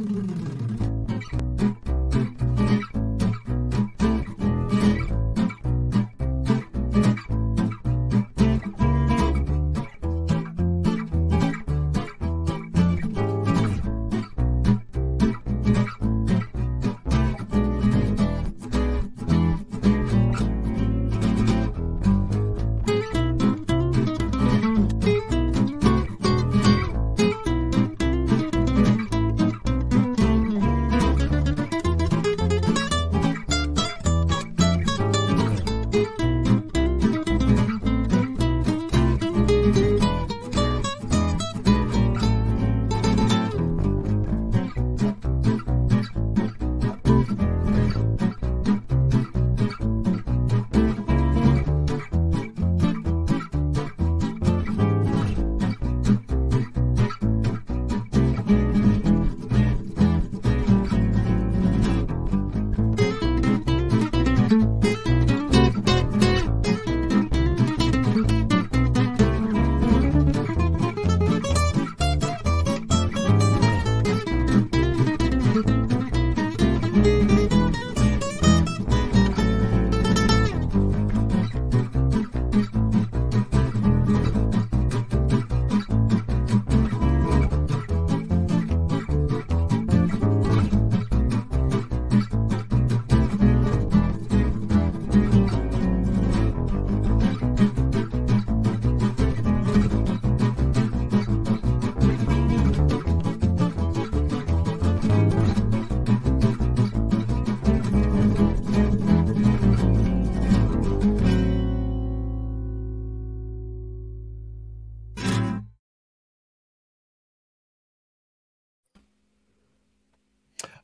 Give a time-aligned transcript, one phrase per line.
[0.00, 0.50] Mm-hmm.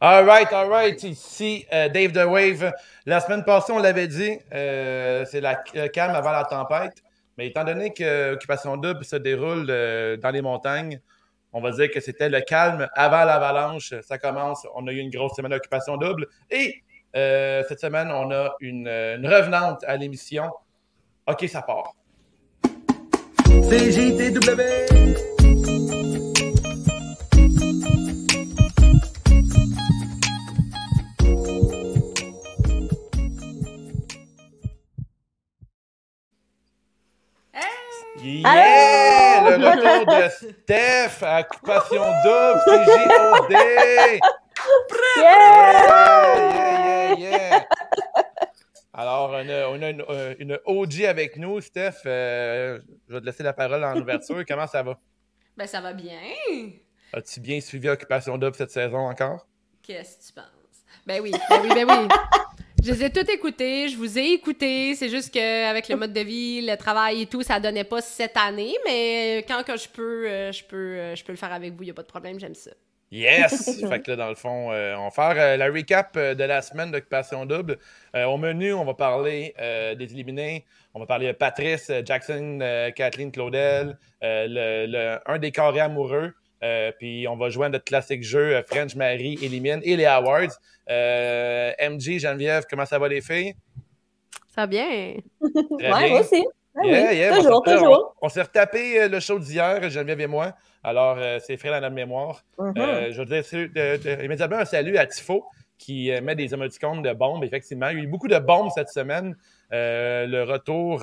[0.08, 1.02] All right, all right.
[1.02, 2.72] Ici euh, Dave The Wave.
[3.06, 7.02] La semaine passée, on l'avait dit, euh, c'est la calme avant la tempête.
[7.36, 11.00] Mais étant donné que Occupation Double se déroule euh, dans les montagnes,
[11.52, 13.94] on va dire que c'était le calme avant l'avalanche.
[14.02, 14.64] Ça commence.
[14.76, 16.28] On a eu une grosse semaine d'Occupation Double.
[16.52, 20.52] Et cette semaine, on a une, une revenante à l'émission.
[21.26, 21.94] OK, ça part.
[23.42, 24.86] CJTW.
[38.26, 39.56] Yeah!
[39.56, 43.52] Le retour de Steph à Occupation Double, CJOD!
[43.52, 44.18] Yeah!
[45.16, 47.68] Yeah, yeah, yeah!
[48.92, 52.02] Alors, on a, on a une, euh, une, OG avec nous, Steph.
[52.06, 54.42] Euh, je vais te laisser la parole en ouverture.
[54.48, 54.98] Comment ça va?
[55.56, 56.18] Ben, ça va bien.
[57.12, 59.46] As-tu bien suivi Occupation Double cette saison encore?
[59.82, 60.46] Qu'est-ce que tu penses?
[61.06, 62.08] Ben oui, ben oui, ben oui.
[62.86, 64.94] Je les ai toutes écoutées, je vous ai écouté.
[64.94, 68.36] C'est juste qu'avec le mode de vie, le travail et tout, ça donnait pas cette
[68.36, 68.76] année.
[68.84, 71.82] Mais quand que je peux, euh, je peux, euh, je peux le faire avec vous,
[71.82, 72.70] il n'y a pas de problème, j'aime ça.
[73.10, 73.80] Yes!
[73.88, 76.92] fait que là, dans le fond, euh, on va faire la recap de la semaine
[76.92, 77.76] d'Occupation Double.
[78.14, 80.64] au menu, on va parler des éliminés.
[80.94, 82.60] On va parler de Patrice, Jackson,
[82.94, 86.34] Kathleen, Claudel, le, un des carrés amoureux.
[86.62, 90.06] Euh, puis on va jouer à notre classique jeu euh, French Marie élimine et les
[90.06, 90.58] awards.
[90.88, 93.54] Euh, MG, Geneviève, comment ça va les filles?
[94.54, 95.14] Ça va bien.
[95.78, 96.44] Très moi aussi.
[97.34, 98.16] toujours, toujours.
[98.22, 100.54] On, s'est retapé le show d'hier, Geneviève et moi.
[100.82, 102.42] Alors, c'est frais dans notre mémoire.
[102.58, 103.12] Mm-hmm.
[103.12, 105.44] je veux dire immédiatement un salut à Tifo
[105.78, 107.44] qui met des émoticônes de bombes.
[107.44, 109.36] Effectivement, il y a eu beaucoup de bombes cette semaine.
[109.70, 111.02] le retour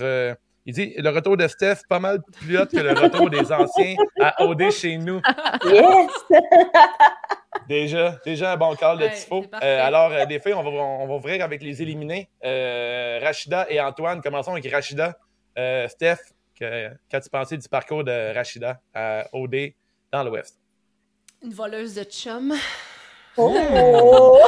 [0.66, 3.96] il dit le retour de Steph, pas mal plus haut que le retour des anciens
[4.20, 5.22] à OD chez nous.
[5.66, 6.12] Yes!
[7.68, 9.44] déjà, déjà un bon call de Tifo.
[9.62, 12.30] Euh, alors, euh, les filles, on va, on va ouvrir avec les éliminés.
[12.46, 14.22] Euh, Rachida et Antoine.
[14.22, 15.18] Commençons avec Rachida.
[15.90, 16.20] Steph,
[16.56, 19.74] qu'as-tu pensé du parcours de Rachida à OD
[20.12, 20.60] dans l'Ouest?
[21.44, 22.54] Une voleuse de chum.
[23.38, 24.40] Oh!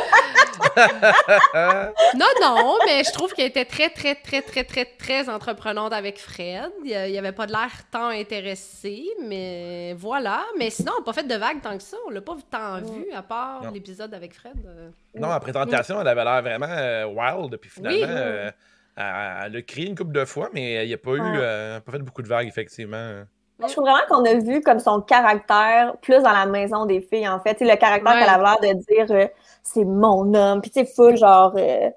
[2.16, 6.20] non, non, mais je trouve qu'elle était très, très, très, très, très, très entreprenante avec
[6.20, 6.72] Fred.
[6.84, 10.46] Il n'y avait pas de l'air tant intéressé, mais voilà.
[10.58, 11.98] Mais sinon, on n'a pas fait de vagues tant que ça.
[12.08, 14.54] On l'a pas tant vu, à part l'épisode avec Fred.
[14.66, 14.90] Euh.
[15.16, 17.58] Non, la présentation, elle avait l'air vraiment euh, wild.
[17.58, 18.52] Puis finalement, euh,
[18.96, 22.00] elle, a crié une couple de fois, mais il n'y a pas eu, pas fait
[22.00, 23.24] beaucoup de vagues, effectivement.
[23.60, 27.28] Je trouve vraiment qu'on a vu comme son caractère plus dans la maison des filles,
[27.28, 27.60] en fait.
[27.62, 29.28] le caractère qu'elle a l'air de dire euh,
[29.64, 30.62] c'est mon homme.
[30.62, 31.90] Puis sais, full, genre, euh,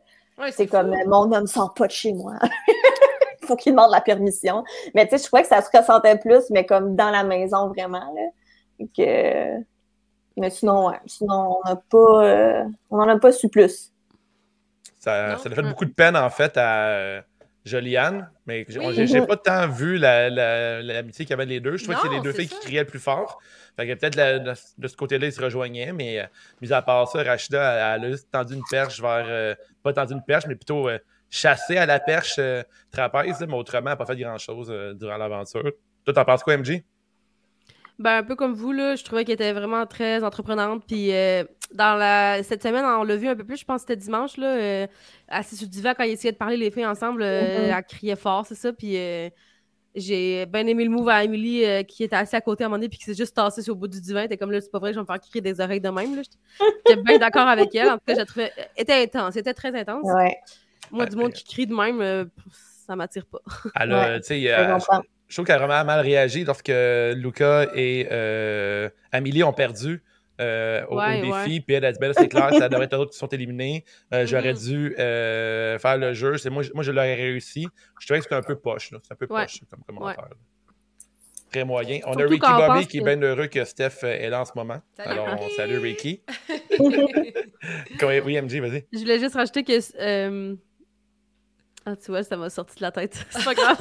[0.53, 2.35] c'est comme mon homme sort pas de chez moi.
[3.43, 4.63] Il faut qu'il demande la permission.
[4.95, 7.69] Mais tu sais, je trouvais que ça se ressentait plus, mais comme dans la maison
[7.69, 8.15] vraiment.
[8.15, 8.87] Là.
[8.97, 9.61] Que...
[10.37, 13.93] Mais sinon, ouais, sinon, on n'a pas, euh, on n'en a pas su plus.
[15.01, 17.23] Ça, ça a fait beaucoup de peine, en fait, à
[17.65, 21.77] Joliane, mais j'ai pas tant vu l'amitié qu'il y avait les deux.
[21.77, 23.39] Je trouvais que c'est les deux filles qui criaient le plus fort.
[23.77, 24.17] Fait que peut-être
[24.79, 26.25] de, ce côté-là, ils se rejoignaient, mais euh,
[26.61, 29.27] mis à part ça, Rachida, elle, a tendu une perche vers.
[29.29, 30.99] Euh, pas tendu une perche, mais plutôt euh,
[31.31, 32.41] chassé à la perche
[32.91, 35.71] trapèze, mais autrement, elle n'a pas fait grand-chose durant l'aventure.
[36.05, 36.83] Toi, t'en penses quoi, MJ?
[37.99, 40.85] Ben, un peu comme vous, là, je trouvais qu'elle était vraiment très entreprenante.
[40.87, 41.13] Puis
[41.75, 42.43] dans la...
[42.43, 44.87] cette semaine, on l'a vu un peu plus, je pense que c'était dimanche, là, euh,
[45.29, 47.77] assise sur le divan, quand ils essayaient de parler les filles ensemble, euh, mm-hmm.
[47.77, 48.73] elle criait fort, c'est ça.
[48.73, 49.29] Puis euh,
[49.95, 52.79] j'ai bien aimé le move à Emily qui était assise à côté à un moment
[52.79, 54.21] donné, puis qui s'est juste tassée sur le bout du divan.
[54.21, 55.91] Elle était comme là, c'est pas vrai, je vais me faire crier des oreilles de
[55.91, 56.15] même.
[56.15, 57.91] J'étais bien d'accord avec elle.
[57.91, 58.53] En tout cas, je trouvais.
[58.77, 60.07] était intense, c'était très intense.
[60.91, 62.31] Moi, du monde qui crie de même,
[62.87, 63.41] ça m'attire pas.
[63.75, 64.55] Alors, tu sais,
[65.29, 68.09] je trouve qu'elle a vraiment mal réagi lorsque Luca et
[69.13, 70.03] Amélie ont perdu.
[70.41, 71.61] Euh, au, défi.
[71.61, 73.85] Puis elle a dit ben c'est clair, ça devrait être d'autres qui sont éliminés.
[74.15, 74.69] Euh, j'aurais mm-hmm.
[74.69, 76.37] dû euh, faire le jeu.
[76.51, 77.67] Moi, moi, je l'aurais réussi.
[78.01, 78.91] Je trouvais que c'était un peu poche.
[78.91, 80.29] C'est un peu poche comme commentaire.
[81.51, 82.01] Très moyen.
[82.07, 84.81] On a Ricky Bobby qui est bien heureux que Steph est là en ce moment.
[84.99, 86.23] Alors, salut Ricky.
[86.79, 88.87] oui, MJ, vas-y.
[88.93, 90.57] Je voulais juste rajouter que.
[91.87, 93.25] Ah, tu vois, ça m'a sorti de la tête.
[93.31, 93.79] C'est pas grave.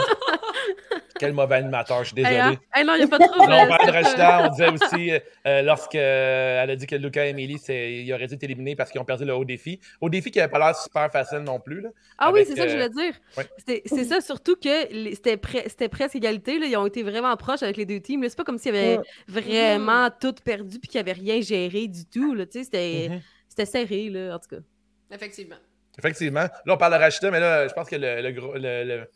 [1.20, 2.36] Quel mauvais animateur, je suis désolé.
[2.36, 2.84] Hey, hein?
[2.86, 3.42] non, il n'y a pas trop.
[3.42, 5.12] on parlait de Rachida, on disait aussi,
[5.46, 8.92] euh, lorsqu'elle euh, a dit que Lucas et Emily, il aurait dû être éliminé parce
[8.92, 9.80] qu'ils ont perdu le haut défi.
[10.02, 11.82] Au défi qui n'avait pas l'air super facile non plus.
[11.82, 13.14] Là, ah oui, c'est ça que je voulais dire.
[13.86, 16.60] C'est ça, surtout que c'était presque égalité.
[16.60, 18.24] Là, ils ont été vraiment proches avec les deux teams.
[18.28, 22.36] C'est pas comme s'ils avaient vraiment tout perdu et qu'ils n'avaient rien géré du tout.
[22.50, 23.66] C'était mm-hmm.
[23.66, 24.62] serré, là, en tout cas.
[25.12, 25.58] Effectivement.
[25.98, 26.48] Effectivement.
[26.66, 29.10] Là, on parle de Rachida, mais là, je pense que le, le,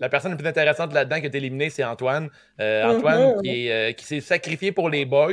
[0.00, 2.28] la personne la plus intéressante là-dedans qui a été éliminée, c'est Antoine.
[2.60, 2.96] Euh, mm-hmm.
[2.96, 5.32] Antoine euh, qui, s'est sacrifié pour les boys.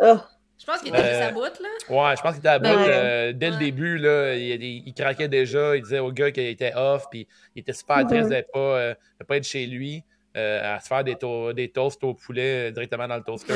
[0.00, 0.18] Oh.
[0.58, 1.68] Je pense qu'il était euh, à bout, là.
[1.90, 2.66] Ouais, je pense qu'il était à bout.
[2.66, 5.76] Euh, dès le début, là, il, craquait déjà.
[5.76, 8.08] Il disait au gars qu'il était off, puis il était super mm-hmm.
[8.08, 8.94] triste de ne pas,
[9.28, 10.02] pas, être chez lui,
[10.34, 11.16] à se faire des,
[11.54, 13.52] des toasts au poulet directement dans le toaster.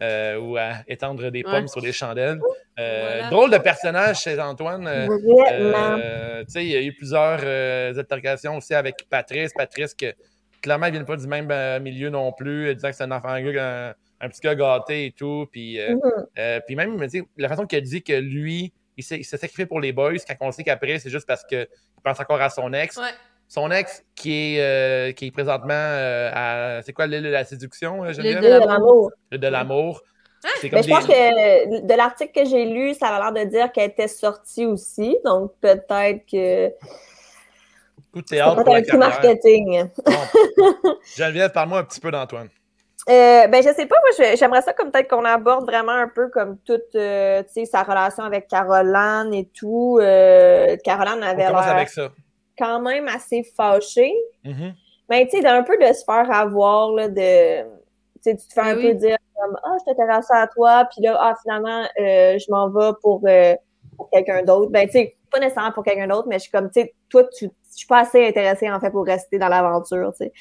[0.00, 2.38] Euh, ou à étendre des pommes sur des chandelles.
[2.78, 4.86] Euh, drôle de personnage chez Antoine.
[4.86, 7.40] Euh, il y a eu plusieurs
[7.98, 9.52] altercations aussi avec Patrice.
[9.52, 10.14] Patrice, que
[10.62, 13.94] clairement, il vient pas du même milieu non plus, disant que c'est un enfant, un,
[14.20, 15.48] un, petit gars gâté et tout.
[15.50, 16.60] Puis, mm-hmm.
[16.64, 17.04] puis même,
[17.36, 20.52] la façon qu'il a dit que lui, il s'est sacrifié pour les boys, quand on
[20.52, 21.66] sait qu'après, c'est juste parce qu'il
[22.04, 23.00] pense encore à son ex
[23.48, 26.82] son ex qui est, euh, qui est présentement euh, à.
[26.82, 29.10] C'est quoi l'île de la séduction, euh, L'île de l'amour.
[29.32, 30.02] L'île de l'amour.
[30.44, 30.48] Ah!
[30.62, 33.90] Mais je pense que de l'article que j'ai lu, ça a l'air de dire qu'elle
[33.90, 35.16] était sortie aussi.
[35.24, 36.68] Donc peut-être que.
[38.12, 39.88] Coup de théâtre pour un marketing.
[41.16, 42.48] Geneviève, parle-moi un petit peu d'Antoine.
[43.08, 46.28] Euh, ben, je sais pas, moi, j'aimerais ça comme peut-être qu'on aborde vraiment un peu
[46.28, 49.98] comme toute, sa relation avec Caroline et tout.
[50.84, 52.10] Caroline avait commence avec ça
[52.58, 54.14] quand même assez fâché.
[54.44, 54.72] Mm-hmm.
[55.08, 57.62] Mais tu sais, d'un peu de se faire avoir, là, de.
[58.22, 61.34] Tu te fais un peu dire comme Ah, je t'intéresse à toi, puis là, ah,
[61.42, 63.54] finalement, euh, je m'en vais pour, euh,
[63.96, 64.70] pour quelqu'un d'autre.
[64.70, 67.24] Ben, tu sais, pas nécessairement pour quelqu'un d'autre, mais je suis comme, tu sais, toi,
[67.36, 70.32] tu, je suis pas assez intéressée, en fait, pour rester dans l'aventure, tu sais.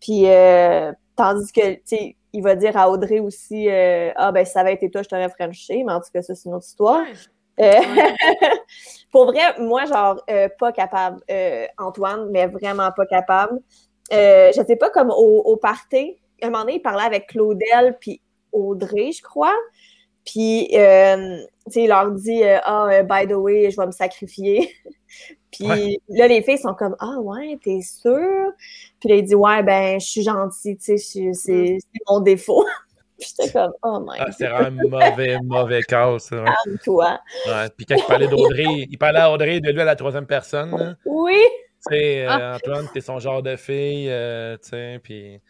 [0.00, 4.52] Puis, euh, tandis que, tu sais, il va dire à Audrey aussi, ah, ben, si
[4.52, 6.66] ça avait été toi, je t'aurais franchi, mais en tout cas, ça, c'est une autre
[6.66, 7.04] histoire.
[7.60, 7.80] Euh,
[9.10, 13.60] pour vrai, moi, genre, euh, pas capable, euh, Antoine, mais vraiment pas capable.
[14.10, 18.20] je sais pas, comme au, au party, un moment donné, il parlait avec Claudel puis
[18.52, 19.54] Audrey, je crois.
[20.24, 24.74] Puis, tu sais, il leur dit Ah, by the way, je vais me sacrifier.
[25.52, 28.52] puis là, les filles sont comme Ah, ouais, t'es sûre?
[29.00, 32.64] Puis là, il dit Ouais, ben, je suis gentille, tu sais, c'est mon défaut.
[33.20, 36.44] J'étais comme, oh my ah, un mauvais, mauvais cas, ça.
[36.84, 39.96] toi Ouais, puis quand il parlait d'Audrey, il parlait à Audrey de lui à la
[39.96, 40.96] troisième personne.
[41.04, 41.38] Oui.
[41.88, 42.56] Tu sais, euh, ah.
[42.56, 45.40] Antoine, t'es son genre de fille, euh, tu sais, puis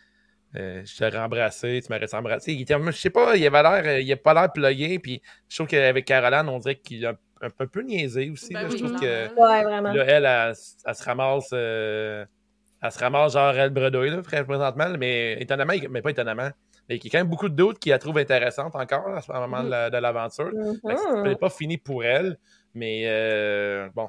[0.57, 2.53] euh, je t'aurais embrassé, tu m'aurais embrassé.
[2.53, 5.57] Il était, je sais pas, il avait l'air, il a pas l'air plugué, puis je
[5.57, 8.53] trouve qu'avec Caroline, on dirait qu'il a un, peu niaisé aussi.
[8.53, 9.93] Ben je trouve que ouais, vraiment.
[9.93, 15.75] Là, elle, elle, se ramasse, elle se ramasse genre elle bredouille, là, présentement, mais étonnamment,
[15.91, 16.51] mais pas étonnamment
[16.97, 19.31] il y a quand même beaucoup de doutes qui la trouvent intéressante encore à ce
[19.33, 20.51] moment de l'aventure.
[20.83, 22.39] Ce n'est pas fini pour elle,
[22.75, 24.09] mais euh, bon.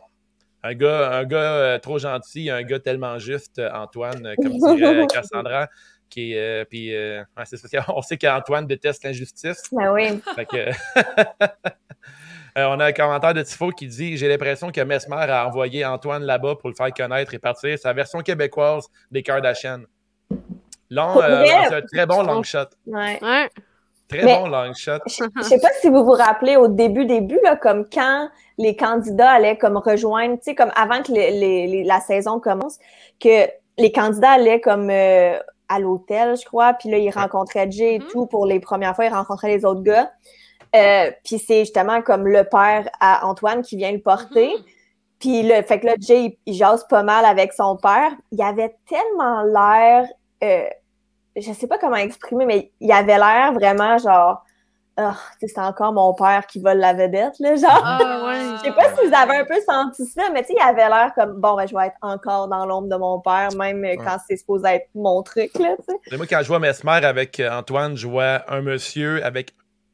[0.63, 5.07] Un gars, un gars euh, trop gentil, un gars tellement juste, Antoine, euh, comme dirait
[5.11, 5.67] Cassandra,
[6.07, 6.35] qui
[6.69, 6.93] puis,
[7.87, 9.63] on sait qu'Antoine déteste l'injustice.
[9.71, 10.21] Ben oui.
[12.55, 16.23] on a un commentaire de Tifo qui dit J'ai l'impression que Mesmer a envoyé Antoine
[16.23, 19.85] là-bas pour le faire connaître et partir sa version québécoise des Kardashians.
[20.91, 22.65] Long, euh, c'est un très bon long shot.
[22.85, 23.19] Ouais.
[24.07, 24.99] Très bon long shot.
[25.07, 28.75] Je ne sais pas si vous vous rappelez au début, début, là, comme quand les
[28.75, 32.77] candidats allaient comme rejoindre, tu sais, comme avant que les, la saison commence,
[33.19, 37.95] que les candidats allaient comme euh, à l'hôtel, je crois, puis là, ils rencontraient Jay
[37.95, 38.11] et mm-hmm.
[38.11, 40.11] tout pour les premières fois, ils rencontraient les autres gars.
[40.75, 44.47] Euh, puis c'est justement comme le père à Antoine qui vient le porter.
[44.47, 44.63] Mm-hmm.
[45.19, 48.11] Puis le fait que là, Jay, il, jase pas mal avec son père.
[48.31, 50.07] Il avait tellement l'air,
[50.43, 50.67] euh,
[51.35, 54.43] je sais pas comment exprimer, mais il avait l'air vraiment genre,
[54.99, 57.81] oh, c'est encore mon père qui vole la vedette, là, genre.
[57.83, 58.57] Ah, ouais.
[58.57, 60.89] je sais pas si vous avez un peu senti ça, mais tu sais, il avait
[60.89, 64.17] l'air comme, bon, ben, je vais être encore dans l'ombre de mon père, même quand
[64.27, 66.17] c'est supposé être mon truc, là, tu sais.
[66.17, 69.53] Moi, quand je vois Mesmer avec euh, Antoine, je vois un monsieur avec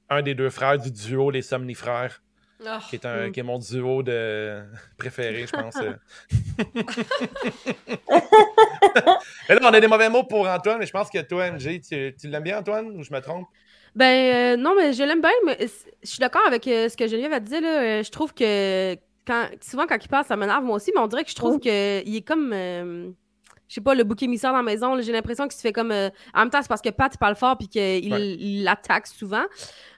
[0.09, 2.21] un des deux frères du duo Les Somnifrères.
[2.59, 4.63] Oh, qui, est un, qui est mon duo de
[4.97, 5.75] préféré, je pense.
[9.47, 11.81] mais là, on a des mauvais mots pour Antoine, mais je pense que toi, MJ,
[11.81, 13.47] tu, tu l'aimes bien, Antoine, ou je me trompe?
[13.95, 17.07] Ben, euh, non, mais je l'aime bien, mais je suis d'accord avec euh, ce que
[17.07, 17.81] Geneviève a dit, là.
[17.81, 18.95] Euh, je trouve que
[19.25, 21.59] quand, souvent, quand il passe, ça m'énerve, moi aussi, mais on dirait que je trouve
[21.59, 23.15] qu'il est comme
[23.67, 25.91] je sais pas, le bouc émissaire dans la maison, j'ai l'impression qu'il se fait comme.
[25.91, 29.43] en même temps, c'est parce que Pat parle fort puis qu'il l'attaque souvent.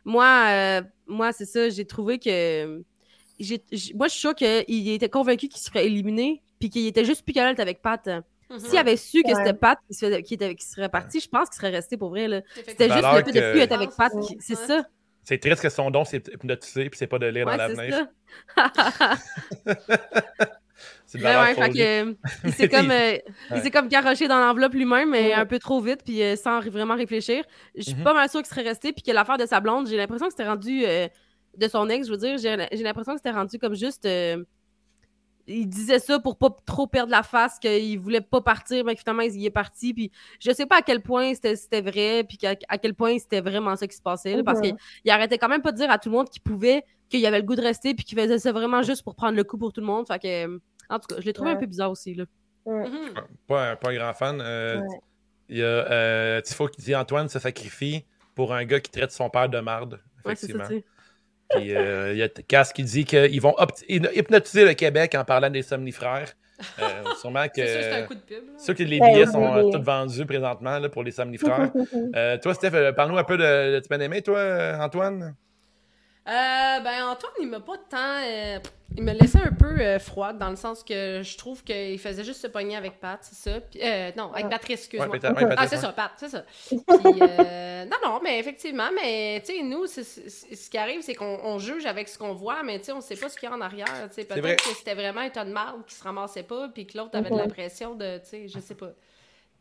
[0.06, 2.78] Moi, moi, c'est ça, j'ai trouvé que.
[2.78, 7.24] moi, je suis sûre qu'il était convaincu qu'il se ferait éliminer, puis qu'il était juste
[7.24, 8.10] plus calme avec Pat.
[8.50, 8.68] Mm-hmm.
[8.68, 11.58] S'il avait su que c'était Pat qui, qui, était, qui, serait parti, je pense qu'il
[11.58, 12.44] serait resté pour vrai.
[12.66, 14.12] C'était juste le fait de plus être avec Pat.
[14.40, 14.84] C'est ça.
[15.24, 18.08] C'est triste que son don, c'est hypnotiser, puis c'est pas de lire dans l'avenir.
[21.06, 23.18] c'est ouais, fait que, il s'est comme, euh,
[23.72, 27.44] comme garoché dans l'enveloppe lui-même, mais un peu trop vite, puis euh, sans vraiment réfléchir.
[27.76, 28.04] Je suis mm-hmm.
[28.04, 30.34] pas mal sûre qu'il serait resté, puis que l'affaire de sa blonde, j'ai l'impression que
[30.34, 31.08] c'était rendu euh,
[31.58, 34.08] de son ex, je veux dire, j'ai l'impression que c'était rendu comme juste
[35.50, 39.24] il disait ça pour pas trop perdre la face, qu'il voulait pas partir, mais finalement,
[39.24, 39.94] il est parti.
[39.94, 43.76] Puis je sais pas à quel point c'était vrai, puis à, quel point c'était vraiment
[43.76, 46.16] ça qui se passait, parce qu'il arrêtait quand même pas de dire à tout le
[46.16, 49.04] monde qu'il pouvait, qu'il avait le goût de rester, puis qu'il faisait ça vraiment juste
[49.04, 50.08] pour prendre le coup pour tout le monde.
[50.08, 52.14] Fait que, en tout cas, je l'ai trouvé un peu bizarre aussi.
[52.14, 52.26] Là.
[52.66, 53.14] Mhm.
[53.48, 54.42] Pas, un, grand fan.
[54.42, 54.82] Euh,
[55.48, 58.06] il y a euh, Tifo qui dit Antoine se sacrifie
[58.36, 60.00] pour un gars qui traite son père de marde.
[60.26, 60.66] Effectivement.
[61.50, 63.56] Puis euh, il y a Cass qui dit qu'ils vont
[63.88, 66.34] hypnotiser le Québec en parlant des somnifrères.
[66.80, 66.84] Euh,
[67.20, 67.66] sûrement que.
[67.66, 68.44] c'est un coup de pub.
[68.58, 71.72] Sûr que les billets sont euh, tous vendus présentement là, pour les somnifrères.
[72.42, 75.36] toi, Steph, parle-nous un peu de, de, tu aimé, toi, Antoine?
[76.30, 78.22] Euh, ben, Antoine, il m'a pas tant.
[78.24, 78.60] Euh,
[78.96, 82.24] il me laissait un peu euh, froide dans le sens que je trouve qu'il faisait
[82.24, 83.60] juste se pogner avec Pat, c'est ça.
[83.62, 83.80] Puis,
[84.16, 85.18] non, avec Patrice, excuse-moi.
[85.58, 86.44] ah, c'est ça, Pat, c'est ça.
[86.70, 91.86] Puis, non, non, mais effectivement, mais tu sais, nous, ce qui arrive, c'est qu'on juge
[91.86, 93.62] avec ce qu'on voit, mais tu sais, on sait pas ce qu'il y a en
[93.62, 94.10] arrière.
[94.16, 97.18] Peut-être que c'était vraiment un tas de marde qui se ramassait pas, puis que l'autre
[97.18, 98.92] avait de l'impression de, tu sais, je sais pas.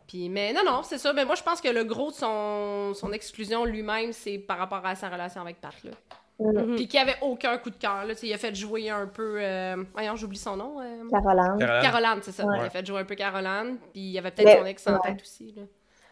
[0.06, 1.12] Puis, mais non, non, c'est ça.
[1.12, 4.84] Mais moi, je pense que le gros de son, son exclusion lui-même, c'est par rapport
[4.84, 5.90] à sa relation avec Pat, là.
[6.40, 6.76] Mm-hmm.
[6.76, 8.04] Puis qui avait aucun coup de cœur.
[8.22, 9.38] Il a fait jouer un peu.
[9.40, 9.76] Euh...
[9.92, 10.76] Voyons, j'oublie son nom.
[10.80, 11.08] Euh...
[11.10, 11.58] Caroline.
[11.58, 12.44] Caroline, c'est ça.
[12.56, 13.76] Il a fait jouer un peu Caroline.
[13.92, 15.52] Puis il y avait peut-être son ex en tête aussi.
[15.56, 15.62] Là.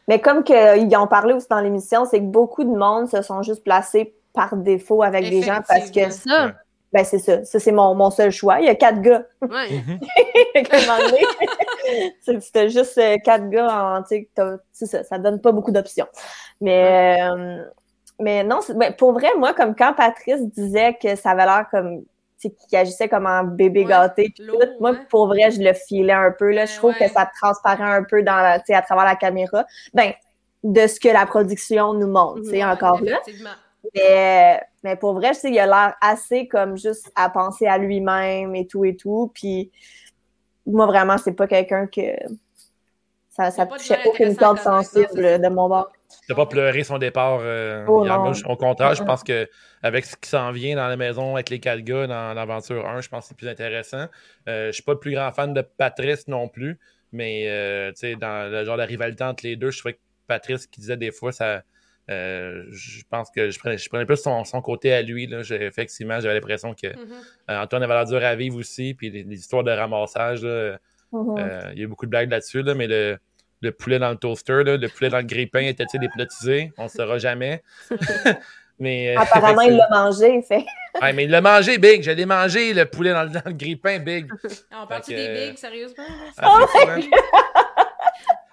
[0.08, 3.42] Mais comme ils ont parlé aussi dans l'émission, c'est que beaucoup de monde se sont
[3.42, 6.10] juste placés par défaut avec des gens parce que.
[6.10, 6.52] ça.
[6.92, 7.44] Ben, c'est ça.
[7.44, 8.60] Ça, c'est mon, mon, seul choix.
[8.60, 9.24] Il y a quatre gars.
[9.42, 9.82] Ouais.
[12.40, 14.04] C'était juste euh, quatre gars en.
[14.04, 15.02] C'est ça.
[15.02, 16.06] Ça donne pas beaucoup d'options.
[16.60, 17.16] Mais.
[17.20, 17.62] Euh,
[18.18, 22.04] mais non, ben, pour vrai, moi, comme quand Patrice disait que ça avait l'air comme
[22.38, 24.32] qu'il agissait comme un bébé gâté,
[24.78, 26.52] moi, pour vrai, je le filais un peu.
[26.52, 26.66] Là.
[26.66, 29.64] je ben trouve que ça transparaît un peu dans la, à travers la caméra.
[29.94, 30.12] Ben,
[30.62, 33.20] de ce que la production nous montre, c'est encore là.
[33.94, 37.78] Mais, mais pour vrai, je sais, il a l'air assez comme juste à penser à
[37.78, 39.30] lui-même et tout et tout.
[39.32, 39.70] Puis
[40.66, 42.16] moi, vraiment, c'est pas quelqu'un que
[43.30, 45.90] ça, ça touchait aucune corde sensible de mon bord
[46.28, 48.06] n'a pas pleuré son départ euh, oh,
[48.46, 49.48] au contraire, je pense que
[49.82, 53.00] avec ce qui s'en vient dans la maison avec les quatre gars dans l'aventure 1,
[53.00, 54.06] je pense que c'est plus intéressant.
[54.48, 56.78] Euh, je suis pas le plus grand fan de Patrice non plus,
[57.12, 60.80] mais euh, dans le genre de rivalité entre les deux, je trouvais que Patrice qui
[60.80, 61.62] disait des fois ça.
[62.08, 65.26] je pense que je prenais, je prenais plus son, côté à lui.
[65.26, 65.40] Là.
[65.50, 67.62] Effectivement, j'avais l'impression que mm-hmm.
[67.62, 68.94] Antoine avait l'air dur à vivre aussi.
[68.94, 71.72] Puis les, histoires de ramassage, mm-hmm.
[71.72, 73.18] il y a eu beaucoup de blagues là-dessus, là, mais le,
[73.60, 76.72] le poulet dans le toaster, le poulet dans le grille-pain était-il hypnotisé?
[76.76, 77.62] On ne saura jamais.
[78.78, 80.64] mais, euh, Apparemment, il l'a mangé, fait.
[81.02, 82.02] ouais, mais il l'a mangé, Big.
[82.02, 84.30] J'allais manger le poulet dans le, le grille-pain, Big.
[84.70, 86.04] Ah, on parle-tu des Big, sérieusement?
[86.38, 87.08] Ah, oh my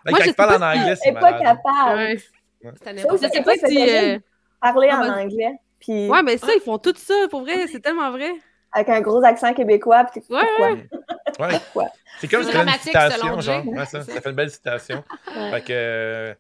[0.10, 1.98] Moi, quand il parle en anglais, c'est pas capable.
[1.98, 2.18] Ouais.
[2.64, 3.90] Je sais pas si...
[3.90, 4.20] Euh...
[4.62, 5.52] Parler en anglais.
[5.80, 6.08] Puis...
[6.10, 7.68] Ouais, mais ça, ils font tout ça, pour vrai.
[7.68, 8.32] C'est tellement vrai
[8.74, 10.06] avec un gros accent québécois.
[10.12, 11.86] Puis ouais, ouais.
[12.20, 13.68] C'est comme une citation, genre.
[13.68, 15.04] Ouais, ça, ça fait une belle citation.
[15.52, 16.36] fait que,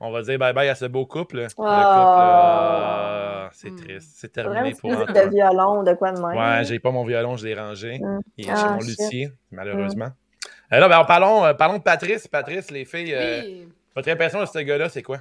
[0.00, 1.36] on va dire bye-bye à ce beau couple.
[1.36, 3.48] Le ah.
[3.48, 3.76] couple, c'est hmm.
[3.76, 4.08] triste.
[4.16, 6.36] C'est terminé pour un de violon, de quoi de même.
[6.36, 7.98] Ouais, j'ai pas mon violon, je l'ai rangé.
[7.98, 8.20] Mm.
[8.36, 10.06] Il est chez ah, mon luthier, malheureusement.
[10.06, 10.74] Mm.
[10.74, 12.28] Euh, là, ben, parlons, euh, parlons de Patrice.
[12.28, 13.64] Patrice, les filles, euh,
[13.96, 15.18] votre impression de ce gars-là, c'est quoi?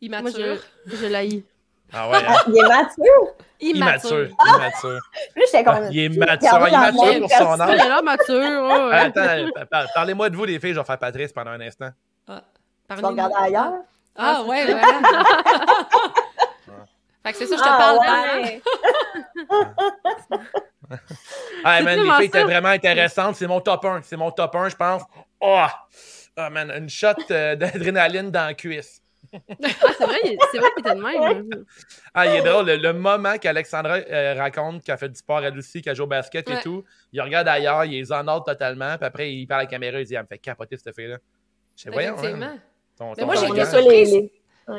[0.00, 0.58] Immature.
[0.86, 1.44] je, je l'haïs.
[1.92, 2.16] Ah ouais.
[2.26, 2.36] Hein?
[2.48, 3.34] il est mature.
[3.60, 4.28] Immature.
[4.46, 5.00] Immature.
[5.36, 5.88] J'étais comme.
[5.90, 6.66] Il est mature.
[6.66, 7.70] Il est mature pour son âge.
[7.74, 8.92] Il est là mature.
[8.92, 10.74] Attends, parlez-moi de vous, les filles.
[10.74, 11.90] Je vais faire Patrice pendant un instant.
[12.28, 12.42] Ah,
[12.90, 13.72] tu vas regarder ailleurs?
[14.16, 14.74] Ah, ah ouais, ouais.
[17.24, 17.98] fait que c'est ça, je te ah, parle.
[18.42, 18.62] Ouais.
[21.64, 23.36] ah, man, les filles étaient vraiment intéressantes.
[23.36, 24.02] C'est mon top 1.
[24.02, 25.02] C'est mon top 1, je pense.
[25.40, 25.64] Oh,
[26.36, 29.01] oh man, une shot euh, d'adrénaline dans la cuisse.
[29.32, 31.64] Ah, c'est vrai, c'est vrai qu'il était de même.
[32.14, 32.66] Ah, il est drôle.
[32.66, 36.48] Le, moment qu'Alexandra euh, raconte qu'elle fait du sport elle aussi, qu'elle joue au basket
[36.50, 39.64] et tout, il regarde ailleurs, il est en ordre totalement, puis après, il parle à
[39.64, 41.18] la caméra, il dit Elle me fait capoter cette fille-là.
[41.76, 42.16] Je sais, voyons.
[42.18, 42.58] Hein,
[43.16, 44.30] Mais moi, j'ai été surprise.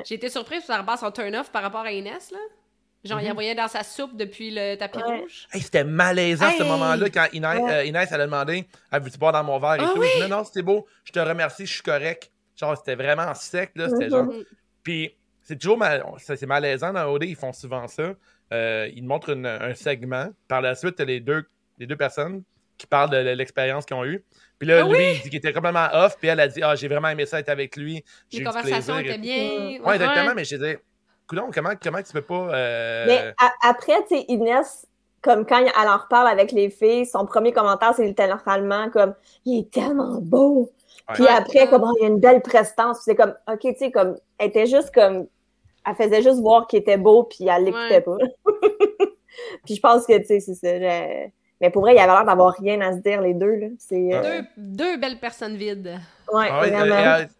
[0.06, 2.38] J'ai été surprise ça rebat son turn-off par rapport à Inès, là.
[3.04, 3.32] Genre, il mm-hmm.
[3.32, 5.46] envoyait dans sa soupe depuis le tapis rouge.
[5.52, 9.60] c'était malaisant ce moment-là quand Inès, euh, Inès, elle a demandé Veux-tu boire dans mon
[9.60, 10.04] verre et ah tout.
[10.22, 12.32] non, non, c'était beau, je te remercie, je suis correct.
[12.56, 13.90] Genre, c'était vraiment sec, là.
[13.90, 14.26] C'était genre.
[14.26, 14.46] Mm-hmm.
[14.84, 16.04] Puis, c'est toujours mal...
[16.20, 18.14] c'est malaisant dans OD, ils font souvent ça.
[18.52, 20.30] Euh, ils montrent un segment.
[20.48, 21.46] Par la suite, les deux,
[21.80, 22.44] les deux personnes
[22.78, 24.24] qui parlent de l'expérience qu'ils ont eue.
[24.60, 26.18] Puis là, ah lui, il dit qu'il était complètement off.
[26.18, 28.04] Puis elle a dit Ah, j'ai vraiment aimé ça être avec lui.
[28.32, 29.80] Les conversations étaient bien.
[29.84, 30.34] Oui, exactement.
[30.36, 30.80] Mais je disais
[31.28, 32.54] Coudon, comment, comment tu peux pas.
[32.54, 34.86] Euh, mais après, tu sais, Inès,
[35.22, 39.60] comme quand elle en reparle avec les filles, son premier commentaire, c'est littéralement comme Il
[39.60, 40.72] est tellement beau.
[41.14, 43.02] Puis après, comme, oh, il y a une belle prestance.
[43.04, 45.28] c'est comme, OK, tu sais, comme, elle était juste comme,
[45.86, 48.18] elle faisait juste voir qu'il était beau, puis elle l'écoutait pas.
[49.66, 51.30] puis je pense que, tu sais, c'est ça.
[51.62, 53.56] Mais pour vrai, il y avait l'air d'avoir rien à se dire, les deux.
[53.56, 53.68] Là.
[53.68, 55.98] Euh, deux, deux, belles personnes vides.
[56.32, 56.96] Ouais, ah vraiment.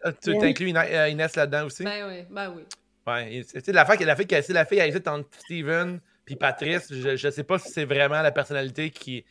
[0.06, 1.84] Euh, tu inclus Inès là-dedans aussi?
[1.84, 2.62] Ben oui, ben oui.
[3.06, 6.86] Ouais, c'est la fille, la fille, la fille, elle hésite entre Steven puis Patrice.
[6.90, 9.26] Je ne sais pas si c'est vraiment la personnalité qui,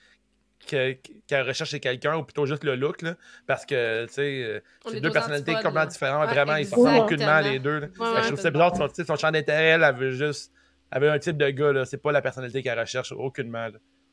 [0.65, 3.15] qu'elle recherche chez quelqu'un ou plutôt juste le look, là,
[3.47, 6.29] parce que, tu sais, euh, c'est deux personnalités complètement différentes.
[6.29, 7.91] vraiment, ils sont aucunement les deux.
[7.95, 10.51] je trouve ça bizarre, son, son champ d'intérêt, elle, avait juste,
[10.91, 13.69] avait un type de gars, là, c'est pas la personnalité qu'elle recherche aucunement.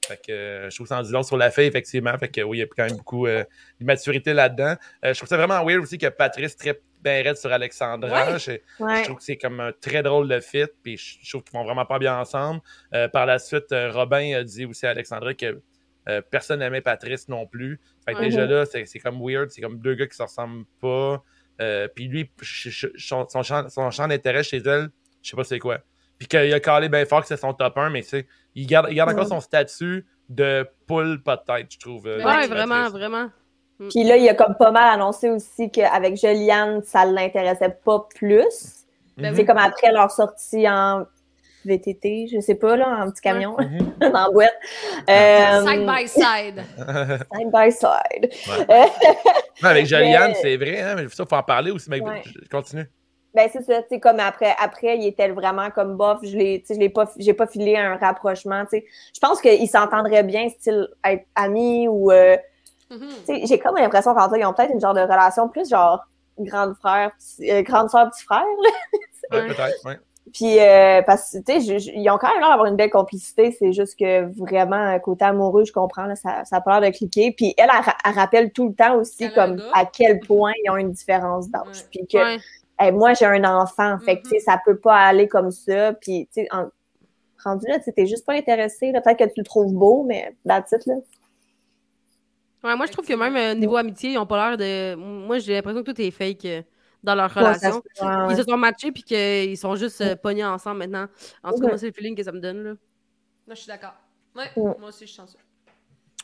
[0.06, 2.16] Fait que euh, je trouve ça en disant sur la fille, effectivement.
[2.18, 3.44] Fait que oui, il y a quand même beaucoup euh,
[3.78, 4.74] d'immaturité là-dedans.
[5.04, 8.36] je trouve ça vraiment weird aussi que Patrice trippe bien raide sur Alexandra.
[8.38, 8.58] Je,
[9.04, 11.86] trouve que c'est comme un très drôle de fit, puis je, trouve qu'ils vont vraiment
[11.86, 12.60] pas bien ensemble.
[13.12, 15.62] par la suite, Robin a dit aussi à Alexandra que
[16.10, 17.80] euh, personne n'aimait Patrice non plus.
[18.04, 19.50] Fait que déjà là, c'est comme weird.
[19.50, 21.22] C'est comme deux gars qui se ressemblent pas.
[21.60, 22.30] Euh, puis lui,
[22.96, 24.90] son, champ, d'intérêt chez elle,
[25.22, 25.78] je sais pas c'est quoi.
[26.18, 28.02] Puis qu'il a calé bien fort que c'est son top 1, mais
[28.54, 32.06] il garde, il garde encore son statut de poule pas de tête, je trouve.
[32.06, 33.30] Euh, ouais, vraiment, vraiment.
[33.78, 33.88] Mm.
[33.88, 38.86] Puis là, il a comme pas mal annoncé aussi qu'avec Juliane, ça l'intéressait pas plus.
[39.16, 41.04] Ben c'est comme après leur sortie en
[41.64, 43.56] VTT, je sais pas, là, en petit camion,
[44.00, 44.54] dans la boîte.
[45.08, 46.64] Euh, side by side.
[47.34, 48.30] side by side.
[49.62, 52.88] avec Joliane, c'est vrai, hein, mais ça, il faut en parler aussi, mais je continue.
[53.32, 56.64] Ben, c'est ça, tu sais, comme après, après, il était vraiment comme bof, je l'ai,
[56.68, 58.84] je l'ai pas, j'ai pas filé un rapprochement, tu sais.
[59.14, 62.36] Je pense qu'il s'entendrait bien, style, être amis ou, euh,
[62.90, 66.04] tu sais, j'ai comme l'impression qu'entre ils ont peut-être une genre de relation plus genre
[66.40, 68.70] grande frère, euh, grande soeur, petit frère, là.
[69.30, 69.92] peut-être, oui.
[70.32, 73.54] Puis, euh, parce que, tu sais, ils ont quand même l'air d'avoir une belle complicité.
[73.58, 76.96] C'est juste que vraiment, côté amoureux, je comprends, là, ça, ça a pas l'air de
[76.96, 77.32] cliquer.
[77.32, 77.68] Puis, elle,
[78.04, 81.84] elle, rappelle tout le temps aussi, comme, à quel point ils ont une différence d'âge.
[81.90, 83.98] Puis que, moi, j'ai un enfant.
[84.04, 84.40] Fait que, tu sais, mm-hmm.
[84.44, 85.92] ça peut pas aller comme ça.
[85.94, 86.48] Puis, tu sais,
[87.44, 88.92] rendu là, tu t'es juste pas intéressé.
[88.92, 90.94] Peut-être que tu le trouves beau, mais that's it, là.
[92.62, 94.94] Ouais, moi, je trouve que même euh, niveau amitié, ils ont pas l'air de.
[94.94, 96.46] Moi, j'ai l'impression que tout est fake.
[97.02, 97.82] Dans leur relation.
[98.30, 101.06] Ils se sont matchés puis qu'ils sont juste euh, pognés ensemble maintenant.
[101.42, 102.62] En tout cas, c'est le feeling que ça me donne.
[102.62, 102.74] Là.
[103.48, 103.94] je suis d'accord.
[104.36, 105.38] Ouais, moi aussi, je suis chanceux.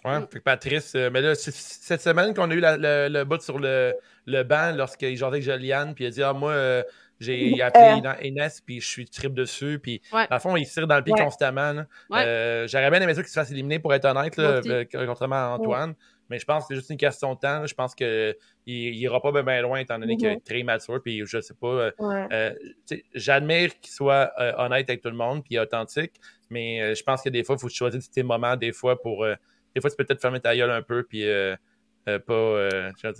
[0.04, 3.40] Ouais, fait que Patrice, euh, mais là, cette semaine qu'on a eu le, le bout
[3.40, 3.94] sur le,
[4.26, 6.82] le banc lorsqu'il jouait avec Joliane, puis il a dit Ah, moi, euh,
[7.18, 10.96] j'ai appelé Inès, puis je suis trip dessus, puis à fond, il se tire dans
[10.96, 11.84] le pied constamment.
[12.10, 14.60] J'aurais bien aimé ça qu'il se fasse éliminer, pour être honnête, là,
[15.06, 15.94] contrairement à Antoine.
[16.28, 17.66] Mais je pense que c'est juste une question de temps.
[17.66, 18.34] Je pense qu'il
[18.66, 21.00] n'ira pas bien loin étant donné qu'il est très mature.
[21.02, 21.66] Puis je sais pas.
[21.66, 22.52] Euh, euh,
[23.14, 26.14] j'admire qu'il soit euh, honnête avec tout le monde puis authentique.
[26.50, 29.24] Mais je pense que des fois, il faut choisir tes moments, des fois, pour.
[29.74, 31.04] des fois, tu peux peut-être fermer ta gueule un peu.
[31.04, 31.24] Puis.
[32.04, 32.68] pas.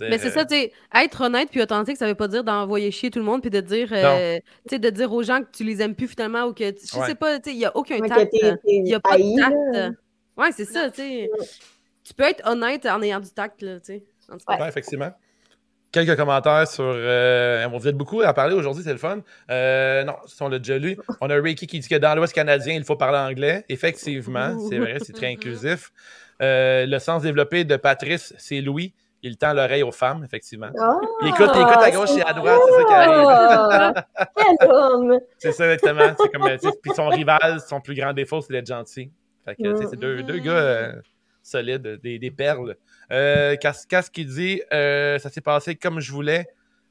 [0.01, 3.11] mais c'est ça, tu sais, être honnête puis authentique, ça veut pas dire d'envoyer chier
[3.11, 6.07] tout le monde puis de dire, de dire aux gens que tu les aimes plus
[6.07, 8.33] finalement ou que, je sais pas, il n'y a aucun tact.
[8.65, 9.97] Il n'y a pas de tact.
[10.37, 11.29] Ouais, c'est ça, tu sais
[12.07, 14.03] tu peux être honnête en ayant du tact, là, tu sais.
[14.29, 14.67] Ouais.
[14.67, 15.11] effectivement.
[15.91, 16.85] quelques commentaires sur.
[16.85, 19.19] Euh, vous êtes beaucoup à parler aujourd'hui, c'est le fun.
[19.51, 20.97] Euh, non, on l'a déjà lu.
[21.21, 23.65] On a Ricky qui dit que dans l'Ouest canadien, il faut parler anglais.
[23.67, 25.91] Effectivement, c'est vrai, c'est très inclusif.
[26.41, 28.93] Euh, le sens développé de Patrice, c'est Louis.
[29.23, 30.69] Il tend l'oreille aux femmes, effectivement.
[31.21, 34.03] il, écoute, il, écoute, à gauche et à droite, c'est ça qui arrive.
[35.39, 36.15] c'est ça, exactement.
[36.17, 39.11] C'est comme, puis son rival, son plus grand défaut, c'est d'être gentil.
[39.43, 40.93] Fait que, c'est deux, deux gars
[41.47, 42.75] solides, des, des perles.
[43.11, 46.47] Euh, qui dit euh, Ça s'est passé comme je voulais.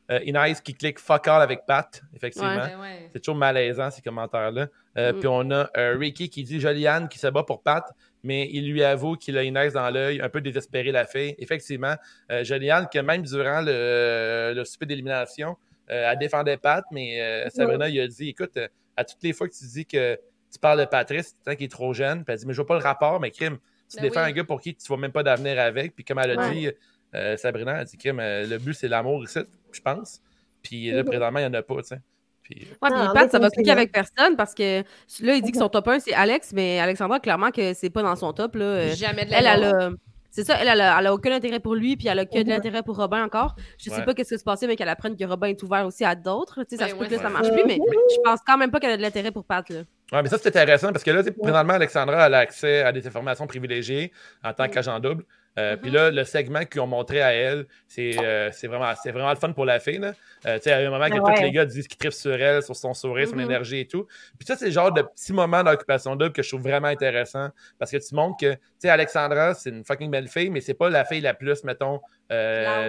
[0.08, 2.64] Euh, Inès qui clique fuck all avec Pat, effectivement.
[3.12, 4.68] C'est toujours malaisant ces commentaires-là.
[4.96, 5.18] Euh, mm.
[5.18, 7.84] Puis on a Ricky qui dit Joliane qui se bat pour Pat,
[8.22, 11.34] mais il lui avoue qu'il a Inès dans l'œil, un peu désespéré la fille.
[11.38, 11.96] Effectivement,
[12.42, 15.56] Joliane, que même durant le, le souper d'élimination,
[15.88, 18.56] elle défendait Pat, mais Sabrina, il a dit Écoute,
[18.96, 20.16] à toutes les fois que tu dis que
[20.52, 22.66] tu parles de Patrice, tu qu'il est trop jeune, puis elle dit Mais je vois
[22.66, 25.12] pas le rapport, mais crime tu ben défends un gars pour qui tu vois même
[25.12, 25.94] pas d'avenir avec.
[25.94, 26.70] Puis comme elle a dit,
[27.14, 29.40] euh, Sabrina, a dit que euh, le but, c'est l'amour ici,
[29.72, 30.20] je pense.
[30.62, 31.08] Puis là, mhm.
[31.08, 32.00] présentement, il n'y en a pas, tu sais.
[32.42, 32.68] Puis...
[32.80, 34.82] Ouais, puis Pat, ça va cliquer avec personne parce que
[35.20, 38.02] là, il dit que son top 1, c'est Alex, mais Alexandra, clairement, que c'est pas
[38.02, 38.54] dans son top.
[38.54, 38.94] Là.
[38.94, 39.90] Jamais de la Elle, a,
[40.36, 42.82] c'est ça, elle, elle, a, aucun intérêt pour lui, puis elle a que de l'intérêt
[42.82, 43.56] pour Robin encore.
[43.78, 46.04] Je sais pas qu'est-ce qui se passait, mais qu'elle apprenne que Robin est ouvert aussi
[46.04, 46.62] à d'autres.
[46.64, 48.70] Tu sais, ça ben se peut que ça marche plus, mais je pense quand même
[48.70, 49.66] pas qu'elle a de l'intérêt pour Pat.
[49.70, 49.80] Là.
[50.12, 53.06] Ouais, mais ça, c'est intéressant parce que là, présentement, Alexandra elle a accès à des
[53.06, 54.12] informations privilégiées
[54.44, 55.24] en tant qu'agent double.
[55.58, 55.80] Euh, mm-hmm.
[55.80, 59.52] Puis là, le segment qu'ils ont montré à elle, c'est euh, vraiment, vraiment le fun
[59.52, 59.98] pour la fille.
[59.98, 60.12] Là.
[60.46, 62.62] Euh, il y a un moment que tous les gars disent qu'ils trippent sur elle,
[62.62, 63.44] sur son sourire, son mm-hmm.
[63.44, 64.06] énergie et tout.
[64.38, 67.48] Puis ça, c'est le genre de petits moments d'occupation double que je trouve vraiment intéressant
[67.78, 70.74] parce que tu montres que, tu sais, Alexandra, c'est une fucking belle fille, mais c'est
[70.74, 72.00] pas la fille la plus, mettons,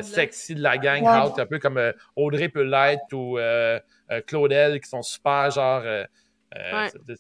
[0.02, 1.82] sexy de la gang, un peu comme
[2.16, 3.40] Audrey peut l'être ou
[4.28, 5.84] Claudel qui sont super, genre,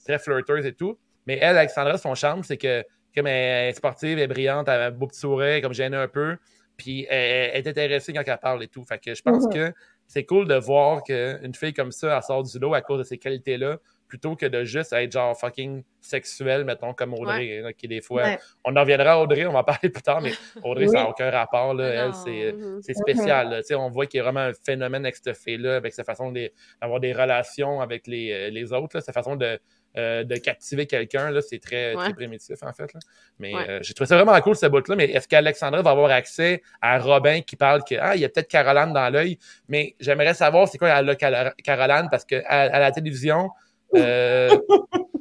[0.05, 0.97] très flirteuses et tout.
[1.25, 2.83] Mais elle, Alexandra, son charme, c'est que
[3.15, 5.97] comme elle est sportive, elle est brillante, elle a un beau petit sourire, comme gêné
[5.97, 6.37] un peu.
[6.77, 8.85] Puis elle, est intéressée quand elle parle et tout.
[8.85, 9.73] Fait que je pense que
[10.05, 13.03] c'est cool de voir qu'une fille comme ça, elle sort du lot à cause de
[13.03, 18.01] ces qualités-là, plutôt que de juste être genre fucking sexuelle, mettons, comme Audrey, qui des
[18.01, 18.37] fois.
[18.63, 20.31] On en reviendra à Audrey, on va en parler plus tard, mais
[20.63, 21.73] Audrey, ça n'a aucun rapport.
[21.73, 22.81] Là, elle, c'est mhm.
[22.81, 23.49] spécial.
[23.49, 23.77] Là.
[23.77, 26.99] On voit qu'il y a vraiment un phénomène avec cette fille-là, avec sa façon d'avoir
[26.99, 29.59] des relations avec les, les autres, sa façon de
[29.97, 32.91] euh, de captiver quelqu'un, c'est très, primitif, en fait.
[33.39, 34.95] Mais euh, j'ai trouvé ça vraiment cool, ce bout-là.
[34.95, 38.29] Mais est-ce qu'Alexandra va avoir accès à Robin qui parle que ah, il y a
[38.29, 42.79] peut-être Caroline dans l'œil, mais j'aimerais savoir c'est quoi elle a Caroline parce qu'à à
[42.79, 43.49] la télévision,
[43.95, 44.49] euh,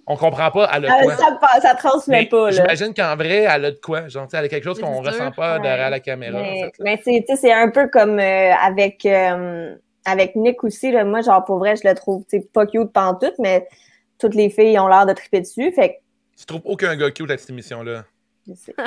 [0.07, 1.17] on comprend pas elle a quoi.
[1.17, 2.51] Ça, ça transmet pas.
[2.51, 4.09] J'imagine qu'en vrai, elle a de quoi.
[4.09, 6.43] Genre, elle a quelque chose qu'on ressent pas derrière la caméra.
[6.81, 9.07] Mais, c'est un peu comme avec,
[10.05, 10.93] avec Nick aussi.
[11.05, 13.67] moi, genre, pour vrai, je le trouve pas cute tout, mais
[14.19, 15.73] toutes les filles ont l'air de triper dessus.
[15.73, 16.01] Fait
[16.39, 18.05] Tu trouves aucun gars cute à cette émission-là?
[18.47, 18.75] Je sais.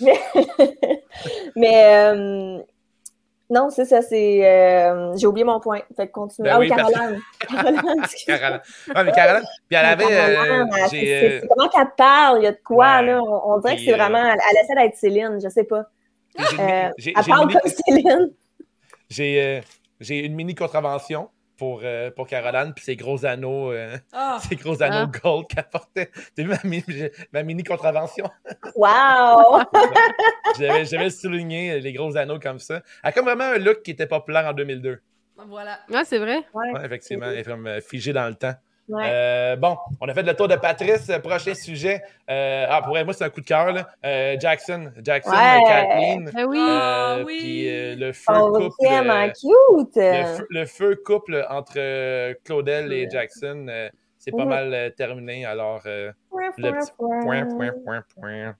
[1.56, 2.58] mais, euh,
[3.52, 4.48] non, c'est ça, c'est.
[4.48, 5.80] Euh, j'ai oublié mon point.
[5.94, 6.48] Fait que continue.
[6.48, 7.20] Ben ah oui, Caroline.
[7.40, 7.82] Caroline.
[8.26, 8.60] Caroline.
[8.96, 10.04] Ouais, mais Caroline, puis elle avait.
[10.04, 13.20] Euh, c'est, comment qu'elle parle, il y a de quoi, là?
[13.20, 14.24] On, dirait que c'est vraiment.
[14.24, 15.84] Elle, essaie d'être Céline, je sais pas.
[16.58, 16.92] elle
[17.28, 18.30] parle comme Céline.
[19.10, 19.60] J'ai,
[20.00, 24.38] j'ai une mini contravention pour, euh, pour Caroline, puis ses gros anneaux, euh, ah.
[24.48, 25.18] ses gros anneaux ah.
[25.22, 26.10] gold qu'elle portait.
[26.36, 26.58] T'as vu ma,
[27.32, 28.28] ma, mini contravention?
[28.76, 29.62] Wow!
[30.58, 32.82] J'avais souligné les gros anneaux comme ça.
[33.02, 35.00] Elle a comme vraiment un look qui était populaire en 2002.
[35.48, 35.80] Voilà.
[35.92, 36.44] Ah, c'est vrai?
[36.54, 37.26] Ouais, effectivement.
[37.26, 38.54] Elle est comme euh, figée dans le temps.
[39.00, 41.10] Euh, bon, on a fait le tour de Patrice.
[41.22, 42.02] Prochain sujet.
[42.30, 43.74] Euh, ah, pour moi, c'est un coup de cœur.
[44.04, 44.92] Euh, Jackson.
[45.02, 46.30] Jackson, Kathleen.
[46.34, 46.58] Ben oui.
[46.60, 47.94] Ah oui.
[47.98, 48.70] le feu couple.
[49.40, 49.96] cute.
[50.50, 53.66] Le feu, couple entre Claudel et Jackson,
[54.18, 55.44] c'est pas mal terminé.
[55.46, 56.12] Alors, le
[56.56, 58.54] petit point, point, point, point.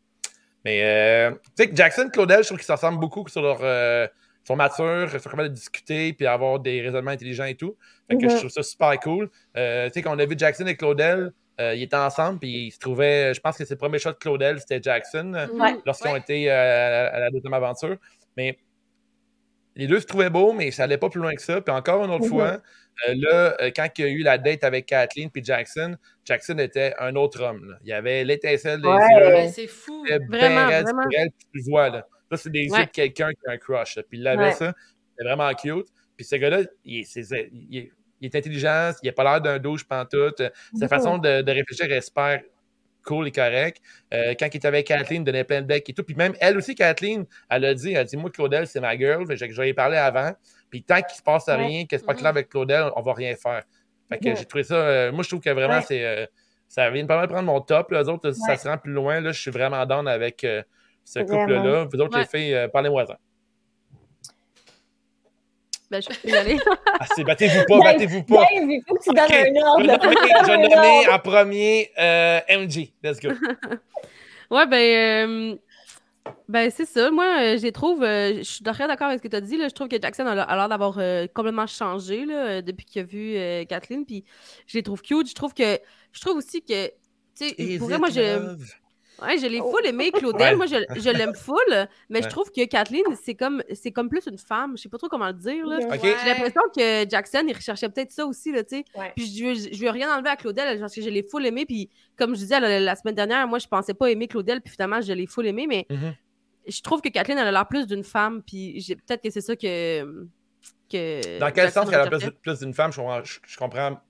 [0.64, 4.09] Mais, tu sais que Jackson, Claudel, je trouve qu'ils s'ensemble beaucoup sur leur
[4.44, 7.76] sont matures, sont capables de discuter puis avoir des raisonnements intelligents et tout.
[8.11, 8.38] Fait que je mhm.
[8.38, 9.31] trouve ça super cool.
[9.57, 12.66] Euh, tu sais, quand on a vu Jackson et Claudel, euh, ils étaient ensemble puis
[12.66, 13.35] ils se trouvaient.
[13.35, 15.33] Je pense que c'est le premier shot de Claudel, c'était Jackson
[15.87, 17.96] lorsqu'ils ont été euh, à, la deuxième aventure.
[18.37, 18.59] Mais
[19.76, 21.61] les deux se trouvaient beaux, mais ça allait pas plus loin que ça.
[21.61, 22.31] Puis encore une autre mhm.
[22.31, 22.61] fois,
[23.09, 27.14] là, quand il y a eu la date avec Kathleen puis Jackson, Jackson était un
[27.16, 27.78] autre homme.
[27.83, 29.48] Il y avait l'étincelle des yeux.
[29.52, 30.05] C'est fou.
[30.28, 31.09] Vraiment, vraiment.
[31.55, 32.07] tu vois, là.
[32.33, 33.99] Ça, c'est des yeux de quelqu'un qui a un crush.
[34.09, 34.73] Puis il avait ça.
[35.18, 35.88] C'est vraiment cute.
[36.16, 37.01] Puis ce gars-là, il,
[38.23, 40.42] est intelligent, il n'a pas l'air d'un douche pantoute.
[40.79, 42.40] Sa façon de, réfléchir est super
[43.05, 43.83] cool et correct.
[44.14, 46.05] Euh, quand il était avec Kathleen, il donnait plein de becs et tout.
[46.05, 48.97] Puis même elle aussi, Kathleen, elle a dit, elle a dit, moi, Claudel, c'est ma
[48.97, 49.27] girl.
[49.29, 50.33] J'en ai parlé avant.
[50.71, 53.35] Puis tant qu'il se passe rien, que c'est pas clair avec Claudel, on va rien
[53.35, 53.64] faire.
[54.09, 54.77] Fait que j'ai trouvé ça.
[54.77, 56.05] Euh, moi, je trouve que vraiment, c'est.
[56.05, 56.27] Euh,
[56.68, 57.90] ça vient pas mal prendre mon top.
[57.90, 59.21] Les autres, ça se rend plus loin.
[59.21, 60.47] Là, je suis vraiment down avec
[61.04, 61.86] ce couple-là.
[61.92, 63.16] Vous autres, les filles, parlez-moi-en.
[65.92, 66.56] Ben, je peux y aller.
[67.00, 68.46] ah, c'est battez-vous pas, battez-vous pas.
[68.50, 69.82] il faut que tu donnes un ordre.
[69.84, 72.94] Je vais nommer en premier euh, MG.
[73.02, 73.28] Let's go.
[74.50, 75.56] ouais, ben, euh,
[76.48, 77.10] ben c'est ça.
[77.10, 79.58] Moi, euh, je trouve, je suis très d'accord avec ce que tu as dit.
[79.58, 79.68] Là.
[79.68, 80.94] Je trouve que Jackson a, l'air d'avoir
[81.34, 84.06] complètement changé là, depuis qu'il a vu Kathleen.
[84.06, 84.24] Puis
[84.66, 85.28] je les trouve cute.
[85.28, 85.78] Je trouve que,
[86.12, 86.86] je trouve aussi que,
[87.36, 88.56] tu sais, pour moi, je.
[89.22, 89.70] Ouais, je l'ai oh.
[89.70, 90.56] full aimé, Claudel.
[90.56, 94.26] Moi, je, je l'aime full, mais je trouve que Kathleen, c'est comme, c'est comme plus
[94.26, 94.76] une femme.
[94.76, 95.66] Je sais pas trop comment le dire.
[95.66, 95.78] Là.
[95.80, 98.85] J'ai l'impression que Jackson, il recherchait peut-être ça aussi, là, tu sais.
[99.16, 101.66] Puis je, je lui ai rien enlevé à Claudel parce que je l'ai full aimé.
[101.66, 105.00] Puis comme je disais la, semaine dernière, moi, je pensais pas aimer Claudel, puis finalement,
[105.00, 106.14] je l'ai full aimé, mais mm-hmm.
[106.68, 109.56] je trouve que Kathleen, elle a l'air plus d'une femme, puis peut-être que c'est ça
[109.56, 110.26] que,
[110.90, 111.38] que.
[111.38, 112.92] Dans quel sens qu'elle a l'air plus, d'une femme?
[112.92, 113.00] Je,
[113.46, 114.00] je, comprends.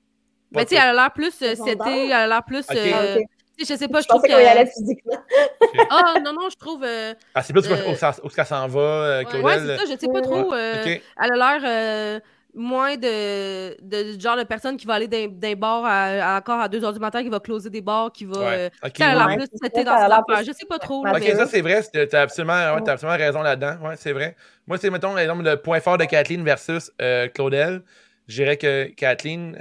[0.52, 2.66] Mais tu sais, elle a l'air plus euh, c'était, elle a l'air plus.
[2.70, 3.18] Euh,
[3.58, 5.18] je sais pas, je, je trouve qu'il y allait physiquement.
[5.90, 6.84] Ah, non, non, je trouve.
[6.84, 9.44] Euh, ah, c'est plus euh, où, où, ça s'en va, euh, Claudel.
[9.44, 10.52] Ouais, c'est ça, je sais pas trop.
[10.52, 12.20] Euh, Elle a l'air
[12.54, 16.68] moins de, de, genre de personne qui va aller d'un, d'un bar à, encore à
[16.68, 18.38] 2 h du matin, qui va closer des bars, qui va.
[18.38, 18.70] Ouais.
[18.82, 19.02] Okay.
[19.02, 20.44] Elle a l'air plus c'était dans cette affaire.
[20.44, 21.06] Je sais pas trop.
[21.06, 21.82] ok, ça, c'est vrai.
[21.90, 23.76] Tu as absolument, ouais, as absolument raison là-dedans.
[23.82, 24.36] Ouais, c'est vrai.
[24.66, 26.90] Moi, c'est, mettons, le point fort de Kathleen versus
[27.34, 27.82] Claudel.
[28.28, 29.52] Je dirais que Kathleen,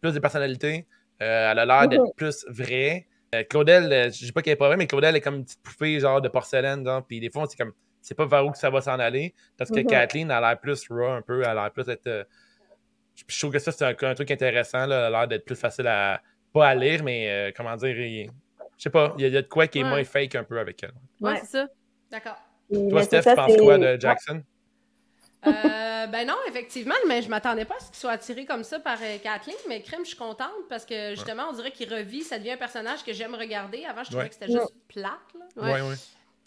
[0.00, 0.86] plus de personnalité.
[1.22, 3.06] Euh, elle a l'air d'être plus vraie.
[3.34, 5.44] Euh, Claudel, euh, je dis pas qu'elle est pas vraie, mais Claudel est comme une
[5.44, 6.84] petite poupée genre de porcelaine.
[6.84, 9.34] Genre, puis des fois, c'est comme, c'est pas vers où que ça va s'en aller.
[9.56, 9.86] Parce que mm-hmm.
[9.86, 11.40] Kathleen a l'air plus raw un peu.
[11.40, 12.26] Elle a l'air plus d'être.
[13.26, 14.86] je trouve que ça, c'est un, truc intéressant.
[14.86, 16.20] Là, elle a l'air d'être plus facile à.
[16.52, 17.94] Pas à lire, mais comment dire.
[17.94, 18.28] je
[18.78, 20.92] sais pas, il y, a de quoi qui est moins fake un peu avec elle.
[21.20, 21.68] Ouais, c'est ça.
[22.10, 22.38] D'accord.
[22.72, 24.42] Toi, Steph, tu penses quoi de Jackson?
[25.46, 28.78] Euh, ben non, effectivement, mais je m'attendais pas à ce qu'il soit attiré comme ça
[28.78, 32.22] par euh, Kathleen, mais crème, je suis contente parce que justement, on dirait qu'il revit,
[32.22, 33.84] ça devient un personnage que j'aime regarder.
[33.84, 35.12] Avant, je trouvais que c'était juste plate.
[35.56, 35.62] Là.
[35.62, 35.96] Ouais, ouais.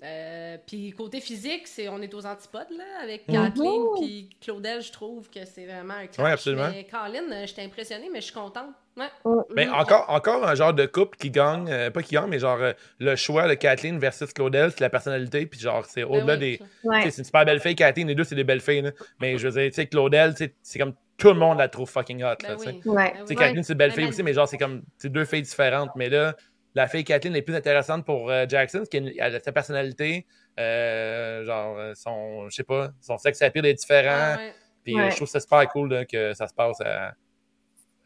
[0.01, 3.35] Euh, puis côté physique, c'est on est aux antipodes là, avec mhm.
[3.35, 6.33] Kathleen puis Claudel, je trouve que c'est vraiment un clash.
[6.33, 6.69] Absolument.
[6.71, 8.69] Mais Caroline, j'étais impressionnée, mais je suis contente.
[8.95, 9.07] Ouais.
[9.55, 12.59] Mais encore, encore un genre de couple qui gagne, euh, pas qui gagne, mais genre
[12.62, 16.38] euh, le choix de Kathleen versus Claudel, c'est la personnalité, puis genre c'est ben au-delà
[16.38, 16.59] des.
[16.83, 18.91] C'est une super belle fille, Kathleen, les deux c'est des belles filles, là.
[19.19, 22.23] mais je veux dire, tu sais, Claudel, c'est comme tout le monde la trouve fucking
[22.23, 22.35] hot.
[22.41, 23.13] Ben ouais.
[23.27, 25.91] Ben Kathleen, c'est une belle fille aussi, mais genre c'est comme c'est deux filles différentes,
[25.95, 26.35] mais là,
[26.75, 30.25] la fille Kathleen est plus intéressante pour Jackson, parce qu'elle a sa personnalité.
[30.60, 34.36] Euh, genre, euh, son, je sais pas, son sexe à pire est différent.
[34.36, 34.38] Ah,
[34.84, 36.79] puis euh, je trouve ça super cool que ça se passe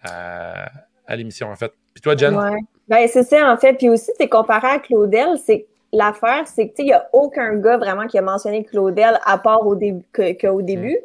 [0.04, 0.67] à,
[1.08, 1.71] à, l'émission, en fait.
[1.93, 2.36] Puis toi, Jen?
[2.36, 2.60] Ouais.
[2.88, 3.73] Ben, c'est ça, en fait.
[3.73, 7.78] Puis aussi, c'est comparé à Claudel, c'est l'affaire, c'est que, il n'y a aucun gars
[7.78, 10.97] vraiment qui a mentionné Claudel à part au début, qu'au début.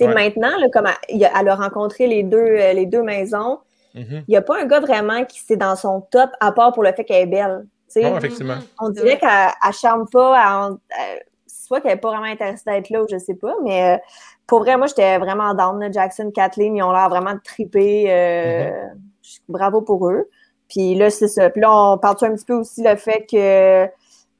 [0.00, 0.06] Mm.
[0.12, 3.60] Maintenant, là, comme elle, a rencontré les deux, les deux maisons,
[3.96, 4.24] mm-hmm.
[4.28, 6.82] il n'y a pas un gars vraiment qui c'est dans son top, à part pour
[6.82, 7.66] le fait qu'elle est belle.
[7.96, 8.56] Non, effectivement.
[8.80, 10.70] On dirait qu'elle ne charme pas,
[11.46, 13.98] soit qu'elle n'est pas vraiment intéressée d'être là ou je sais pas, mais euh,
[14.46, 15.92] pour vrai, moi, j'étais vraiment down.
[15.92, 18.06] Jackson, Kathleen, ils ont l'air vraiment de triper.
[18.08, 19.40] Euh, mm-hmm.
[19.48, 20.28] Bravo pour eux.
[20.68, 21.50] Puis là, c'est ça.
[21.50, 23.86] Puis là, on parle un petit peu aussi le fait que,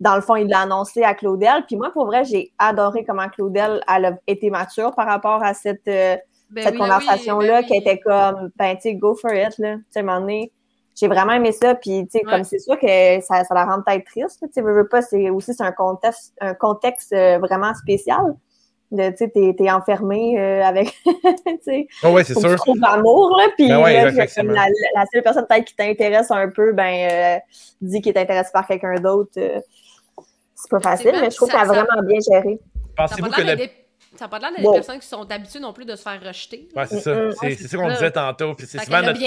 [0.00, 1.64] dans le fond, il l'a annoncé à Claudel.
[1.66, 5.88] Puis moi, pour vrai, j'ai adoré comment Claudel a été mature par rapport à cette,
[5.88, 6.16] euh,
[6.50, 9.76] ben cette conversation-là, ben qui était comme, ben, tu sais, go for it, là.
[9.76, 10.52] Tu sais, à un moment donné,
[10.98, 11.74] j'ai vraiment aimé ça.
[11.74, 14.40] Puis, tu sais, comme c'est sûr que ça, ça la rend peut-être triste.
[14.40, 18.34] Tu sais, veux, pas, c'est aussi c'est un contexte, un contexte euh, vraiment spécial.
[18.96, 22.50] Tu sais, t'es, es enfermé euh, avec, tu sais, oh ouais, c'est sûr.
[22.50, 26.48] Tu trouves l'amour, là, puis ben là, la, la, seule personne peut-être qui t'intéresse un
[26.48, 27.38] peu, ben, euh,
[27.80, 29.32] dit qu'il est intéressé par quelqu'un d'autre.
[29.34, 32.60] c'est pas facile, mais je trouve qu'elle a vraiment bien géré.
[32.96, 33.85] Pensez-vous que le...
[34.14, 36.68] Ça n'a pas l'air des personnes qui sont habituées non plus de se faire rejeter.
[36.74, 37.32] Oui, c'est ça.
[37.32, 38.54] C'est ça qu'on disait tantôt.
[38.54, 39.20] Puis c'est souvent notre.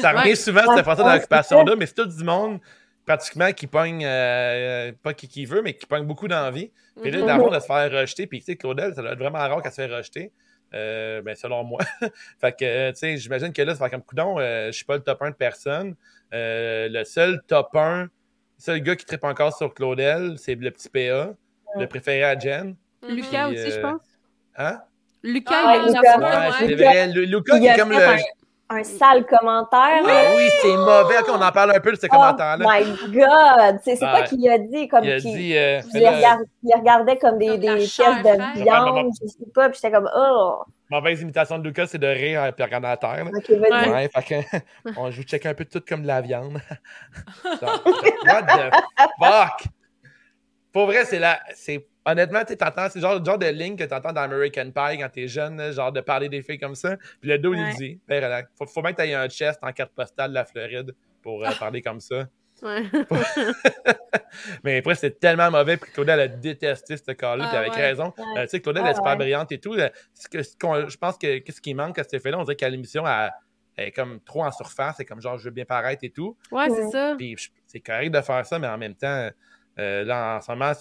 [0.00, 2.60] ça revient souvent, cette façon d'occupation-là, mais c'est tout du monde
[3.06, 6.70] pratiquement qui pogne, euh, pas qui, qui, veut, mais qui pogne beaucoup d'envie.
[7.00, 7.26] Puis là, mm-hmm.
[7.26, 8.26] d'abord, de se faire rejeter.
[8.26, 10.32] Puis tu sais, Claudel, ça doit être vraiment rare qu'elle se fait rejeter.
[10.72, 11.80] Euh, ben, selon moi.
[12.40, 14.96] fait que, tu sais, j'imagine que là, ça va comme coudon, euh, je suis pas
[14.96, 15.96] le top 1 de personne.
[16.32, 18.08] Euh, le seul top 1, le
[18.56, 21.34] seul gars qui tripe encore sur Claudel, c'est le petit PA,
[21.76, 22.76] le préféré à Jen.
[23.02, 23.14] Mhm.
[23.14, 24.00] Lucas aussi, je pense.
[24.56, 24.80] Hein?
[25.22, 26.18] Lucas, ah, il Lucas.
[26.18, 27.08] Ouais, c'est vrai.
[27.08, 27.98] Lucas, qui est comme le.
[28.72, 30.00] Un, sale commentaire.
[30.04, 31.18] Oui, ah oui, c'est mauvais.
[31.18, 32.64] OK, on en parle un peu de ce oh commentaire-là.
[32.64, 33.80] Oh my God!
[33.82, 34.86] C'est quoi qu'il a dit?
[34.86, 35.56] Comme il a dit...
[35.56, 40.08] Euh, il, regardait comme des, des pièces de viande, je sais pas, puis j'étais comme,
[40.14, 40.62] oh!
[40.88, 43.26] Mauvaise imitation de Lucas, c'est de rire et regarder à terre.
[43.26, 43.90] OK, vas-y.
[43.90, 46.60] Ouais, fait que, on, je vous check un peu tout comme de la viande.
[47.44, 48.72] What the
[49.20, 49.64] fuck?
[50.72, 51.40] Pour vrai, c'est la...
[51.56, 54.66] C'est honnêtement, tu entends, c'est genre, le genre de ligne que tu entends dans American
[54.70, 56.96] Pie quand t'es jeune, genre de parler des filles comme ça.
[57.20, 59.72] Puis le dos, il dit, ben, faut, faut bien que tu aies un chest en
[59.72, 62.26] carte postale de la Floride pour euh, parler comme ça.
[62.62, 62.82] Ouais.
[64.64, 67.80] mais après, c'était tellement mauvais, puis Claudel a détesté ce cas-là, puis Ah, avec ouais.
[67.88, 68.12] raison.
[68.16, 68.24] Ouais.
[68.38, 69.74] Euh, tu sais, Claudel Ah, est super brillante et tout.
[69.74, 70.52] Euh, ce que- ce
[70.88, 73.30] je pense que qu'est-ce qui manque à cet effet-là, on dirait qu'à l'émission, elle,
[73.76, 76.36] elle est comme trop en surface, c'est comme genre, je veux bien paraître et tout.
[76.50, 77.14] Ouais, c'est ça.
[77.16, 77.36] Puis
[77.66, 79.30] c'est correct de faire ça, mais en même temps,
[79.78, 80.72] euh, là, en ce moment,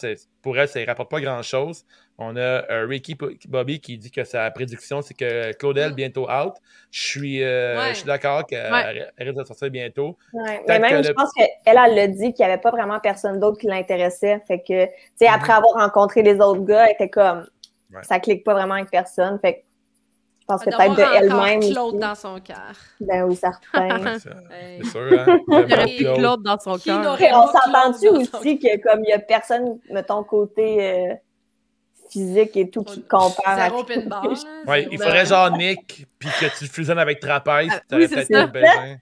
[0.41, 1.85] pour elle, ça ne rapporte pas grand-chose.
[2.17, 3.15] On a euh, Ricky
[3.47, 5.95] Bobby qui dit que sa prédiction, c'est que Claudel Mm.
[5.95, 6.53] bientôt out.
[6.91, 7.93] Je suis, euh, Ouais.
[7.93, 9.07] suis d'accord qu'elle Ouais.
[9.17, 10.17] elle risque de sortir bientôt.
[10.33, 12.71] Ouais, Mais même, que je le- pense qu'elle, elle l'a dit qu'il n'y avait pas
[12.71, 14.41] vraiment personne d'autre qui l'intéressait.
[14.47, 17.47] Fait que, tu sais, après avoir rencontré les autres gars, elle était comme.
[17.93, 18.03] Ouais.
[18.03, 19.39] ça clique pas vraiment avec personne.
[19.39, 19.68] Fait que, je
[20.49, 21.71] pense que peut-être de elle-même.
[21.71, 22.73] Claude dans son cœur.
[22.99, 24.17] Ben oui, certain.
[24.19, 25.39] C'est sûr, hein?
[25.47, 26.43] Il y aurait plus Claude.
[26.43, 27.17] Dans son cœur.
[27.33, 31.13] on s'entend-tu aussi que comme il n'y a personne, mettons, côté euh,
[32.09, 33.69] physique et tout, qui compare à
[34.67, 37.87] Ouais, zéro il faudrait genre Nick, puis que tu le fusionnes avec Trapèze, Ah, puis
[37.87, 38.95] t'aurais oui, peut-être besoin.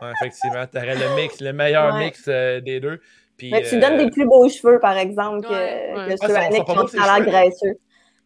[0.00, 2.04] Ouais, effectivement, t'aurais le mix, le meilleur Ouais.
[2.06, 3.00] mix euh, des deux.
[3.36, 6.08] Puis, Mais tu euh, donnes des plus beaux cheveux, par exemple, que, Ouais, ouais.
[6.08, 7.78] que Ah, ceux sont- à Nick qui ont l'air graisseux.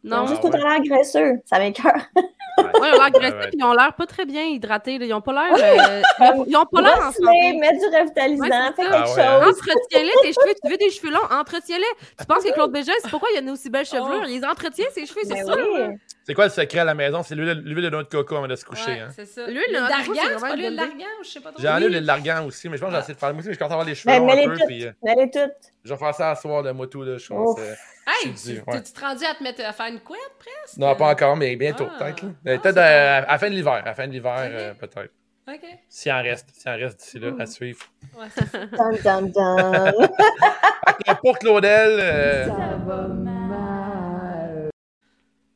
[0.07, 1.95] Non, Juste Ah, à l'air graisseux, ça m'écoeure.
[2.17, 3.49] Ouais, ils ont l'air Ouais, ouais.
[3.49, 4.97] puis ils ont l'air pas très bien hydratés.
[4.99, 5.05] là.
[5.07, 5.53] Ils ont pas l'air.
[5.55, 7.53] euh, ils ont- ils ont pas l'air en santé.
[7.59, 8.91] mets du revitalisant, Ouais, fais ça.
[8.91, 9.41] quelque Ah ouais, hein.
[9.45, 9.59] chose.
[9.61, 10.55] Entretiens-les, tes cheveux.
[10.65, 11.29] Tu veux des cheveux longs?
[11.39, 11.85] Entretiens-les.
[12.19, 14.21] Tu penses que Claude Bégin, c'est pourquoi il a une aussi belle chevelure?
[14.23, 14.27] Oh.
[14.29, 15.57] Il les entretient, ses cheveux, c'est Ben sûr.
[15.75, 15.97] oui.
[16.27, 17.23] C'est quoi le secret à la maison?
[17.23, 18.91] C'est l'huile de noix de coco avant de se coucher.
[18.95, 19.09] Ouais, hein?
[19.15, 19.47] c'est ça.
[19.47, 21.63] L'huile, d'argan, c'est pas l'huile d'argan ou je sais pas trop.
[21.63, 23.31] J'ai enlevé l'huile d'argan aussi, mais je pense que j'ai essayé de faire.
[23.33, 24.67] Moi aussi, mais je commence à avoir les cheveux Ben, longs mets-les un peu, toutes.
[24.67, 25.73] puis euh, Mets-les toutes.
[25.85, 27.59] je vais faire ça à soir, le moi tout, là, je pense.
[27.61, 27.75] Euh,
[28.09, 28.83] Hey, Je suis tu dit, ouais.
[28.83, 30.77] tu te rendu à te mettre à faire une couette presque?
[30.79, 31.99] Non, pas encore, mais bientôt, Ah.
[32.05, 32.23] peut-être.
[32.23, 32.29] là.
[32.47, 33.73] Ah, Peut-être euh, à la fin de l'hiver.
[33.73, 35.13] À la fin de l'hiver, euh, peut-être.
[35.49, 35.61] Ok.
[35.89, 36.49] S'il en reste.
[36.53, 37.79] S'il en reste d'ici là, à suivre.
[38.19, 38.67] Ouais, c'est ça.
[38.67, 39.93] Dun, dun, dun.
[41.23, 42.47] Pour Claudel, euh,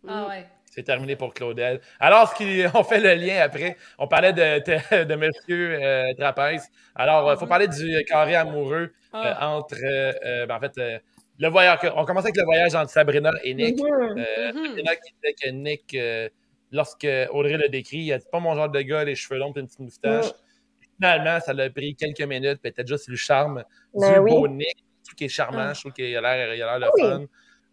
[0.08, 0.46] Ah ouais.
[0.70, 1.80] C'est terminé pour Claudel.
[1.98, 2.42] Alors, ce
[2.78, 3.76] on fait le lien après.
[3.98, 6.68] On parlait de, de Monsieur euh, Trapèze.
[6.94, 9.50] Alors, il faut parler du carré amoureux euh, Ah.
[9.50, 9.74] entre.
[9.84, 10.98] euh, euh, ben, en fait, euh,
[11.38, 11.78] le voyage.
[11.96, 13.78] On commence avec le voyage entre Sabrina et Nick.
[13.78, 13.84] Mhm.
[14.18, 14.66] Euh, Mhm.
[14.66, 16.28] Sabrina qui disait que Nick, euh,
[16.70, 19.52] lorsque Audrey le décrit, il a dit pas mon genre de gars, les cheveux longs
[19.56, 20.26] et une petite moustache.
[20.96, 24.30] Finalement, ça l'a pris quelques minutes, était juste le charme Ben du oui.
[24.30, 24.76] beau Nick.
[25.02, 25.72] Je trouve qu'il est charmant, Ah.
[25.74, 27.02] je trouve qu'il a l'air il a l'air le Ah oui.
[27.02, 27.24] fun.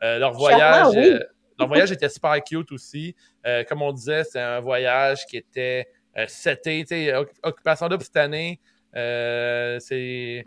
[0.04, 0.60] Euh, leur voyage.
[0.86, 1.20] Charmant, oui.
[1.58, 3.16] Leur voyage était super cute aussi.
[3.46, 8.60] Euh, comme on disait, c'est un voyage qui était euh, Occupation double cette année,
[8.96, 10.44] euh, c'est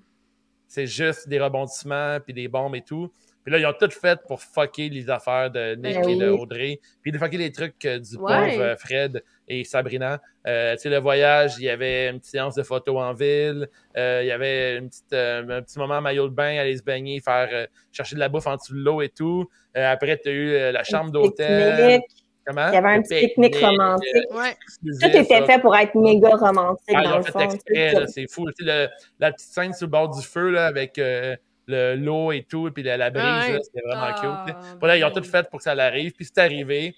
[0.67, 3.13] c'est juste des rebondissements puis des bombes et tout.
[3.45, 6.29] Puis là, ils ont tout fait pour fucker les affaires de Nick Ben et de.
[6.29, 6.81] Audrey.
[7.03, 8.51] Puis de fucker les trucs euh, du Ouais.
[8.51, 10.21] pauvre euh, Fred et Sabrina.
[10.47, 13.69] Euh, tu sais, le voyage, il y avait une petite séance de photos en ville.
[13.97, 16.77] Euh, il y avait une petite, euh, un petit moment en maillot de bain, aller
[16.77, 19.49] se baigner, faire euh, chercher de la bouffe en dessous de l'eau et tout.
[19.77, 22.01] Euh, après, tu as eu euh, la chambre d'hôtel.
[22.47, 22.69] Comment?
[22.69, 24.09] Il y avait un petit pique-nique romantique.
[24.33, 24.57] Ouais.
[24.83, 25.45] Tout était ça.
[25.47, 27.41] fait pour être méga romantique Ah, ils dans l'ont le fait fond.
[27.41, 28.47] exprès, c'est fou.
[28.59, 30.99] Tu sais, le- la petite scène sur le bord du feu là, avec
[31.75, 33.53] euh, le- l'eau et tout, puis la, la brise, Ah ouais.
[33.55, 34.57] là, c'était vraiment Ah, cute.
[34.81, 36.95] Voilà, ils ont ben tout fait pour que ça l'arrive, puis c'est arrivé.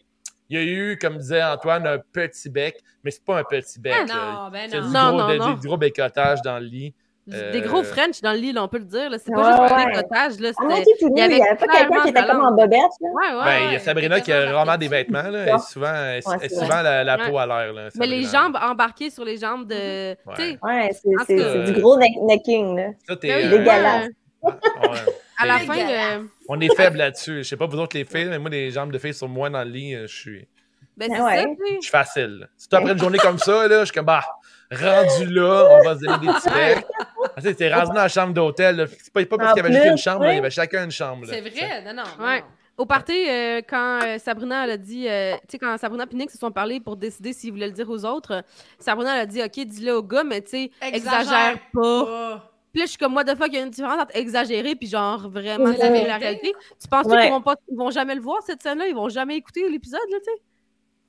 [0.50, 3.80] Il y a eu, comme disait Antoine, un petit bec, mais c'est pas un petit
[3.80, 3.94] bec.
[3.96, 4.14] Ah, là.
[4.44, 4.92] non, ben C'est du non.
[4.92, 5.50] Non, gros, non, des- non.
[5.54, 6.94] des gros bécotages dans le lit.
[7.32, 9.08] Euh, Des gros French dans le lit, là, on peut le dire.
[9.08, 9.16] là.
[9.16, 9.92] C'est pas Ouais, juste un ouais.
[9.94, 10.40] décotage.
[10.40, 12.72] Là, nu, il y il avait n'y avait pas quelqu'un qui était comme en bobette.
[13.00, 13.08] Là.
[13.14, 13.44] Ouais, ouais.
[13.44, 15.22] ben, il y a Sabrina qui a embarqué des vêtements.
[15.22, 17.30] Là, elle est souvent, elle souvent la, la Ouais.
[17.30, 17.72] peau à l'air.
[17.72, 20.10] là, Mais les jambes embarquées sur les jambes de.
[20.10, 20.16] Ouais.
[20.36, 22.76] Sais, Ouais, c'est c'est euh, du gros neck- necking.
[22.76, 22.88] Là.
[23.08, 24.08] Ça, t'es, euh, dégueulasse.
[24.42, 24.52] Ouais.
[24.88, 24.98] ouais.
[25.38, 27.38] À la fin, euh, On est faible là-dessus.
[27.38, 29.50] Je sais pas vous autres les filles, mais moi, les jambes de filles sur moi
[29.50, 30.48] dans le lit, euh, je suis.
[30.96, 31.42] ben, Ah c'est ouais.
[31.42, 31.48] ça.
[31.76, 32.48] Je suis facile.
[32.56, 34.22] Si tu après une journée comme ça, là, je suis comme, bah,
[34.70, 36.84] rendu là, on va se donner des becs.
[37.24, 38.88] Ah, tu sais, t'es rendu dans la chambre d'hôtel.
[39.02, 40.90] C'est pas, pas parce qu'il y avait juste une chambre, il y avait chacun une
[40.90, 41.26] chambre.
[41.28, 42.02] C'est vrai, non, non.
[42.18, 42.40] non, Ouais.
[42.40, 42.46] non.
[42.78, 46.14] Au party, euh, quand euh, Sabrina elle a dit, euh, tu sais, quand Sabrina et
[46.16, 48.42] Nick se sont parlé pour décider s'ils voulaient le dire aux autres,
[48.78, 52.04] Sabrina elle a dit, OK, dis-le au gars, mais tu sais, Exagère exagère pas.
[52.04, 52.51] pas.
[52.72, 54.74] Puis là, je suis comme, moi, de fois, il y a une différence entre exagérer
[54.74, 56.52] puis genre vraiment C'est c'est la réalité.
[56.80, 57.22] Tu penses Ouais.
[57.22, 58.86] qu'ils vont, pas- ils vont jamais le voir, cette scène-là?
[58.88, 60.40] Ils vont jamais écouter l'épisode, là, tu sais?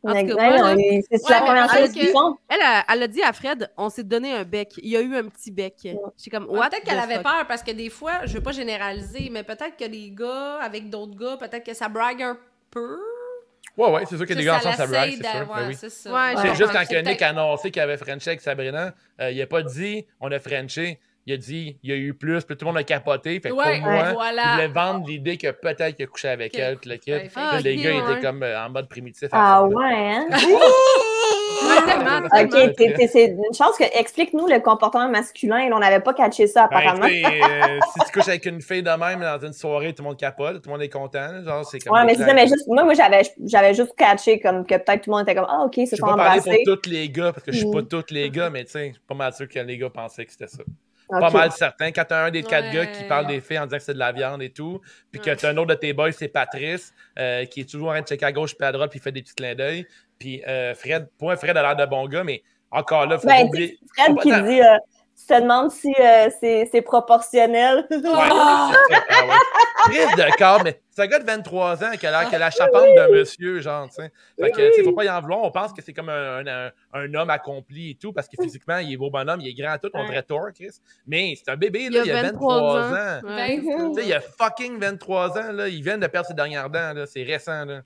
[0.03, 2.35] Ouais, c'est Ouais, la première chose qu'ils font.
[2.49, 4.73] Elle, a- elle a dit à Fred, on s'est donné un bec.
[4.79, 5.75] Il y a eu un petit bec.
[6.17, 6.67] J'ai comme, Ouais?
[6.69, 9.85] Peut-être qu'elle avait peur parce que des fois, je veux pas généraliser, mais peut-être que
[9.85, 12.37] les gars, avec d'autres gars, peut-être que ça brague un
[12.69, 12.97] peu.
[13.77, 15.45] Ouais, ouais, c'est sûr que les gars ensemble, ça braque, c'est sûr.
[15.55, 15.75] Ben oui.
[15.75, 16.09] c'est ça.
[16.11, 16.55] Ouais, Ouais, C'est Ouais.
[16.55, 19.63] juste ouais, quand Nick a annoncé qu'il avait Frenché avec Sabrina, euh, il a pas
[19.63, 22.71] dit on a Frenché, il a dit il y a eu plus, puis tout le
[22.71, 23.39] monde a capoté.
[23.39, 24.43] Fait que Ouais, pour moi, voilà.
[24.45, 26.97] il voulait vendre l'idée que peut-être qu'il a couché avec elle, le
[27.35, 28.11] Ah, les gars ouais.
[28.13, 29.29] étaient comme euh, en mode primitif.
[29.31, 30.27] Ah ouais, hein?
[31.63, 32.43] Ouais.
[32.43, 33.83] Ok, c'est une chance que.
[33.97, 35.69] Explique-nous le comportement masculin.
[35.69, 37.05] là, On n'avait pas catché ça, Ben, apparemment.
[37.05, 40.17] euh, si tu couches avec une fille de même dans une soirée, tout le monde
[40.17, 41.43] capote, tout le monde est content.
[41.43, 44.39] Genre, c'est comme Ouais, mais c'est ça, mais juste, moi, moi j'avais, j'avais juste catché
[44.39, 46.17] comme que peut-être tout le monde était comme, ah, ok, ils se Je sont peux
[46.17, 47.87] pas parler pour tous les gars, parce que je suis pas Mm.
[47.87, 50.25] tous les gars, mais tu sais, je suis pas mal sûr que les gars pensaient
[50.25, 50.63] que c'était ça.
[51.19, 51.91] Pas mal certain.
[51.91, 53.99] Quand t'as un des quatre gars qui parle des filles en disant que c'est de
[53.99, 57.45] la viande et tout, puis que t'as un autre de tes boys, c'est Patrice, euh,
[57.45, 59.11] qui est toujours en train de checker à gauche puis à droite, puis il fait
[59.11, 59.87] des petits clins d'œil.
[60.19, 63.27] Puis euh, Fred, pour un Fred a l'air de bon gars, mais encore là, faut
[63.27, 63.77] ben, oublier.
[63.95, 64.77] Fred qui dit euh,
[65.17, 67.85] tu te demandes si euh, c'est proportionnel.
[67.89, 68.71] Ouais, ah,
[69.85, 72.51] Triste de corps, mais c'est un gars de 23 ans qui a l'air que la
[72.51, 74.11] chapante d'un monsieur, genre, tu sais.
[74.39, 75.41] Fait que, ne faut pas y en vouloir.
[75.41, 78.93] On pense que c'est comme un, un, homme accompli et tout, parce que physiquement, il
[78.93, 80.77] est beau bonhomme, il est grand tout, on dirait Thor, Chris.
[81.07, 83.21] Mais c'est un bébé, là, il, a 23 ans.
[83.23, 85.67] Tu sais, il a fucking 23 ans, là.
[85.67, 87.07] Il vient de perdre ses dernières dents, là.
[87.07, 87.81] C'est récent, là.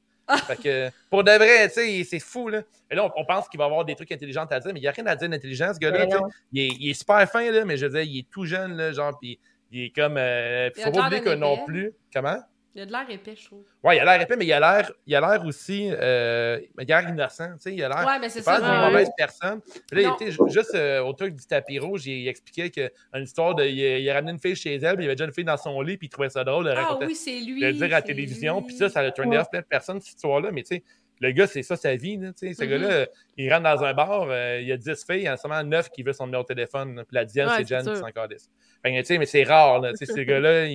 [0.46, 2.62] fait que, pour de vrai, tu sais, c'est fou, là.
[2.92, 4.90] Et là, on, pense qu'il va avoir des trucs intelligents à dire, mais il n'y
[4.90, 6.08] a rien à dire d'intelligent, ce gars-là.
[6.52, 8.76] Il est, il est, super fin, là, mais je veux dire, il est tout jeune,
[8.76, 9.40] là, genre, puis
[9.72, 10.18] il est comme.
[10.18, 11.94] Euh, faut pas oublier que non plus.
[12.14, 12.40] Comment?
[12.78, 13.64] Il a de l'air épais, je trouve.
[13.84, 16.94] Ouais, il a l'air épais, mais il a l'air, il a l'air aussi, euh, il
[16.94, 18.06] a l'air innocent, tu sais, il a l'air.
[18.06, 18.60] Ouais, mais c'est ça.
[18.60, 19.62] Pas une mauvaise personne.
[19.90, 23.56] Puis là, il était juste euh, au truc du tapis rouge, il, expliquait qu'une histoire
[23.56, 25.44] de, il, a ramené une fille chez elle, puis il y avait déjà une fille
[25.44, 27.60] dans son lit, puis il trouvait ça drôle de ah, oui, c'est lui.
[27.60, 30.14] De dire à la télévision, puis ça, ça a turné off plein de personnes cette
[30.14, 30.84] histoire-là, mais tu sais.
[31.20, 32.16] Le gars, c'est ça sa vie.
[32.18, 32.68] Là, ce mm-hmm.
[32.68, 33.08] gars-là,
[33.38, 35.38] il rentre dans un bar, euh, il y a 10 filles, il y en a
[35.38, 37.04] seulement 9 qui veulent son numéro de téléphone.
[37.08, 38.52] Puis la dixième, c'est Jen qui s'en encore 10.
[38.84, 39.80] mais c'est rare.
[39.80, 40.68] Là, ce gars-là,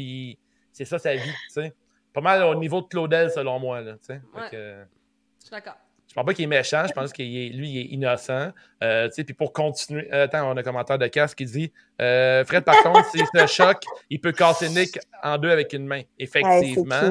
[0.73, 1.31] c'est ça sa vie.
[1.49, 1.73] sais
[2.13, 3.81] pas mal au niveau de Claudel, selon moi.
[3.81, 4.49] Là, ouais.
[4.53, 4.85] Je
[5.41, 5.77] suis d'accord.
[6.13, 8.51] Je pense pas qu'il est méchant, je pense que lui, il est innocent.
[8.83, 12.45] Euh, puis pour continuer, euh, attends, on a un commentaire de Cass qui dit euh,
[12.45, 16.03] Fred, par contre, s'il se choque, il peut casser Nick en deux avec une main.
[16.19, 17.11] Effectivement.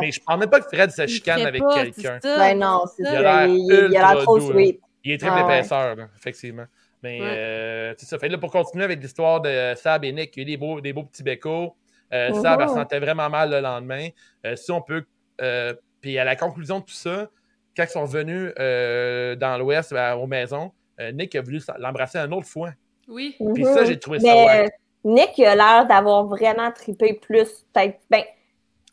[0.00, 2.20] mais je pense même pas que Fred se chicane avec quelqu'un.
[2.22, 3.02] Ben non, c'est.
[3.02, 3.46] Il, a
[3.88, 4.80] l'air trop sweet.
[5.02, 6.66] Il est très ah, épaisseur, effectivement.
[7.02, 8.16] Mais euh, c'est ça.
[8.18, 10.56] Fait là, pour continuer avec l'histoire de Sab et Nick, il y a eu des
[10.56, 11.74] beaux, des beaux petits bécos.
[12.12, 14.08] Euh, ça, elle sentait vraiment mal le lendemain.
[14.44, 15.04] Euh, si on peut.
[15.40, 17.28] Euh, puis à la conclusion de tout ça,
[17.76, 20.72] quand ils sont venus dans l'Ouest, aux maisons,
[21.12, 22.70] Nick a voulu l'embrasser une autre fois.
[23.08, 23.36] Oui.
[23.54, 24.34] Puis ça, j'ai trouvé ça.
[24.34, 24.70] Ouais.
[25.04, 27.98] Nick a l'air d'avoir vraiment tripé plus, peut-être.
[28.10, 28.22] Ben,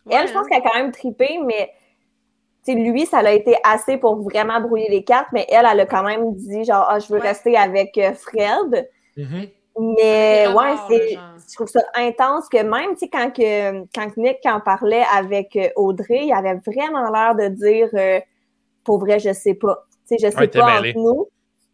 [0.09, 1.72] elle, je pense qu'elle a quand même tripé, mais
[2.68, 6.03] lui, ça a été assez pour vraiment brouiller les cartes, mais elle, elle a quand
[6.03, 8.89] même dit genre, ah, je veux rester avec Fred.
[9.18, 9.49] Mm-hmm.
[9.80, 11.17] Mais ouais, c'est,
[11.49, 15.55] je trouve ça intense que même, tu sais, quand, que, quand Nick en parlait avec
[15.55, 18.19] euh, Audrey, il avait vraiment l'air de dire, euh,
[18.84, 19.86] pour vrai, je sais pas.
[20.07, 21.28] Tu sais, je sais pas entre nous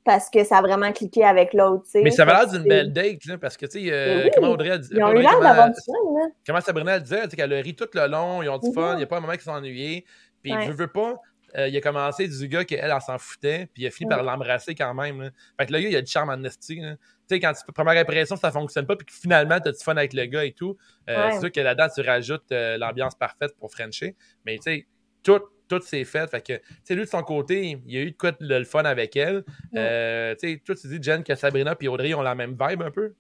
[0.06, 1.84] parce que ça a vraiment cliqué avec l'autre.
[1.94, 4.72] Mais ça avait l'air d'une belle date, là, parce que, tu sais, euh, comment Audrey
[4.72, 4.90] a dit.
[4.92, 6.28] Ils ont eu l'air d'avoir du fun, là.
[6.48, 8.98] Comment Sabrina a dit, qu'elle a ri tout le long, ils ont du fun, il
[8.98, 10.06] n'y a pas un moment qui s'est ennuyé.
[10.42, 11.16] Puis, je veux pas,
[11.58, 14.24] euh, il a commencé du gars qu'elle, elle, s'en foutait, puis il a fini par
[14.24, 15.32] l'embrasser quand même.
[15.58, 16.76] Fait que le gars, il a du charme en esti.
[16.76, 16.98] Tu
[17.28, 19.98] sais, quand tu première impression, ça fonctionne pas, puis que finalement, tu as du fun
[19.98, 20.78] avec le gars et tout,
[21.10, 24.16] euh, c'est sûr que là-dedans, tu rajoutes euh, l'ambiance parfaite pour Frencher.
[24.46, 24.88] Mais tu sais,
[25.24, 26.30] tout, tout s'est fait.
[26.30, 28.86] Fait que, tu sais, lui, de son côté, il a eu de quoi le, fun
[28.86, 29.44] avec elle.
[29.46, 32.92] tu sais, toi, tu dis, Jen, que Sabrina et Audrey ont la même vibe un
[32.92, 33.14] peu?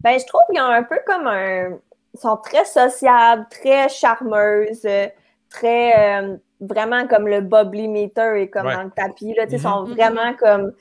[0.00, 1.78] Ben, je trouve qu'ils ont un peu comme un.
[2.14, 4.86] Ils sont très sociables, très charmeuses,
[5.48, 9.34] très vraiment comme le bubbly meter et comme dans le tapis.
[9.34, 9.94] Là, Ils sont mm-hmm.
[9.94, 10.72] vraiment comme.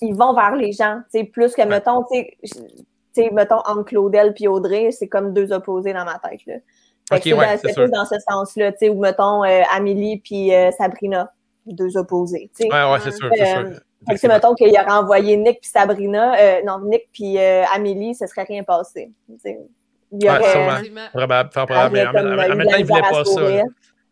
[0.00, 1.00] Ils vont vers les gens.
[1.32, 2.26] Plus que, mettons, tu
[3.12, 6.40] sais, mettons, entre Claudel et Audrey, c'est comme deux opposés dans ma tête.
[6.46, 6.54] Là.
[7.56, 11.32] c'est plus dans ce sens-là, tu sais, ou mettons euh, Amélie puis euh, Sabrina,
[11.66, 12.50] deux opposés.
[12.60, 13.30] Oui, Ouais, ouais, c'est sûr.
[13.36, 13.70] c'est sûr.
[14.08, 18.26] Fait que mettons qu'il aurait envoyé Nick puis Sabrina, euh, non, Nick puis Amélie, ce
[18.26, 19.12] serait rien passé.
[20.14, 21.08] Il y aurait, ouais, sûrement.
[21.12, 21.94] Probable, probable.
[21.94, 23.40] Mais en même temps, il voulait pas ça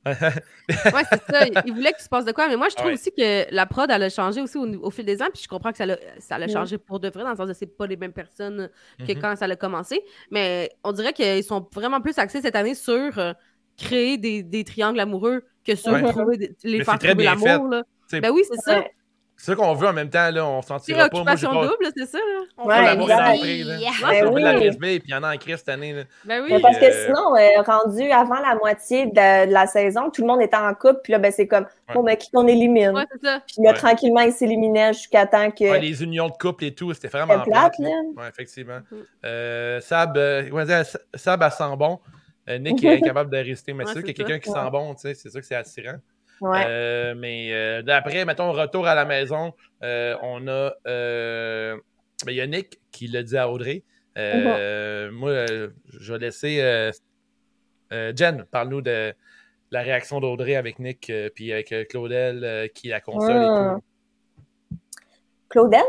[0.06, 1.46] ouais, c'est ça.
[1.66, 2.48] Il voulait qu'il se passe de quoi.
[2.48, 5.20] Mais moi, je trouve aussi que la prod, elle a changé aussi au, fil des
[5.22, 5.28] ans.
[5.32, 7.48] Puis je comprends que ça a, ça a changé pour de vrai, dans le sens
[7.48, 9.20] que c'est pas les mêmes personnes que mm-hmm.
[9.20, 10.02] quand ça a commencé.
[10.30, 13.32] Mais on dirait qu'ils sont vraiment plus axés cette année sur euh,
[13.76, 17.82] créer des, des, triangles amoureux que sur trouver, les faire trouver l'amour.
[18.12, 18.84] Ben oui, c'est ça.
[19.40, 20.44] C'est ça qu'on veut en même temps, là.
[20.44, 21.24] On s'en tirera pas.
[21.24, 22.44] Moi, double, c'est ça, là.
[22.58, 23.32] On ouais, l'amour là.
[23.32, 24.42] Ben oui.
[24.42, 26.02] la PSB, puis il y en a en crise cette année, là.
[26.26, 26.60] Ben oui.
[26.60, 30.42] parce que euh, sinon, euh, rendu avant la moitié de, la saison, tout le monde
[30.42, 31.64] était en couple, puis là, ben, c'est comme,
[31.94, 32.90] bon, mais qui qu'on élimine?
[32.90, 33.40] Ouais, c'est ça.
[33.46, 35.64] Puis là, tranquillement, ils s'éliminaient jusqu'à temps que.
[35.64, 37.88] Ouais, les unions de couple et tout, c'était vraiment plate, là.
[38.18, 38.80] Ouais, effectivement.
[38.90, 38.96] Mm.
[39.24, 40.84] Euh, Sab, euh,
[41.14, 41.98] Sab, elle sent bon.
[42.46, 44.94] Nick est incapable de résister, mais c'est sûr qu'il y a quelqu'un qui sent bon,
[44.96, 45.96] tu sais, c'est sûr que c'est attirant.
[46.42, 50.72] Euh, mais euh, d'après, mettons, retour à la maison, euh, on a.
[50.84, 53.82] Ben, il y a Nick qui l'a dit à Audrey.
[54.16, 56.90] Moi, je vais laisser.
[57.90, 59.14] Jen, parle-nous de
[59.72, 64.74] la réaction d'Audrey avec Nick, puis avec Claudel qui la console et tout.
[64.74, 64.78] Hmm.
[65.48, 65.82] Claudel?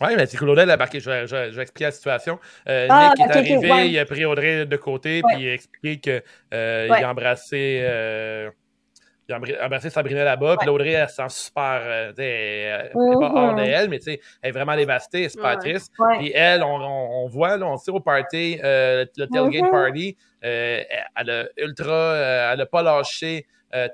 [0.00, 0.98] Oui, mais c'est Claudel a marqué.
[0.98, 2.38] Je vais, je, expliquer la situation.
[2.66, 6.22] Ah, Nick est arrivé, il a pris Audrey de côté, puis il a expliqué qu'il
[6.50, 8.50] a embrassé
[9.32, 10.56] a embrassé Sabrina là-bas.
[10.58, 11.80] Puis Audrey, elle se sent super.
[11.84, 15.92] Euh, elle n'est pas hors de elle, mais elle est vraiment dévastée, elle super triste.
[16.18, 20.82] Puis elle, on, on, voit, là, on sait au party, euh, le tailgate party, euh,
[21.16, 22.16] elle a ultra.
[22.52, 23.46] elle n'a pas lâché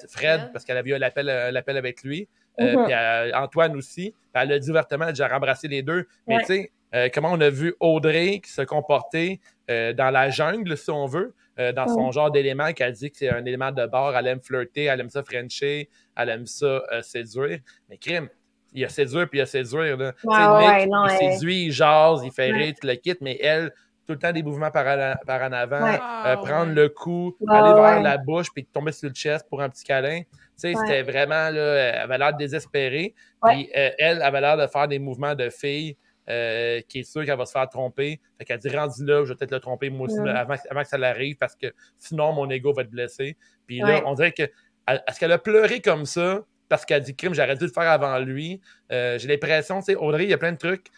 [0.08, 1.28] Fred parce qu'elle a vu l'appel
[1.76, 2.28] avec lui.
[2.56, 2.94] Puis
[3.34, 4.14] Antoine aussi.
[4.32, 6.06] Puis elle a dit ouvertement, elle a déjà embrassé les deux.
[6.26, 10.90] Mais tu sais, comment on a vu Audrey qui se comportait dans la jungle, si
[10.90, 11.34] on veut.
[11.58, 14.14] Euh, dans son genre d'élément qu'elle dit que c'est un élément de bord.
[14.14, 17.60] Elle aime flirter, elle aime ça frencher, elle aime ça euh, séduire.
[17.88, 18.28] Mais crime,
[18.74, 19.96] il y a séduire puis il y a séduire.
[19.96, 20.12] Là.
[20.24, 23.72] Ouais, il séduit, il jase, il fait rire, tu le quittes, mais elle,
[24.06, 28.02] tout le temps des mouvements par, en avant, euh, ah, prendre le coup, aller vers
[28.02, 30.20] la bouche puis tomber sur le chest pour un petit câlin.
[30.20, 33.14] Tu sais, c'était vraiment, là, elle avait l'air désespérée.
[33.42, 35.96] Puis elle avait l'air de faire des mouvements de fille.
[36.28, 38.20] Euh, qui est sûr qu'elle va se faire tromper.
[38.36, 40.88] Fait qu'elle dit rendu là, je vais peut-être le tromper moi aussi avant, avant, que
[40.88, 43.36] ça l'arrive parce que sinon mon ego va être blessé.
[43.64, 44.42] Puis là, on dirait que
[44.88, 48.18] est-ce qu'elle a pleuré comme ça parce qu'elle dit crime, j'aurais dû le faire avant
[48.18, 48.60] lui?
[48.90, 50.88] Euh, j'ai l'impression, tu sais, Audrey, il y a plein de trucs.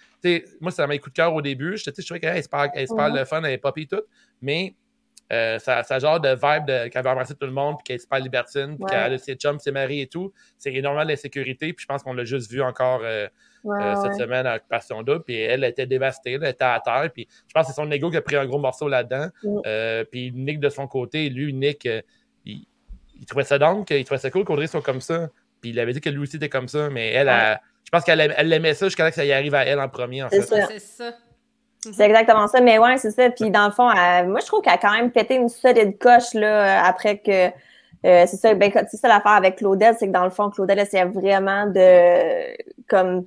[0.62, 1.76] moi, ça m'a coup de cœur au début.
[1.76, 3.87] Je, je trouvais qu'elle se parle, elle se parle le fun, elle est poppy et
[3.87, 4.03] tout.
[4.41, 4.76] Mais
[5.31, 8.01] euh, ça, ça, genre de vibe qu'elle veut embrasser tout le monde, puis qu'elle est
[8.01, 10.33] super libertine, puis qu'elle a ses chums, ses maris et tout.
[10.57, 13.29] C'est énormément d'insécurité, puis je pense qu'on l'a juste vu encore euh,
[13.67, 17.29] euh, cette semaine à Occupation Double, puis elle était dévastée, elle était à terre, puis
[17.47, 19.29] je pense que c'est son ego qui a pris un gros morceau là-dedans.
[19.43, 20.05] Mm.
[20.11, 21.89] puis Nick, de son côté, lui, Nick,
[22.45, 22.67] il,
[23.21, 25.29] il, trouvait ça donc, il trouvait ça cool qu'Audrey soit comme ça,
[25.61, 27.29] puis il avait dit que lui aussi était comme ça, mais elle,
[27.85, 29.89] je pense qu'elle elle aimait ça jusqu'à ce que ça y arrive à elle en
[29.89, 30.43] premier, en fait.
[30.43, 31.11] C'est ça.
[31.87, 31.93] Mhm.
[31.93, 32.61] C'est exactement ça.
[32.61, 33.31] Mais ouais, c'est ça.
[33.31, 33.87] Puis dans le fond,
[34.27, 37.49] moi, je trouve qu'elle a quand même pété une solide coche là, après que.
[38.07, 40.79] Euh, c'est ça, ben, c'est ça l'affaire avec Claudette, c'est que dans le fond, Claudette
[40.79, 42.57] essayait vraiment de
[42.89, 43.27] comme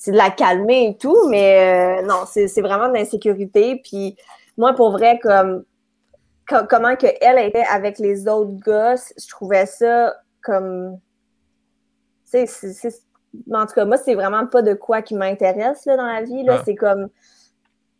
[0.00, 3.82] c'est de la calmer et tout, mais euh, non, c'est vraiment de l'insécurité.
[3.84, 4.16] Puis
[4.56, 5.62] moi, pour vrai, comme
[6.48, 10.98] comment que elle était avec les autres gosses, je trouvais ça comme
[12.32, 12.88] tu sais,
[13.52, 16.44] en tout cas, moi, c'est vraiment pas de quoi qui m'intéresse dans la vie.
[16.44, 16.62] Là.
[16.64, 17.10] C'est comme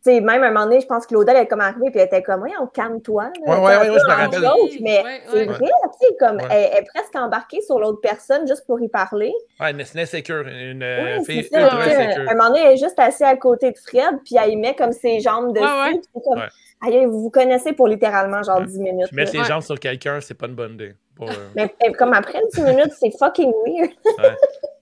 [0.02, 2.06] sais, même à un moment donné, je pense que Claudel est comme arrivée puis elle
[2.06, 3.30] était comme, oui, on calme-toi.
[3.46, 4.82] Oui, oui, oui, je me rappelle.
[4.82, 8.80] mais c'est vrai, tu sais, comme, elle, est presque embarquée sur l'autre personne juste pour
[8.80, 9.32] y parler.
[9.60, 12.28] Oui, mais c'est insécure, une ouais, fille ultra insécure.
[12.28, 14.56] À un moment donné, elle est juste assise à côté de Fred, puis elle y
[14.56, 16.00] met comme ses jambes dessus.
[16.12, 16.42] puis comme,
[16.82, 19.12] aïe, vous vous connaissez pour littéralement genre 10 minutes.
[19.12, 20.94] Mettre les jambes sur quelqu'un, c'est pas une bonne idée.
[21.22, 23.90] Euh, mais comme après 10 minutes, c'est fucking weird.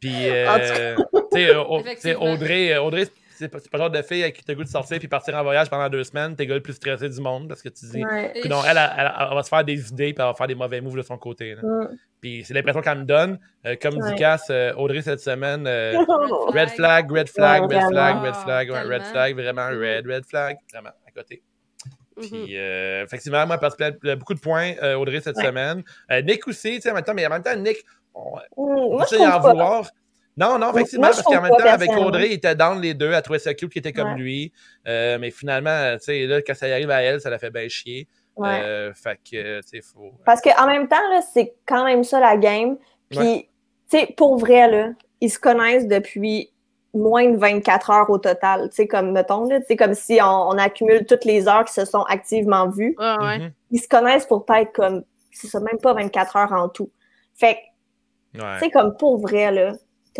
[0.00, 0.94] Puis, euh,
[1.32, 1.46] tu
[2.00, 3.06] sais, Audrey, Audrey
[3.38, 5.42] c'est pas, pas le genre de fille qui te goût de sortir puis partir en
[5.42, 8.00] voyage pendant deux semaines, t'es le plus stressé du monde parce que tu dis.
[8.48, 10.96] non, elle, elle, va se faire des idées puis elle va faire des mauvais moves
[10.96, 11.54] de son côté.
[11.54, 11.96] Mm.
[12.20, 13.38] Puis c'est l'impression qu'elle me donne.
[13.64, 15.98] Euh, comme dit Cass, euh, Audrey cette semaine, euh,
[16.48, 20.90] red flag, red flag, red flag, red flag, red flag, vraiment red, red flag, vraiment
[21.06, 21.42] à côté.
[22.16, 22.44] Mm-hmm.
[22.44, 25.84] Puis, effectivement, moi, parce que beaucoup de points, Audrey, cette semaine.
[26.24, 27.84] Nick aussi, tu sais, en même temps, mais en même temps, Nick,
[28.14, 29.88] on, on mm, en vouloir.
[30.38, 33.22] Non, non, effectivement, parce qu'en même temps, avec Audrey, il était dans les deux, elle
[33.22, 34.52] trouvait ça cute qui était comme lui.
[34.86, 37.68] Euh, mais finalement, tu sais, là, quand ça arrive à elle, ça la fait bien
[37.68, 38.06] chier.
[38.40, 40.12] Euh, fait que, tu sais, faut.
[40.24, 42.76] Parce qu'en même temps, là, c'est quand même ça la game.
[43.10, 43.48] Puis,
[43.90, 46.52] tu sais, pour vrai, là, ils se connaissent depuis
[46.94, 48.68] moins de 24 heures au total.
[48.70, 51.84] Tu sais, comme, mettons, là, tu comme si on, accumule toutes les heures qui se
[51.84, 52.94] sont activement vues.
[52.98, 53.50] Mhm.
[53.72, 56.90] Ils se connaissent pour peut-être comme, c'est ça, même pas 24 heures en tout.
[57.34, 57.56] Fait
[58.34, 59.72] que, tu sais, comme pour vrai, là,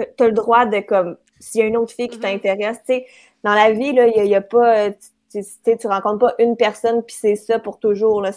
[0.03, 2.41] tu as le droit de, comme, s'il y a une autre fille qui mm-hmm.
[2.41, 3.07] t'intéresse, tu sais,
[3.45, 4.91] dans la vie, là, il n'y a, pas.
[5.31, 5.43] Tu,
[5.79, 8.23] tu rencontres pas une personne puis c'est ça pour toujours.
[8.23, 8.31] Là,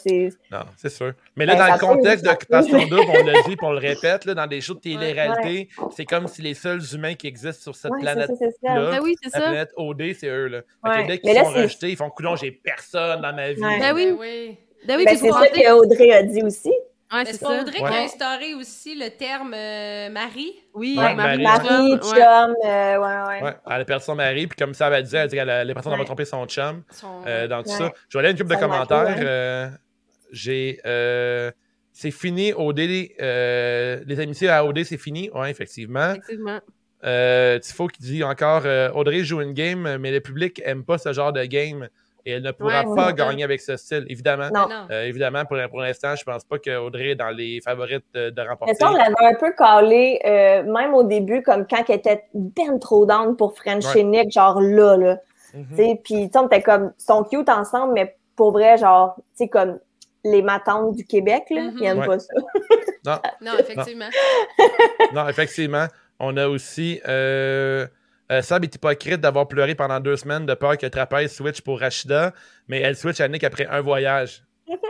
[0.52, 1.14] non, c'est sûr.
[1.38, 4.34] Mais là, ben, dans le contexte d'occupation double, on l'a dit, on le répète, là,
[4.34, 7.94] dans des shows de télé-réalité, c'est comme si les seuls humains qui existent sur cette
[8.00, 10.48] planète-là, ben oui, la planète OD, c'est eux.
[10.48, 10.62] Là.
[10.86, 13.62] Fait que dès qu'ils sont rejetés, ils font coudon, j'ai personne dans ma vie.
[13.62, 14.14] Ben oui.
[14.20, 14.58] oui.
[14.86, 16.74] Ben oui, c'est ça qu'Audrey a dit aussi.
[17.12, 17.62] Ouais, c'est ça.
[17.62, 20.54] Audrey qui a instauré aussi le terme euh, mari?
[20.74, 23.56] Oui, Marie, Marie, chum, euh, ouais, ouais.
[23.66, 25.90] Elle a perdu son mari, puis comme ça, elle dit, elle dit qu'elle a l'impression
[25.90, 26.84] d'avoir trompé son chum
[27.28, 27.92] euh, dans tout ça.
[28.08, 29.78] Je vais aller une couple de commentaires.
[30.32, 30.80] J'ai.
[31.92, 32.80] c'est fini, OD.
[32.80, 35.30] les amitiés à OD, c'est fini.
[35.34, 36.12] Oui, effectivement.
[36.12, 36.60] Effectivement.
[37.62, 38.64] Tifo qui dit encore
[38.96, 41.90] Audrey joue une game, mais le public aime pas ce genre de game.
[42.26, 44.50] Et elle ne pourra pas gagner avec ce style, évidemment.
[44.54, 44.68] Non.
[44.92, 48.74] Euh, évidemment, pour, pour l'instant, je pense pas qu'Audrey est dans les favorites de, remporter.
[48.80, 52.78] Mais on l'avait un peu calé, euh, même au début, comme quand elle était bien
[52.78, 54.04] trop down pour French ouais.
[54.04, 55.18] Nick, genre là, là.
[55.54, 59.16] Mm Puis, tu sais, on était comme, ils sont cute ensemble, mais pour vrai, genre,
[59.18, 59.80] tu sais, comme
[60.24, 62.34] les matantes du Québec, là, ils n'aiment pas ça.
[63.06, 63.20] non.
[63.42, 64.10] non, effectivement.
[65.14, 65.88] non, effectivement.
[66.20, 67.02] On a aussi...
[67.08, 67.88] Euh,
[68.32, 71.80] euh, Sab est hypocrite d'avoir pleuré pendant deux semaines de peur que Trapèze switch pour
[71.80, 72.34] Rachida,
[72.68, 74.44] mais elle switch à Nick après un voyage?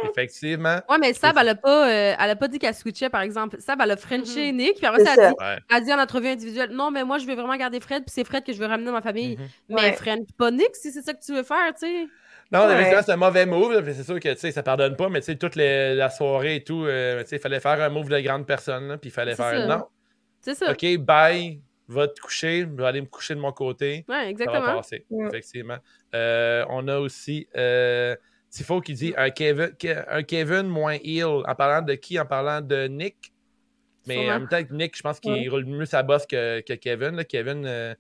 [0.09, 0.79] Effectivement.
[0.89, 3.57] Ouais, mais Sab, elle a pas, euh, elle a pas dit qu'elle switchait, par exemple.
[3.59, 4.55] Sab, elle a Frenché mm-hmm.
[4.55, 7.25] Nick, puis après ça, elle, Dit, elle dit en entrevue individuelle Non, mais moi, je
[7.25, 9.35] veux vraiment garder Fred, puis c'est Fred que je veux ramener dans ma famille.
[9.35, 9.75] Mm-hmm.
[9.75, 12.07] Mais Fred, pas Nick, si c'est ça que tu veux faire, tu sais.
[12.51, 13.01] Non, ouais.
[13.03, 13.81] c'est un mauvais move.
[13.93, 17.39] C'est sûr que ça pardonne pas, mais toute les, la soirée et tout, euh, il
[17.39, 19.85] fallait faire un move de grande personne, puis il fallait faire non.
[20.41, 20.71] C'est ça.
[20.71, 21.61] OK, bye,
[21.91, 24.05] va te coucher, je vais aller me coucher de mon côté.
[24.07, 24.59] Ouais, exactement.
[24.59, 25.77] Ça va passer, effectivement.
[26.15, 28.15] Euh, on a aussi euh,
[28.49, 29.71] Tifo qui dit un Kevin,
[30.07, 31.43] un Kevin moins heal.
[31.47, 32.19] En parlant de qui?
[32.19, 33.33] En parlant de Nick?
[34.07, 37.23] Mais en même temps, Nick, je pense qu'il roule mieux sa bosse que, que Kevin.
[37.25, 37.65] Kevin.
[37.65, 37.95] Euh,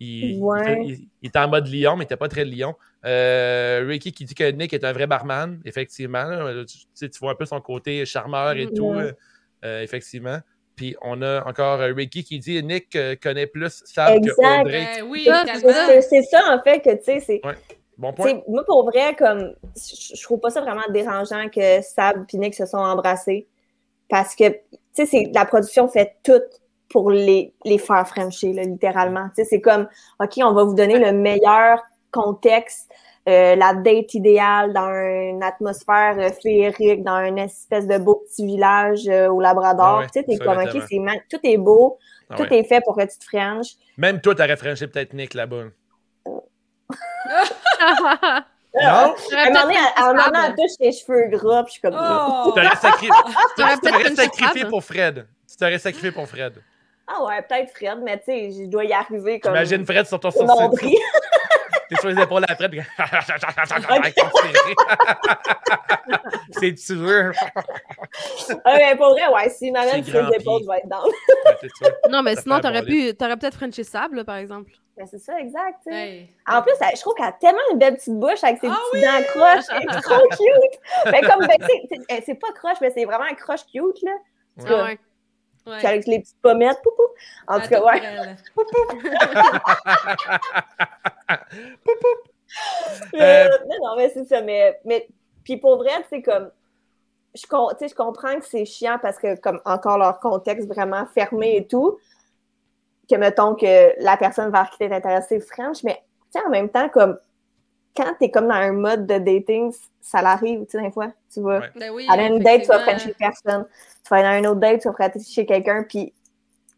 [0.00, 2.74] il, il, était en mode lion, mais il n'était pas très lion.
[3.04, 6.26] Euh, Ricky qui dit que Nick est un vrai barman, effectivement.
[6.66, 10.40] tu, vois un peu son côté charmeur et tout, euh, effectivement.
[10.76, 14.86] Puis on a encore Ricky qui dit Nick euh, connaît plus Sab que Audrey.
[14.96, 15.28] Ben oui,
[16.08, 17.40] c'est ça en fait que tu sais, c'est.
[17.98, 18.40] Bon point.
[18.48, 22.66] Moi, pour vrai, comme je trouve pas ça vraiment dérangeant que Sab et Nick se
[22.66, 23.46] sont embrassés.
[24.08, 24.50] Parce que,
[24.94, 26.42] tu sais, la production fait tout
[26.88, 29.28] pour les, les faire frencher, littéralement.
[29.34, 29.88] c'est comme,
[30.20, 32.90] OK, on va vous donner le meilleur contexte,
[33.28, 38.44] euh, la date idéale dans une atmosphère euh, féerique, dans une espèce de beau petit
[38.44, 40.00] village euh, au Labrador.
[40.02, 40.72] Ah tu sais, t'es comme, OK,
[41.30, 41.98] tout est beau,
[42.28, 43.76] ah tout est fait pour que tu te.
[43.96, 45.66] Même toi, t'aurais frenché peut-être Nick là-bas.
[46.26, 46.42] non?
[48.74, 51.94] À un moment donné, elle touche ses cheveux gras, puis je suis comme...
[51.94, 52.44] Oh!
[52.46, 52.74] Tu t'aurais
[54.16, 55.26] sacrifié pour Fred.
[55.48, 56.54] Tu t'aurais sacrifié pour Fred.
[57.06, 59.52] Ah ouais, peut-être Fred, mais tu sais, je dois y arriver comme.
[59.52, 60.96] Imagine Fred sur ton sourcil.
[61.92, 62.72] T'es sur les épaules à Fred.
[66.52, 67.34] C'est tueur.
[68.64, 71.04] ah, mais pour vrai, ouais, si m'amène sur les épaules, je vais être dans.
[72.10, 74.72] non, mais sinon, t'aurais pu, t'aurais peut-être Frenché Sable, par exemple.
[74.96, 75.86] Ben, c'est ça, exact.
[76.48, 79.04] En plus, je trouve qu'elle a tellement une belle petite bouche avec ses ah petits
[79.04, 79.64] dents croches.
[79.68, 80.80] C'est trop cute.
[81.06, 84.12] Mais ben, comme, ben, c'est pas croche, mais c'est vraiment un croche cute, là.
[84.66, 84.98] Ah ouais.
[85.66, 85.86] Ouais.
[85.86, 86.80] avec les petites pommettes.
[86.82, 87.02] Poupou.
[87.46, 88.00] En tout cas, ouais.
[93.14, 94.42] Euh, non, non, mais c'est ça.
[94.42, 95.06] Mais, mais
[95.44, 96.50] puis pour vrai, c'est comme.
[97.34, 101.66] Je, je comprends que c'est chiant parce que, comme encore leur contexte vraiment fermé et
[101.66, 101.98] tout,
[103.08, 106.02] que mettons que la personne vers qui t'es intéressé French, mais
[106.46, 107.18] en même temps, comme
[107.96, 111.40] quand t'es comme dans un mode de dating, ça l'arrive, tu sais, des fois, tu
[111.40, 111.58] vois.
[111.58, 111.70] Ouais.
[111.76, 113.66] Ben oui, une date, tu vas Frencher personne
[114.02, 116.12] tu vas aller dans un autre date, tu vas prêter chez quelqu'un, puis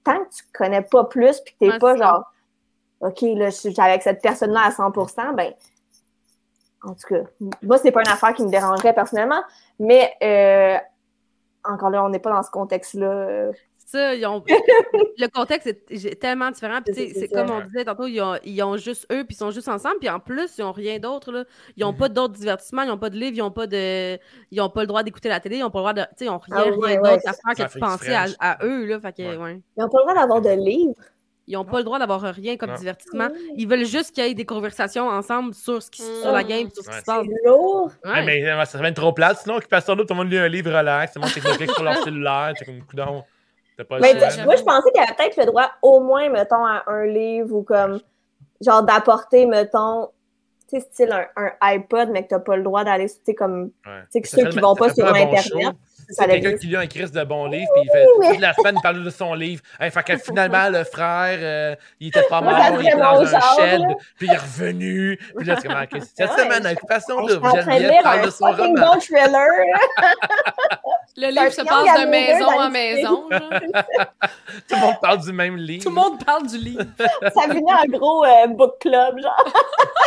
[0.02, 2.30] tant que tu connais pas plus, puis que t'es pas genre,
[3.00, 5.52] OK, là, je suis avec cette personne-là à 100%, ben,
[6.82, 7.22] en tout cas,
[7.62, 9.42] moi, c'est pas une affaire qui me dérangerait personnellement,
[9.78, 10.76] mais euh,
[11.64, 13.52] encore là, on n'est pas dans ce contexte-là.
[13.94, 14.42] Euh, ça,
[15.18, 16.80] le contexte est, tellement différent.
[16.92, 19.68] c'est comme on disait tantôt, ils ont, ils ont, juste eux, puis ils sont juste
[19.68, 19.96] ensemble.
[20.00, 21.46] Puis en plus, ils n'ont rien d'autre.
[21.76, 22.12] Ils n'ont pas mm-hmm.
[22.12, 24.18] d'autres divertissements, ils n'ont pas de livres, ils n'ont pas de.
[24.50, 26.02] Ils ont pas le droit d'écouter la télé, ils n'ont pas le droit de.
[26.20, 28.86] ils n'ont rien, ah rien d'autre à faire que de penser à, eux.
[28.86, 29.60] Là, fait que, ouais.
[29.76, 30.94] Ils n'ont pas le droit d'avoir de livres.
[31.46, 33.28] Ils n'ont pas le droit d'avoir rien comme divertissement.
[33.56, 36.70] Ils veulent juste qu'il y ait des conversations ensemble sur, ce qui, sur la game,
[36.70, 37.26] sur ce qui se passe.
[37.26, 37.90] C'est lourd.
[38.02, 38.24] Ouais.
[38.24, 39.38] mais ça va être trop plate.
[39.42, 41.12] Sinon, occupation d'eau, tout le monde lit un livre relax.
[41.12, 42.54] Tout le monde sur leur cellulaire.
[42.58, 43.24] C'est comme coudon.
[43.78, 44.14] Mais
[44.44, 47.56] moi, je pensais qu'il y avait peut-être le droit au moins, mettons, à un livre
[47.56, 48.00] ou comme,
[48.60, 50.08] genre, d'apporter, mettons,
[50.68, 53.16] tu sais, style un, un, iPod, mais que tu n'as pas le droit d'aller, tu
[53.24, 53.70] sais, comme,
[54.12, 55.74] tu sais, ceux qui vont pas sur Internet.
[56.08, 58.76] C'est quelqu'un qui lit un Christ de bon livre, puis il fait toute la semaine,
[58.76, 59.62] il parle de son livre.
[59.80, 63.40] Hey, fait que finalement, le frère, euh, il était pas mort, il était dans un
[63.56, 63.82] shed,
[64.16, 65.18] puis il est revenu.
[65.36, 68.94] Puis là, c'est comme, okay, cette semaine, occupation de Geneviève parle de son roman.
[68.94, 69.48] bon thriller.
[71.16, 73.28] le livre se passe de maison en maison.
[74.68, 75.84] Tout le monde parle du même livre.
[75.84, 76.84] Tout le monde parle du livre.
[76.98, 79.44] Ça venait un gros euh, book club, genre.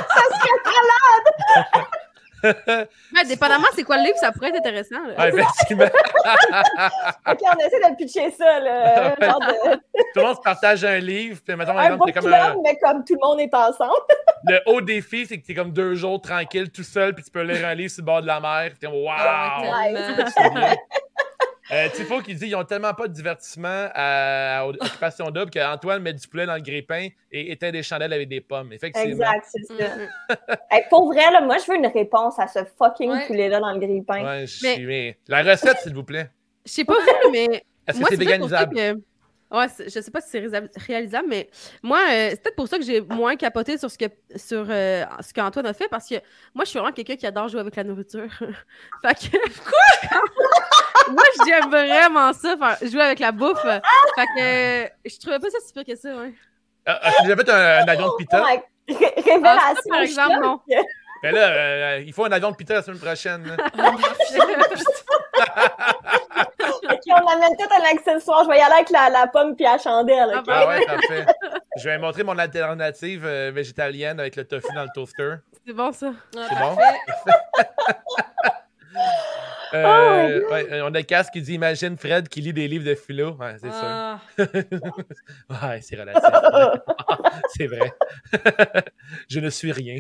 [0.09, 1.85] ça serait malade!
[2.47, 5.03] Ouais, dépendamment c'est quoi le livre, ça pourrait être intéressant.
[5.05, 5.27] Là.
[5.27, 5.85] effectivement.
[7.27, 8.59] ok, on essaie de pitcher ça.
[8.59, 9.75] Là, genre de...
[9.75, 9.79] Tout
[10.15, 11.39] le monde se partage un livre.
[11.45, 12.55] Puis, mettons, un book comme un...
[12.63, 13.93] mais comme tout le monde est ensemble.
[14.47, 17.31] le haut défi, c'est que tu es comme deux jours tranquille, tout seul, puis tu
[17.31, 18.71] peux lire un livre sur le bord de la mer.
[18.79, 19.15] Puis, waouh!
[21.70, 26.13] Euh, Tifo qui dit ils ont tellement pas de divertissement à, Occupation Double qu'Antoine met
[26.13, 28.72] du poulet dans le grille-pain et éteint des chandelles avec des pommes.
[28.72, 29.09] Effectivement.
[29.09, 30.55] Exact, c'est ça.
[30.89, 34.24] Pour vrai, là, moi, je veux une réponse à ce fucking poulet-là dans le grille-pain.
[34.24, 35.18] Ouais, mais...
[35.28, 36.30] La recette, s'il vous plaît.
[36.65, 37.63] Je sais pas vous, mais.
[37.88, 39.01] Est-ce que c'est véganisable?
[39.49, 40.45] Ouais, je sais pas si c'est
[40.85, 41.49] réalisable, mais
[41.81, 45.05] moi, euh, c'est peut-être pour ça que j'ai moins capoté sur ce que sur euh,
[45.21, 46.15] ce qu'Antoine a fait, parce que
[46.53, 48.27] moi, je suis vraiment quelqu'un qui adore jouer avec la nourriture.
[49.01, 49.37] fait que.
[49.63, 50.19] Quoi?
[51.11, 53.61] moi, j'aime vraiment ça, faire, jouer avec la bouffe.
[53.61, 56.33] Fait que je trouvais pas ça si pire que ça, ouais.
[56.85, 58.43] Ah, ah, tu as fait un, avion de pita?
[58.89, 59.41] Révélation.
[59.45, 60.59] Ah, par exemple, non.
[61.23, 63.57] Mais là, euh, il faut un avion de pita la semaine prochaine.
[67.09, 68.43] on amène tout un accessoire.
[68.43, 70.31] Je vais y aller avec la, la pomme puis la chandelle.
[70.33, 71.25] Ah, ah, ouais, parfait.
[71.77, 75.35] Je vais montrer mon alternative euh, végétalienne avec le tofu dans le toaster.
[75.65, 76.11] C'est bon, ça.
[76.33, 76.77] C'est bon?
[79.73, 82.95] Euh, oh ouais, on a Cass qui dit Imagine Fred qui lit des livres de
[82.95, 83.35] philo.
[83.35, 84.21] Ouais, c'est ça.
[84.39, 85.67] Ah.
[85.67, 86.23] ouais, c'est relatif.
[87.49, 87.93] c'est vrai.
[89.29, 89.99] Je ne suis rien.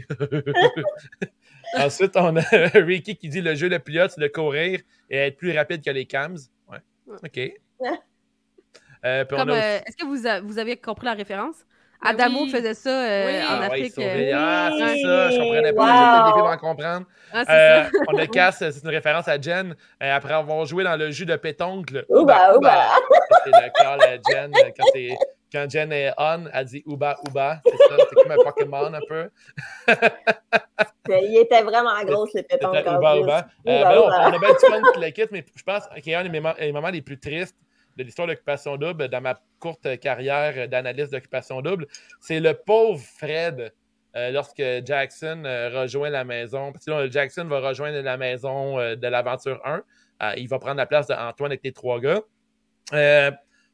[1.77, 2.41] Ensuite, on a
[2.73, 5.83] Ricky qui dit Le jeu le plus hot, c'est de courir et être plus rapide
[5.83, 6.37] que les cams.
[6.69, 6.79] Ouais.
[7.23, 7.51] OK.
[9.05, 11.67] Euh, euh, est-ce que vous, vous avez compris la référence?
[12.03, 13.93] Ben Adamo faisait ça euh, en ah Afrique.
[13.97, 16.31] Ah, c'est ça, je comprenais pas.
[16.35, 16.47] Wow.
[16.47, 17.05] en comprendre.
[17.33, 19.75] Ah, euh, on a casse, c'est une référence à Jen.
[20.01, 22.05] Euh, après avoir joué dans le jus de pétoncle.
[22.09, 22.85] Ouba, Ouba.
[23.43, 24.51] C'est le call à Jen.
[24.77, 24.85] Quand,
[25.51, 27.61] quand, Jen est on, elle dit Ouba, Ouba.
[27.65, 29.29] C'est ça, c'est comme un Pokémon un peu.
[31.09, 32.79] Il était vraiment grosse, le pétoncle.
[32.87, 33.47] Ouba, Ouba.
[33.63, 36.71] Ben on a bien du fun l'équipe, mais je pense qu'il y a un des
[36.71, 37.57] moments les plus tristes
[37.97, 41.87] de l'histoire d'Occupation Double dans ma courte carrière d'analyste d'Occupation Double,
[42.21, 43.73] c'est le pauvre Fred
[44.15, 46.71] euh, lorsque Jackson euh, rejoint la maison.
[46.71, 50.35] Parce que Jackson va rejoindre la maison euh, de l'aventure 1.
[50.37, 52.21] il va prendre la place d'Antoine avec les trois gars.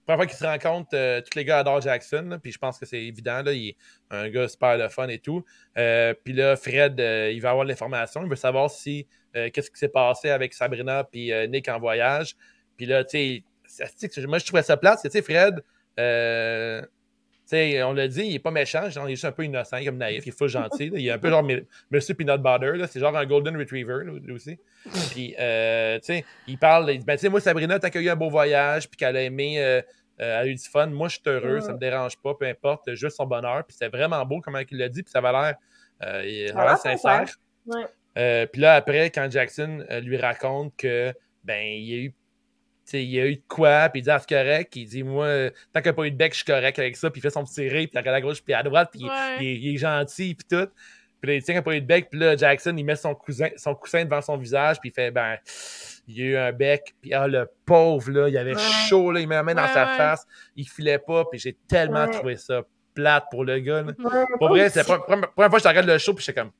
[0.06, 2.39] Première fois qu'ils se rencontrent, tous les gars adorent Jackson.
[2.41, 3.41] puis je pense que c'est évident.
[3.41, 3.78] Là, il est
[4.10, 5.43] un gars super le fun et tout.
[5.76, 8.24] puis là, Fred, il va avoir l'information.
[8.24, 12.36] Il veut savoir si qu'est-ce qui s'est passé avec Sabrina puis Nick en voyage.
[12.78, 14.99] Puis là, tu sais, moi, je trouvais ça plate.
[15.04, 15.64] Tu sais, Fred,
[17.52, 19.84] euh, on l'a dit, il est pas méchant, genre, il est juste un peu innocent,
[19.84, 20.91] comme naïf, il est fou gentil.
[20.94, 21.46] il est un peu genre
[21.91, 24.58] Monsieur Peanut Butter, c'est genre un Golden Retriever aussi.
[25.12, 28.04] Puis, euh, tu sais, il parle, il dit, ben, tu sais, moi, Sabrina, tant qu'elle
[28.04, 29.82] a eu un beau voyage, puis qu'elle a aimé, euh,
[30.18, 32.94] elle a eu du fun, moi, je suis heureux, ça me dérange pas, peu importe,
[32.94, 33.64] juste son bonheur.
[33.66, 37.26] Puis, c'était vraiment beau comment il l'a dit, puis ça avait l'air vraiment sincère.
[38.52, 41.14] puis là, après, quand Jackson lui raconte que,
[41.44, 42.14] ben, il y a eu
[42.91, 44.75] il y a eu de quoi, puis il dit ah, c'est correct.
[44.75, 46.95] Il dit Moi, tant qu'il n'y a pas eu de bec, je suis correct avec
[46.95, 47.09] ça.
[47.09, 49.01] Puis il fait son petit rire, puis il regarde à gauche, puis à droite, puis
[49.39, 50.69] il, est gentil, puis tout.
[51.21, 53.15] Puis là, il tient a pas eu de bec, puis là, Jackson, il met son,
[53.15, 55.38] cousin, son coussin devant son visage, puis il fait Ben,
[56.07, 58.57] il y a eu un bec, puis ah, le pauvre, là, il avait
[58.89, 60.25] chaud, là, il met la main dans sa face,
[60.57, 62.63] il filait pas, puis j'ai tellement trouvé ça
[62.93, 63.84] plate pour le gars.
[64.38, 66.51] Pour vrai, c'est la première, fois que je regarde le show, puis j'étais comme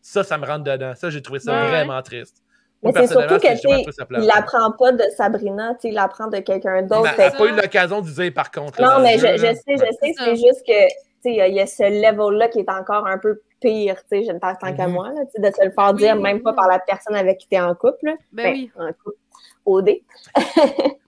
[0.00, 0.94] Ça, ça me rentre dedans.
[0.94, 2.42] Ça, j'ai trouvé ça vraiment triste.
[2.82, 7.10] Mais c'est surtout qu'il l'apprend pas de Sabrina, il l'apprend de quelqu'un d'autre.
[7.16, 8.80] Elle n'a pas eu l'occasion de dire par contre.
[8.80, 10.88] Non, mais je, je, sais, je sais, c'est juste que
[11.24, 14.74] il y, a ce level-là qui est encore un peu pire, tu sais, tant, tant
[14.74, 14.92] qu'à mhm.
[14.92, 17.54] moi, là, de se le faire dire, même pas par la personne avec qui tu
[17.54, 18.14] es en couple.
[18.32, 18.70] Ben, ben, oui.
[18.76, 19.16] En couple.
[19.64, 19.86] OD.
[19.86, 20.00] ouais,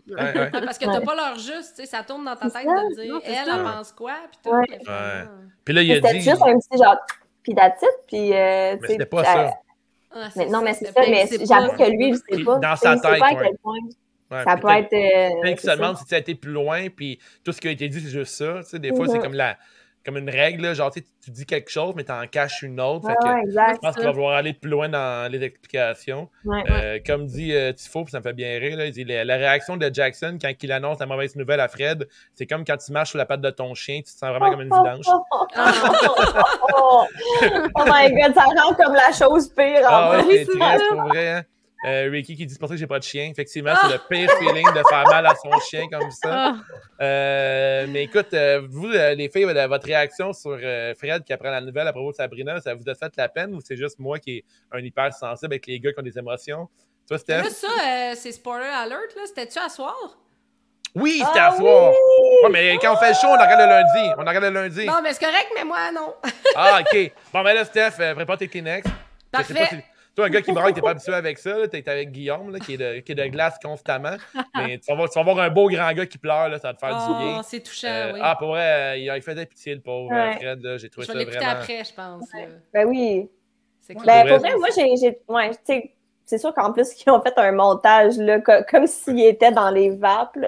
[0.08, 0.50] ouais.
[0.52, 3.62] Parce que t'as pas l'heure juste, ça tourne dans ta tête de dire, elle, elle
[3.64, 4.56] pense quoi, puis tout.
[4.56, 5.24] Ouais.
[5.64, 6.06] Puis là, il a dit...
[6.06, 6.96] C'était juste un petit genre,
[7.42, 8.32] puis d'attitude, puis...
[8.32, 9.50] Euh, mais c'était pas ça.
[10.14, 12.58] Ah, mais, non, mais c'est ça, mais j'avoue que lui, je sais pas.
[12.58, 14.44] Dans sa tête, ouais.
[14.44, 14.92] ça peut être.
[14.92, 17.72] Euh, il se demande si tu as été plus loin, puis tout ce qui a
[17.72, 18.60] été dit, c'est juste ça.
[18.62, 19.58] Tu sais, des fois, c'est comme la,
[20.04, 23.08] comme une règle, genre tu, dis quelque chose, mais tu en caches une autre.
[23.08, 26.28] je pense qu'il va vouloir aller plus loin dans les explications.
[26.46, 29.90] Euh, comme dit euh, Tifo, ça me fait bien rire, il dit, la, réaction de
[29.92, 33.18] Jackson quand il annonce la mauvaise nouvelle à Fred, c'est comme quand tu marches sur
[33.18, 35.06] la patte de ton chien, tu te sens vraiment comme une vidange.
[36.76, 37.04] oh,
[37.86, 39.82] my god, ça rend comme la chose pire.
[39.84, 41.42] Ah ouais, c'est vrai, hein?
[41.84, 43.28] Euh, Ricky qui dit pour ça que j'ai pas de chien.
[43.30, 46.54] Effectivement, c'est le pire feeling de faire mal à son chien comme ça.
[46.54, 46.56] Ah.
[47.00, 50.58] Euh, mais écoute, euh, vous, les filles, votre réaction sur
[50.98, 53.54] Fred qui apprend la nouvelle à propos de Sabrina, ça vous a fait la peine
[53.54, 56.18] ou c'est juste moi qui est un hyper sensible avec les gars qui ont des
[56.18, 56.68] émotions?
[57.06, 57.42] Toi, Steph?
[57.42, 59.22] Là, ça, c'est spoiler alert, là?
[59.26, 60.18] C'était-tu à soir?
[60.94, 61.92] Oui, c'était à ah soir.
[62.44, 62.50] Oui!
[62.52, 64.14] mais quand on fait le show, on regarde le lundi.
[64.16, 64.86] On regarde le lundi.
[64.86, 66.14] Non, mais c'est correct, mais moi, non.
[66.54, 67.12] ah, OK.
[67.32, 68.88] Bon, ben là, Steph, prépare tes Kleenex.
[69.30, 69.84] Parfait.
[70.14, 71.66] Toi, un gars qui braille, t'es pas habitué avec ça.
[71.68, 74.16] T'es avec Guillaume, là, qui, est de, qui est de glace constamment.
[74.54, 76.68] Mais tu vas, voir, tu vas voir un beau grand gars qui pleure, là, ça
[76.68, 77.36] va te faire du bien.
[77.38, 78.20] Oh, c'est touchant, euh, oui.
[78.22, 80.76] Ah, pour vrai, il, il faisait pitié, le pauvre Fred.
[80.78, 81.30] J'ai trouvé ça vraiment...
[81.32, 82.28] Je vais après, je pense.
[82.72, 83.28] Ben oui.
[83.80, 84.06] C'est cool.
[84.06, 85.18] Ben, pour vrai, moi, j'ai...
[85.28, 85.94] Ouais, tu sais,
[86.24, 89.90] c'est sûr qu'en plus, ils ont fait un montage, là, comme s'il était dans les
[89.90, 90.38] vapes,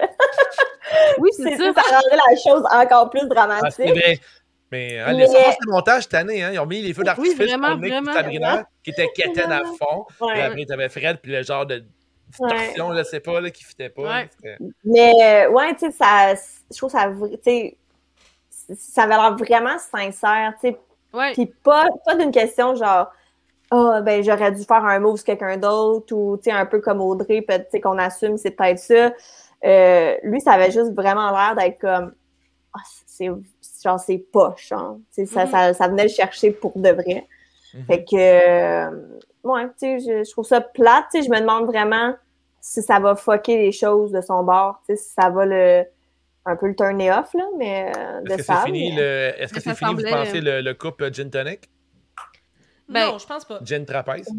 [1.19, 1.73] Oui, c'est ça.
[1.73, 3.65] Ça rendrait la chose encore plus dramatique.
[3.65, 4.19] Ah, c'est vrai.
[4.71, 5.27] Mais, hein, les mais...
[5.27, 8.67] de montage cette année, hein, ils ont mis les feux d'artifice oui, pour le Sabrina,
[8.83, 10.05] qui était quétaine à fond.
[10.19, 10.33] Ouais.
[10.33, 11.83] Puis après, t'avais Fred, puis le genre de
[12.27, 12.97] distorsion, ouais.
[12.97, 14.01] je sais pas, là, qui fitait pas.
[14.01, 14.29] Ouais.
[14.83, 16.35] mais, euh, ouais, tu sais, ça,
[16.69, 17.77] je trouve ça, tu sais,
[18.77, 20.77] ça avait l'air vraiment sincère, tu sais.
[21.13, 21.31] Ouais.
[21.31, 23.11] Puis pas, pas d'une question genre,
[23.71, 26.65] ah, oh, ben, j'aurais dû faire un mot sur quelqu'un d'autre, ou, tu sais, un
[26.65, 29.13] peu comme Audrey, tu sais, qu'on assume, c'est peut-être ça.
[29.63, 32.13] Euh, lui, ça avait juste vraiment l'air d'être comme,
[32.75, 33.29] oh, c'est
[33.83, 34.71] genre c'est poche.
[34.71, 34.99] Hein.
[35.11, 35.49] Ça, mm-hmm.
[35.49, 37.27] ça, ça, venait le chercher pour de vrai.
[37.73, 37.85] Mhm.
[37.85, 41.05] Fait que, euh, ouais, tu sais, je, trouve ça plate.
[41.11, 42.15] Tu sais, je me demande vraiment
[42.59, 44.81] si ça va fucker les choses de son bord.
[44.87, 45.85] Tu sais, si ça va le
[46.49, 49.33] un peu le turner off, là, mais euh, de Est-ce que c'est fini, le...
[49.37, 51.69] Est-ce que c'est fini, vous pensez, le, le couple gin tonic?
[52.87, 53.59] Ben, non, je pense pas.
[53.63, 54.29] Gin trapèze?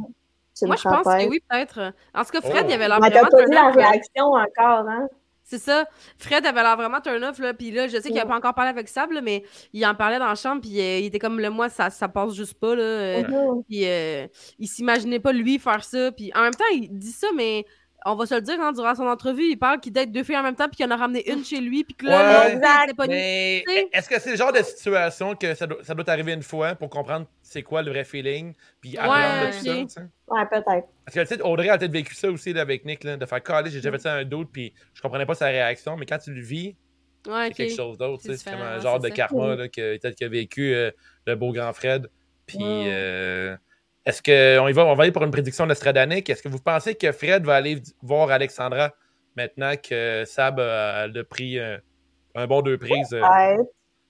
[0.63, 1.93] Moi, je pense que oui, peut-être.
[2.15, 3.29] En tout cas, Fred, il y avait l'air vraiment...
[3.29, 5.07] pas vu la réaction encore, hein?
[5.51, 5.87] C'est ça.
[6.19, 7.55] Fred avait l'air vraiment turn off, là.
[7.55, 10.19] Puis là, je sais qu'il n'a pas encore parlé avec Sab, mais il en parlait
[10.19, 12.75] dans la chambre, puis euh, il était comme, le moi, ça, ça passe juste pas,
[12.75, 12.83] là.
[12.83, 13.23] Euh,
[13.67, 14.27] puis euh,
[14.59, 16.13] il s'imaginait pas, lui, faire ça.
[16.13, 17.65] Puis en même temps, il dit ça, mais
[18.07, 20.37] on va se le dire, hein, durant son entrevue, il parle qu'il date deux filles
[20.37, 22.95] en même temps, puis qu'il en a ramené une chez lui, puis que là, ouais,
[22.95, 26.33] pas mais est-ce que c'est le genre de situation que ça doit, ça doit arriver
[26.33, 30.45] une fois pour comprendre c'est quoi le vrai feeling, puis apprendre de tout ça, Ouais,
[30.47, 30.89] peut-être.
[31.05, 33.27] Parce que, tu sais, Audrey a peut-être vécu ça aussi là, avec Nick, là, de
[33.27, 36.07] faire caler, j'ai déjà fait ça un doute, puis je comprenais pas sa réaction, mais
[36.07, 36.77] quand tu le vis,
[37.25, 40.31] c'est quelque chose d'autre, c'est comme un genre de karma là, que peut-être qu'il a
[40.31, 40.91] vécu euh,
[41.27, 42.09] le beau grand Fred,
[42.47, 42.59] puis...
[42.63, 43.57] Euh,
[44.09, 46.31] est-ce qu'on va, on va aller pour une prédiction nostradanique?
[46.31, 48.91] Est-ce que vous pensez que Fred va aller voir Alexandra
[49.37, 51.77] maintenant que Sab a, pris euh,
[52.35, 53.13] un, bon deux prises?
[53.13, 53.57] Euh?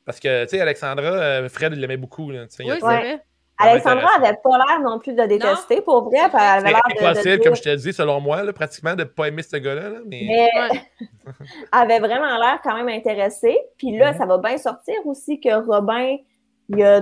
[0.06, 2.30] parce que, tu sais, Alexandra, euh, Fred, il l'aimait beaucoup.
[2.30, 3.20] oui, c'est vrai.
[3.58, 6.18] Alexandra n'avait pas l'air non plus de détester, pour vrai.
[6.32, 9.08] Elle avait l'air de, possible, comme je te dis, selon moi, là, pratiquement, de ne
[9.08, 9.98] pas aimer ce gars-là.
[10.06, 10.48] mais,
[11.72, 13.58] avait vraiment l'air quand même intéressée.
[13.76, 14.18] Puis là, mm-hmm.
[14.18, 16.18] ça va bien sortir aussi que Robin,
[16.68, 17.00] il a,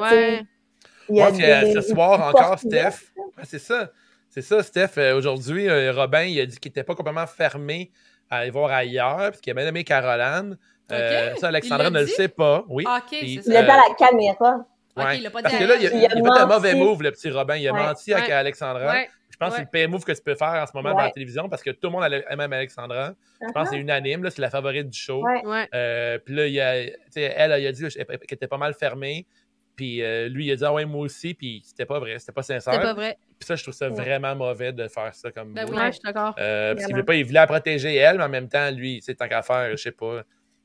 [1.09, 3.13] moi, ce soir encore, Steph.
[3.45, 3.91] c'est ça.
[4.37, 4.99] C'est ça, Steph.
[4.99, 7.91] Euh, aujourd'hui, euh, Robin, il a dit qu'il n'était pas complètement fermé
[8.29, 10.59] à aller voir ailleurs, parce qu'il a bien aimé Caroline.
[10.93, 12.63] Euh, ça, Alexandra ne le sait pas.
[12.69, 12.85] Oui.
[13.13, 14.67] il est dans la caméra.
[14.95, 15.19] Ouais.
[15.19, 17.13] il a pas parce que là, il a, il a, fait un mauvais move, le
[17.13, 17.57] petit Robin.
[17.57, 18.95] Il a menti à Alexandra.
[19.31, 21.03] Je pense que c'est le pire move que tu peux faire en ce moment dans
[21.03, 23.13] la télévision parce que tout le monde aime Alexandra.
[23.41, 23.83] Je pense que c'est uh-huh.
[23.83, 25.23] unanime, c'est la favorite du show.
[25.23, 29.27] puis là, il a, elle, elle a dit qu'elle était pas mal fermée.
[29.77, 32.33] Puis euh, lui, il a dit, ah ouais, moi aussi, puis c'était pas vrai, c'était
[32.33, 32.73] pas sincère.
[32.73, 33.19] C'était pas vrai.
[33.39, 36.01] Puis ça, je trouve ça vraiment mauvais de faire ça comme ben oui, je suis
[36.03, 36.35] d'accord.
[36.39, 39.01] Euh, parce qu'il voulait pas, il voulait la protéger elle, mais en même temps, lui,
[39.05, 40.23] c'est tant qu'à faire, je sais pas,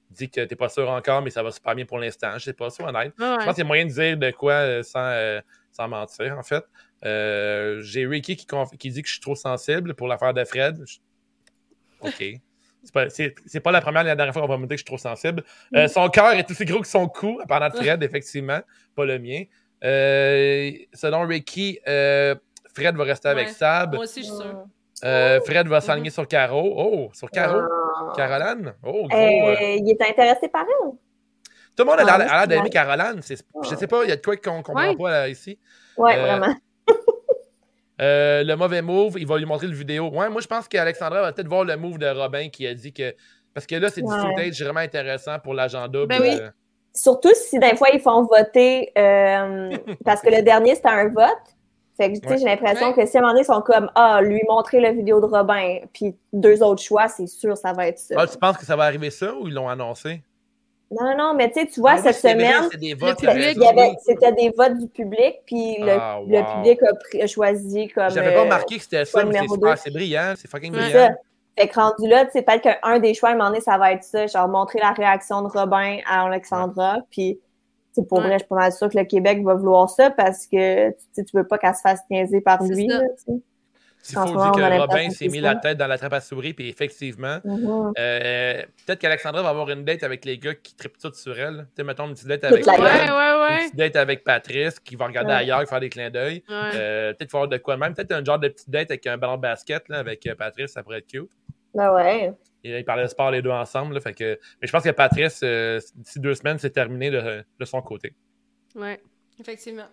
[0.10, 2.32] dit que t'es pas sûr encore, mais ça va super bien pour l'instant.
[2.38, 3.14] Je sais pas, c'est honnête.
[3.18, 5.42] je pense qu'il y a moyen de dire de quoi euh, sans,
[5.72, 6.64] sans mentir, en fait.
[7.84, 8.48] J'ai Ricky qui,
[8.80, 10.82] qui, dit que je suis trop sensible pour l'affaire de Fred.
[12.00, 12.24] OK.
[12.84, 14.80] C'est pas, pas la première ni la dernière fois qu'on va me dire que je
[14.80, 15.44] suis trop sensible.
[15.76, 18.60] Euh, son cœur est aussi gros que son cou, pendant Fred, effectivement.
[18.96, 19.44] Pas le mien.
[19.84, 22.36] Euh, selon Ricky, euh,
[22.74, 23.96] Fred va rester avec Sab.
[23.96, 24.66] Moi aussi, je suis sûr.
[25.46, 26.74] Fred va s'aligner sur Caro.
[26.76, 27.60] Oh, sur Caro.
[27.60, 28.14] Ah.
[28.16, 28.74] Caroline?
[28.84, 29.10] Oh, gros.
[29.12, 30.92] il est intéressé par elle.
[31.76, 33.22] Tout le monde a l'air ah, d'aimer Caroline.
[33.22, 35.58] Je sais pas, il y a de quoi qu'on comprend pas ici.
[35.98, 36.56] Ouais, vraiment.
[38.02, 40.10] Euh, le mauvais move, il va lui montrer le vidéo.
[40.10, 42.92] Ouais, moi, je pense qu'Alexandra va peut-être voir le move de Robin qui a dit
[42.92, 43.14] que.
[43.54, 46.06] Parce que là, c'est du footage vraiment intéressant pour l'agenda.
[46.06, 46.40] Ben oui.
[46.94, 48.92] Surtout si des fois ils font voter.
[48.98, 51.28] Euh, parce que le dernier, c'était un vote.
[51.98, 53.90] Fait que, tu sais, j'ai l'impression que si à un moment donné, ils sont comme
[53.96, 57.88] Ah, lui montrer la vidéo de Robin, puis deux autres choix, c'est sûr, ça va
[57.88, 58.16] être ça.
[58.18, 60.24] Ah, tu penses que ça va arriver ça ou ils l'ont annoncé?
[60.92, 65.36] Non, non, mais tu sais, tu vois, ah cette semaine, c'était des votes du public,
[65.46, 66.20] puis le, ah,
[66.58, 66.80] public
[67.22, 68.10] a, choisi comme.
[68.10, 69.40] J'avais pas remarqué que c'était ça, mais
[69.78, 71.16] c'est brillant, c'est fucking brillant.
[71.58, 73.78] Fait que rendu là, tu sais, peut-être qu'un des choix, à un moment donné, ça
[73.78, 77.40] va être ça, genre montrer la réaction de Robin à Alexandra, puis
[77.92, 80.48] c'est pour vrai, je suis pas mal sûre que le Québec va vouloir ça parce
[80.48, 82.88] que tu veux pas qu'elle se fasse niaiser par lui.
[82.88, 83.02] Là,
[84.10, 86.70] il faut dire que Robin s'est mis la tête dans la trappe à souris, puis
[86.70, 87.94] effectivement, mm-hmm.
[88.00, 91.68] euh, peut-être qu'Alexandra va avoir une date avec les gars qui trippent tout sur elle.
[91.70, 93.54] Tu sais, mettons une petite date avec ouais, ouais, ouais.
[93.54, 96.44] une petite date avec Patrice qui va regarder ailleurs, faire des clins d'œil.
[96.50, 97.94] Euh, peut-être faire de quoi même.
[97.94, 100.72] Peut-être un genre de petite date avec un ballon de basket là, avec euh, Patrice,
[100.72, 101.32] ça pourrait être cute.
[101.74, 102.34] Ben ouais.
[102.64, 103.96] Et, ils parlaient de sport les deux ensemble.
[103.96, 104.40] Là, fait que...
[104.62, 105.44] Mais je pense que Patrice,
[105.96, 108.14] d'ici deux semaines, c'est terminé de, de, son côté.
[108.76, 109.00] Ouais,
[109.40, 109.88] effectivement.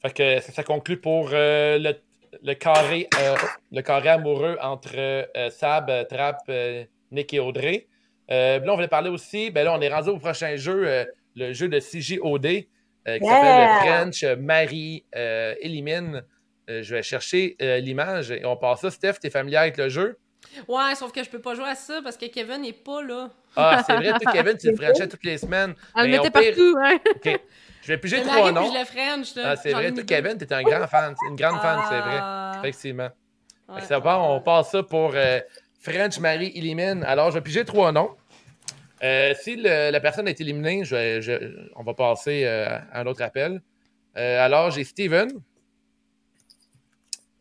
[0.00, 1.92] Fait que ça, ça conclut pour le
[2.42, 3.34] le carré, euh,
[3.72, 7.86] le carré amoureux entre euh, Sab, Trap, euh, Nick et Audrey.
[8.28, 11.68] là, on voulait parler aussi, ben là, on est rendu au prochain jeu, le jeu
[11.68, 15.04] de CJOD, qui s'appelle French Marie
[15.60, 16.22] Élimine.
[16.68, 18.90] je vais chercher l'image et on passe ça.
[18.90, 20.18] Steph, t'es familier avec le jeu?
[20.68, 23.30] Ouais, sauf que je peux pas jouer à ça parce que Kevin n'est pas là.
[23.56, 25.74] Ah, c'est vrai, toi, Kevin, tu le Frenchais toutes les semaines.
[25.96, 26.98] Elle le mettait partout, hein?
[27.88, 28.70] Je vais piger trois noms.
[28.70, 29.42] Je le French, là.
[29.46, 31.14] Ah, c'est vrai, toi, Kevin, t'es un grand fan.
[31.26, 32.18] Une grande fan, c'est vrai.
[32.20, 32.52] Ah.
[32.58, 33.08] Effectivement.
[33.66, 35.40] Ouais, ça part, on passe ça pour euh,
[35.80, 37.02] French Marie élimine.
[37.04, 38.10] Alors, je vais piger trois noms.
[39.02, 43.62] Euh, si la personne est éliminée, je, on va passer euh, à un autre appel.
[44.14, 45.30] alors, j'ai Steven.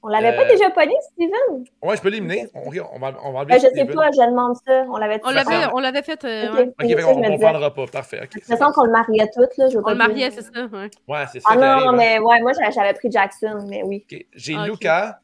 [0.08, 1.66] On l'avait pas déjà pogné, Steven?
[1.82, 2.48] Ouais, je peux l'éliminer.
[2.54, 4.86] On, on, va, on va ben, Je sais pas, je demande ça.
[4.90, 6.24] On l'avait on l'avait, on l'avait fait.
[6.24, 7.04] Euh, ok, ouais.
[7.04, 7.88] on ne prendra pas.
[7.88, 8.20] Parfait.
[8.20, 9.58] Okay, de toute façon, qu'on le mariait toutes.
[9.58, 10.66] Là, je on le mariait, c'est ça.
[10.72, 11.50] Ouais, ouais c'est ça.
[11.52, 14.06] Ah non, mais ouais, moi, j'avais pris Jackson, mais oui.
[14.34, 14.70] J'ai okay.
[14.70, 15.20] Lucas.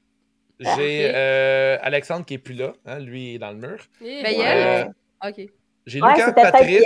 [0.59, 2.73] J'ai euh, Alexandre qui est plus là.
[2.85, 3.77] Hein, lui, il est dans le mur.
[4.01, 5.47] Ben, euh, OK.
[5.85, 6.83] J'ai Lucas Patrice.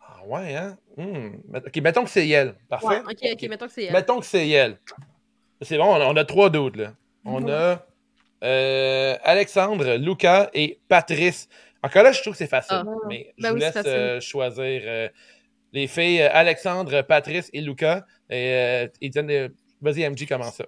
[0.00, 0.76] Ah ouais, hein?
[0.96, 1.36] Hmm.
[1.54, 2.54] OK, mettons que c'est Yel.
[2.68, 3.00] Parfait.
[3.00, 3.92] OK, OK, mettons que c'est Yel.
[3.92, 4.78] Mettons que c'est Yel.
[5.62, 6.78] C'est bon, on a, trois d'autres.
[6.78, 6.92] Là.
[7.24, 7.84] On a
[8.44, 11.48] euh, Alexandre, Lucas et Patrice.
[11.82, 12.94] Encore là, je trouve que c'est facile, ah.
[13.08, 15.08] mais je ben vous laisse euh, choisir euh,
[15.72, 18.04] les filles Alexandre, Patrice et Lucas.
[18.30, 18.88] Et,
[19.80, 20.64] vas-y, MJ, comment ça?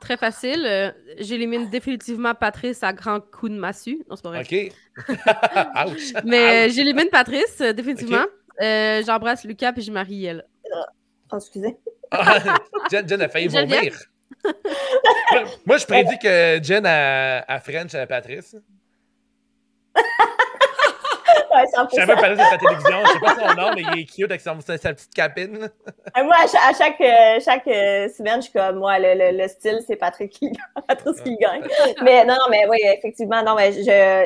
[0.00, 0.94] Très facile.
[1.18, 4.04] J'élimine définitivement Patrice à grand coup de massue.
[4.08, 4.40] Non, c'est pas vrai.
[4.40, 4.72] OK.
[5.86, 6.22] Ouch.
[6.24, 8.24] Mais j'élimine Patrice, définitivement.
[8.60, 10.44] J'embrasse Lucas puis je marie elle.
[11.32, 11.76] Oh, excusez.
[12.90, 13.94] Jen, a failli vomir.
[15.66, 18.56] Moi, je prédis que Jen a, French à Patrice.
[21.48, 24.04] Ouais, je savais pas de sa télévision, je sais pas son nom, mais il est
[24.04, 25.70] cute avec sa petite capine.
[26.16, 29.96] moi, à chaque, euh, chaque, euh, semaine, je suis comme, moi, le, le, style, c'est
[29.96, 30.52] Patrick qui,
[30.88, 31.62] Patrice qui gagne.
[32.02, 33.72] mais non, non, mais oui, effectivement, non, mais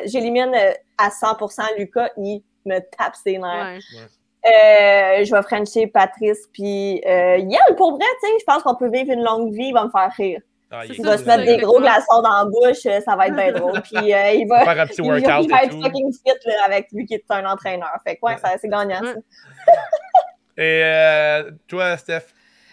[0.07, 3.79] j'élimine euh, à 100% Lucas, il me tape ses nerfs.
[3.95, 4.07] Ouais.
[4.43, 8.75] Euh, je vais frencher Patrice puis euh, Yann, pour vrai, tu sais, je pense qu'on
[8.75, 10.41] peut vivre une longue vie, il va me faire rire.
[10.73, 13.35] Ah, il, va se mettre des gros glaçons dans la bouche, euh, ça va être
[13.35, 13.81] bien drôle.
[13.81, 16.87] Puis euh, il va, faire un petit workout il, va être fucking fit là, avec
[16.93, 17.91] lui qui est un entraîneur.
[18.07, 19.13] Fait que ouais, c'est gagnant ça.
[20.57, 22.27] Et euh, toi, Steph?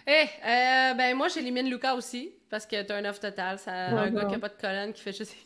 [0.07, 3.59] Eh, hey, ben moi j'élimine Lucas aussi parce que t'as un off total.
[3.59, 5.35] C'est un gars qui a pas de colonne qui fait juste.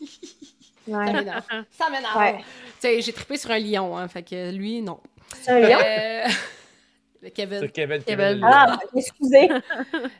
[0.86, 1.06] Ouais.
[1.06, 1.44] Ça m'énerve.
[1.70, 2.18] Ça m'énerve.
[2.18, 2.36] Ouais.
[2.36, 2.44] Tu
[2.80, 5.00] sais, j'ai trippé sur un lion, hein, fait que lui, non.
[5.42, 5.78] C'est un lion?
[5.84, 6.28] Euh...
[7.34, 7.60] Kevin.
[7.60, 8.02] C'est Kevin.
[8.02, 8.40] Kevin.
[8.42, 9.50] Ah, excusez.
[9.50, 9.56] euh,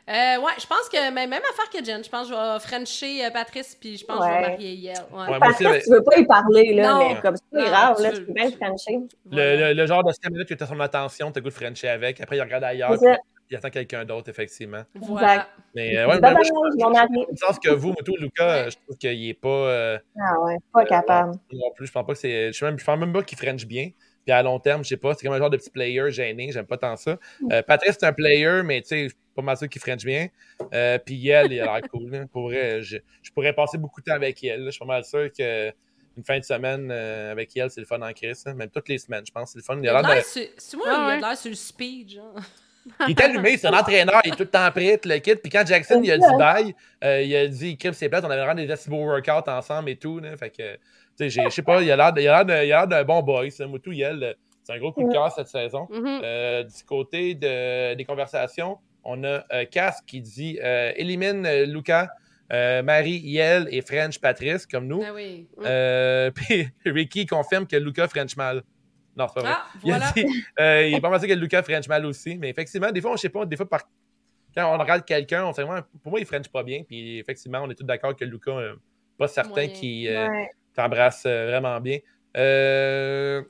[0.07, 2.03] ouais, je pense que même affaire que Jen.
[2.03, 4.73] Je pense que je vais Frencher euh, Patrice, puis je pense que je vais marier
[4.73, 4.97] Yel.
[5.11, 5.29] Ouais.
[5.29, 5.81] ouais Patrice, mais...
[5.81, 7.09] tu veux pas y parler, là, non.
[7.09, 8.99] mais comme c'est grave, là, tu peux bien Frencher.
[9.31, 11.49] Le, le, le, genre de 5 minutes que tu as son attention, tu as goût
[11.49, 12.21] de Frencher avec.
[12.21, 12.97] Après, il regarde ailleurs.
[13.51, 14.81] Il attend quelqu'un d'autre, effectivement.
[14.95, 15.47] Voilà.
[15.75, 19.29] Mais euh, ouais, ben, moi, je, je, pense que vous, tout, Lucas, je trouve qu'il
[19.29, 19.49] est pas.
[19.49, 21.33] Euh, ah ouais, pas capable.
[21.53, 22.51] non plus, je pense pas que c'est.
[22.51, 23.91] Je pense même pas qu'il French bien.
[24.25, 26.49] Puis à long terme, je sais pas, c'est comme un genre de petit player gêné,
[26.51, 27.17] j'aime pas tant ça.
[27.51, 30.29] Euh, Patrice, c'est un player, mais tu sais, pas mal sûr qu'il French bien.
[30.73, 32.27] Euh, puis Yel, il a l'air cool.
[32.31, 34.63] Pour vrai, je, je, pourrais passer beaucoup de temps avec Yel.
[34.65, 35.69] Je suis pas mal sûr que
[36.17, 38.43] une fin de semaine euh, avec Yel, c'est le fun en crise.
[38.47, 39.77] Même toutes les semaines, je pense, c'est le fun.
[39.79, 40.21] Il a l'air de...
[40.23, 42.35] C'est moi, il a l'air sur le speed, genre.
[43.07, 45.35] Il est allumé, c'est un entraîneur, il est tout le temps prêt, le kit.
[45.35, 48.43] Puis quand Jackson il a dit bye, il a dit il ses plates, on avait
[48.43, 50.19] vraiment des assez beaux workouts ensemble et tout.
[50.19, 50.77] Là, fait que
[51.19, 53.51] je sais pas, il a l'air d'un bon boy.
[53.67, 55.87] Moutou Yel, c'est un gros coup de cœur cette saison.
[55.91, 56.19] Mm-hmm.
[56.23, 62.09] Euh, du côté de, des conversations, on a euh, Cass qui dit euh, élimine Lucas,
[62.51, 65.03] Marie, Yel et French Patrice, comme nous.
[65.05, 65.47] Ah oui.
[66.35, 68.63] puis Ricky confirme que Lucas French mal.
[69.15, 69.51] Non, c'est pas vrai.
[69.53, 70.11] Ah, voilà.
[70.15, 72.37] il, il est pas mal que Lucas French mal aussi.
[72.37, 73.83] Mais effectivement, des fois, on ne sait pas, des fois, par...
[74.53, 76.83] quand on regarde quelqu'un, on sait vraiment, pour moi, il French pas bien.
[76.83, 78.73] Puis effectivement, on est tous d'accord que Lucas,
[79.17, 80.09] pas certain qu'il
[80.75, 81.99] t'embrasse vraiment bien.
[82.37, 83.41] Euh,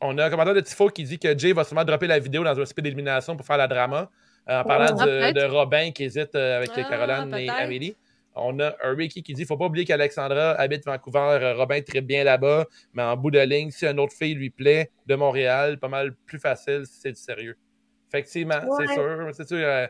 [0.00, 2.44] on a un commentaire de Tifo qui dit que Jay va sûrement dropper la vidéo
[2.44, 4.10] dans un speed d'élimination pour faire la drama.
[4.48, 7.96] Euh, en parlant de, Robin qui hésite euh, avec ah, Caroline et Amélie.
[8.34, 11.54] On a un Ricky qui dit ne faut pas oublier qu'Alexandra habite Vancouver.
[11.56, 14.90] Robin très bien là-bas, mais en bout de ligne, si une autre fille lui plaît
[15.06, 17.56] de Montréal, pas mal plus facile si c'est du sérieux.
[18.08, 19.28] Effectivement, c'est sûr.
[19.32, 19.88] C'est sûr.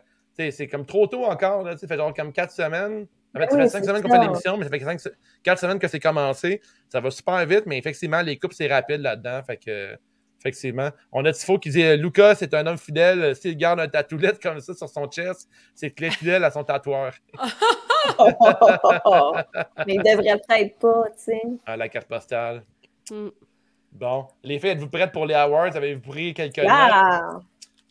[0.52, 1.62] c'est comme trop tôt encore.
[1.62, 3.06] Là, fait genre comme quatre semaines.
[3.34, 5.00] Ça fait, oui, 5 semaines qu'on fait l'émission, mais ça fait 5,
[5.42, 6.60] 4 semaines que c'est commencé.
[6.88, 9.42] Ça va super vite, mais effectivement, les coupes, c'est rapide là-dedans.
[9.44, 9.98] Fait que,
[10.38, 10.90] effectivement.
[11.10, 13.34] On a Tifo qui dit Lucas, c'est un homme fidèle.
[13.34, 16.62] S'il garde un tatoulette comme ça sur son chest, c'est qu'il est fidèle à son
[16.62, 17.12] tatoueur.
[19.86, 21.42] mais il devrait peut-être pas, tu sais.
[21.66, 22.62] Ah, la carte postale.
[23.10, 23.28] Mm.
[23.92, 24.26] Bon.
[24.42, 25.74] Les filles, êtes-vous prêtes pour les awards?
[25.76, 27.40] Avez-vous pris quelques ah.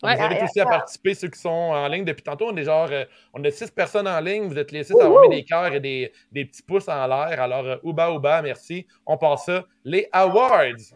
[0.04, 2.50] Ouais, vous avez aussi à participer, ceux qui sont en ligne depuis tantôt.
[2.52, 4.48] On est genre, euh, on a six personnes en ligne.
[4.48, 7.08] Vous êtes les six à avoir mis des cœurs et des, des, petits pouces en
[7.08, 7.42] l'air.
[7.42, 8.86] Alors, euh, ouba, ouba, merci.
[9.06, 9.64] On passe ça.
[9.86, 10.94] Les awards.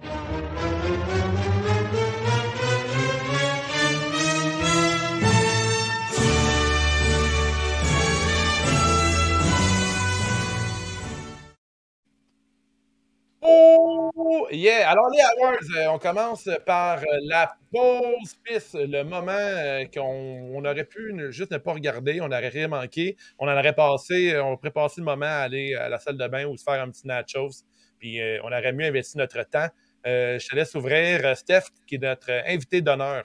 [14.52, 14.90] Yeah!
[14.90, 20.64] Alors, les Awards, euh, on commence par euh, la pause piste, le moment euh, qu'on
[20.66, 23.18] aurait pu juste ne pas regarder, on aurait rien manqué.
[23.40, 26.28] On en aurait passé, on aurait passé le moment à aller à la salle de
[26.28, 27.64] bain ou se faire un petit nachos,
[28.00, 29.68] puis on aurait mieux investi notre temps.
[30.06, 33.24] je te laisse ouvrir, Steph, qui est notre invité d'honneur.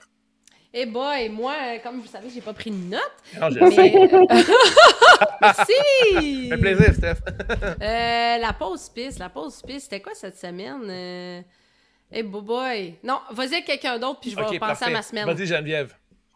[0.75, 1.53] Eh boy, moi,
[1.83, 3.01] comme vous savez, j'ai pas pris de notes.
[3.39, 3.93] Non, je sais.
[5.41, 6.49] Merci!
[6.49, 7.17] Ça fait plaisir, Steph.
[7.81, 10.81] euh, la pause piste, la pause piste, c'était quoi cette semaine?
[10.89, 11.41] Euh...
[12.11, 12.95] Eh boy.
[13.03, 15.25] Non, vas-y avec quelqu'un d'autre, puis je vais penser à ma semaine.
[15.25, 15.93] Vas-y, Geneviève.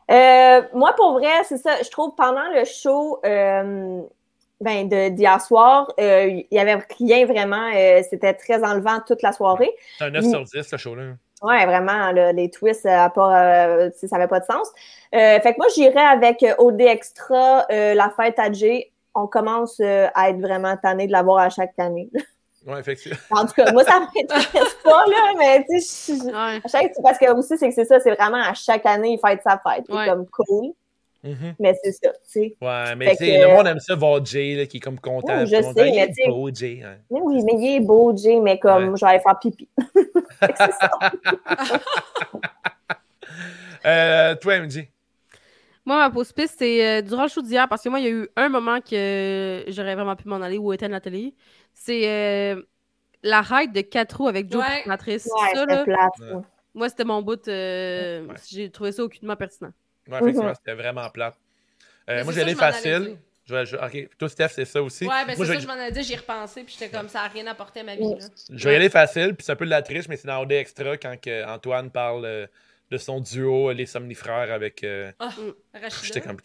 [0.09, 1.81] Euh, moi, pour vrai, c'est ça.
[1.83, 4.01] Je trouve pendant le show euh,
[4.61, 7.71] ben, d'hier soir, euh, il n'y avait rien vraiment.
[7.75, 9.71] Euh, c'était très enlevant toute la soirée.
[9.97, 11.13] C'est un 9 sur 10, ce show-là.
[11.41, 14.71] Ouais, vraiment, les twists, ça n'avait pas de sens.
[15.11, 18.91] fait que moi, j'irais avec OD Extra, la fête à Jay.
[19.13, 22.09] On commence à être vraiment tanné de l'avoir à chaque année.
[22.67, 23.17] Oui, effectivement.
[23.31, 26.61] En tout cas, moi, ça m'intéresse pas, là, mais tu sais, ouais.
[27.01, 29.57] parce que aussi, c'est que c'est ça, c'est vraiment à chaque année, il fête sa
[29.57, 29.85] fête.
[29.88, 30.73] C'est comme cool.
[31.24, 31.55] Mm-hmm.
[31.59, 32.57] Mais c'est ça, tu sais.
[32.61, 35.39] Ouais, mais tu sais, le monde aime ça voir Jay, là, qui est comme content.
[35.39, 36.82] Oui, je sais, mais tu beau, Jay.
[36.84, 36.97] Hein.
[37.09, 38.95] Oui, mais il est beau, Jay, mais comme, ouais.
[38.95, 39.68] je vais aller faire pipi.
[40.41, 40.91] c'est ça.
[43.86, 44.88] euh, toi, MJ.
[45.86, 48.09] Moi, ma pause piste, c'est euh, durant le show d'hier, parce que moi, il y
[48.09, 51.34] a eu un moment que j'aurais vraiment pu m'en aller ou éteindre la télé.
[51.74, 52.61] C'est euh,
[53.24, 54.84] la ride de 4 roues avec Joe ouais.
[54.86, 55.26] Matrice.
[55.26, 56.41] Ouais, ça, là, plate, ouais.
[56.78, 57.47] Moi, c'était mon bout.
[57.47, 59.72] Euh, j'ai trouvé ça aucunement pertinent.
[60.07, 60.55] Ouais, effectivement, mm -hmm.
[60.55, 61.35] c'était vraiment plate.
[62.09, 63.17] Euh, moi, j'allais facile.
[63.45, 65.05] Je vais, je, ok, toi, Steph, c'est ça aussi.
[65.05, 65.59] Ouais, ben c'est ça, je...
[65.59, 67.95] je m'en ai dit, j'y repensé, puis j'étais comme ça, n'a rien apporté à ma
[67.95, 68.03] vie.
[68.03, 68.25] Là.
[68.49, 70.41] Je vais y aller facile, puis c'est un peu de la triche, mais c'est dans
[70.41, 72.47] OD Extra quand que Antoine parle euh,
[72.89, 74.83] de son duo, Les Somnifrères, avec.
[74.83, 75.11] Euh...
[75.19, 75.29] Ah,
[76.03, 76.38] J'étais comme.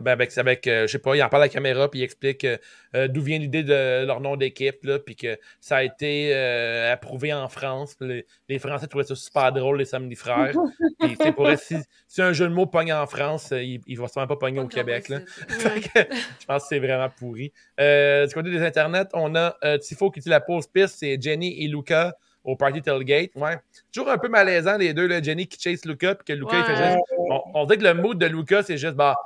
[0.00, 2.02] Ben, avec, avec euh, je sais pas, il en parle à la caméra, puis il
[2.02, 6.92] explique euh, d'où vient l'idée de leur nom d'équipe, puis que ça a été euh,
[6.92, 7.96] approuvé en France.
[8.00, 10.54] Les, les, Français trouvaient ça super drôle, Les Somnifrères.
[11.00, 14.08] puis c'est pour si, si un jeu de mots pogne en France, il, il va
[14.08, 15.08] sûrement pas pogner au Québec.
[15.08, 15.20] Là.
[15.48, 17.52] je pense que c'est vraiment pourri.
[17.78, 21.68] du côté des internets, on a Tifo qui dit la pause piste, c'est Jenny et
[21.68, 23.30] Luca au Party Tailgate.
[23.34, 23.58] Ouais.
[23.92, 26.60] Toujours un peu malaisant, les deux, là, Jenny qui chase Luca, puis que Luca, ouais.
[26.60, 26.98] il fait juste.
[27.18, 29.16] On, on, dit que le mood de Luca, c'est juste, bah,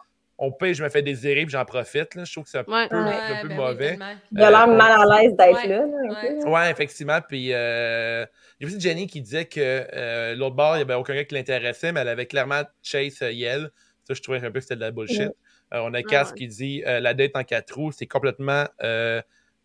[0.41, 2.14] on paye, je me fais désirer, puis j'en profite.
[2.14, 2.25] Là.
[2.25, 2.89] Je trouve que c'est un ouais.
[2.89, 3.99] peu, ouais, un peu ben mauvais.
[4.01, 5.85] Oui, il a l'air euh, mal à l'aise d'être là.
[5.85, 6.71] là ouais.
[6.71, 7.19] effectivement.
[7.29, 8.25] Puis, euh,
[8.59, 11.14] il y a aussi Jenny qui disait que euh, l'autre bord, il n'y avait aucun
[11.14, 13.71] gars qui l'intéressait, mais elle avait clairement chase euh, Yel.
[14.05, 15.33] Ça, je trouvais un peu que c'était de la bullshit.
[15.73, 18.64] on a Cass qui dit la date en quatre roues, c'est complètement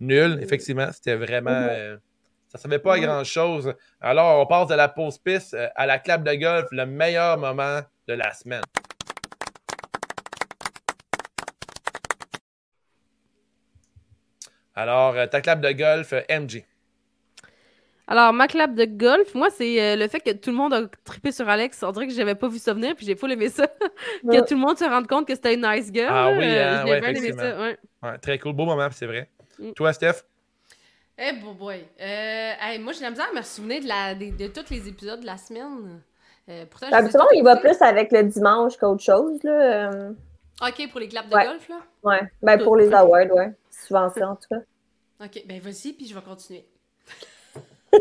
[0.01, 0.37] nul.
[0.41, 1.69] Effectivement, c'était vraiment.
[2.53, 3.73] Ça ne servait pas à grand-chose.
[3.99, 7.81] Alors, on passe de la pause piste à la clap de golf, le meilleur moment
[8.07, 8.61] de la semaine.
[14.75, 16.63] Alors, ta clap de golf, MJ.
[18.05, 20.81] Alors, ma clap de golf, moi, c'est euh, le fait que tout le monde a
[21.03, 21.81] trippé sur Alex.
[21.81, 23.65] On dirait que j'avais pas vu ça venir, puis j'ai pas aimé ça.
[24.29, 26.09] que tout le monde se rende compte que c'était une nice girl.
[26.11, 27.59] Ah oui, euh, hein, j'ai ouais, bien aimé ça.
[27.59, 27.77] Ouais.
[28.03, 28.53] Ouais, très cool.
[28.53, 29.29] Beau moment, c'est vrai.
[29.57, 29.71] Mm.
[29.71, 30.23] Toi, Steph?
[31.15, 31.87] Eh, hey, boy, boy.
[32.01, 34.87] Euh, hey, moi, j'ai la misère à me souvenir de, la, de, de, tous les
[34.87, 36.01] épisodes de la semaine.
[36.49, 39.41] Euh, pourtant, Habituellement, il va plus avec le dimanche qu'autre chose.
[39.43, 39.91] Là.
[39.91, 40.13] Euh.
[40.61, 41.45] OK, pour les claps de ouais.
[41.45, 41.79] golf, là?
[42.03, 43.51] Ouais, ben pour les awards, ouais.
[43.69, 44.61] Souvent ça, en tout cas.
[45.23, 46.65] OK, ben vas-y, puis je vais continuer.
[47.93, 47.99] euh,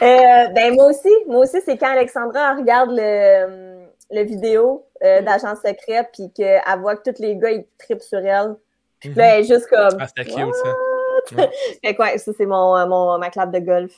[0.00, 6.08] ben moi aussi, moi aussi, c'est quand Alexandra regarde le, le vidéo euh, d'agent secret,
[6.12, 8.56] puis qu'elle voit que tous les gars, ils trippent sur elle.
[9.00, 9.96] Puis là, elle est juste comme...
[10.00, 10.74] Ah, c'était cute, ça.
[11.36, 11.50] Ouais.
[11.84, 13.92] fait que ouais, ça, c'est mon, mon, ma clap de golf.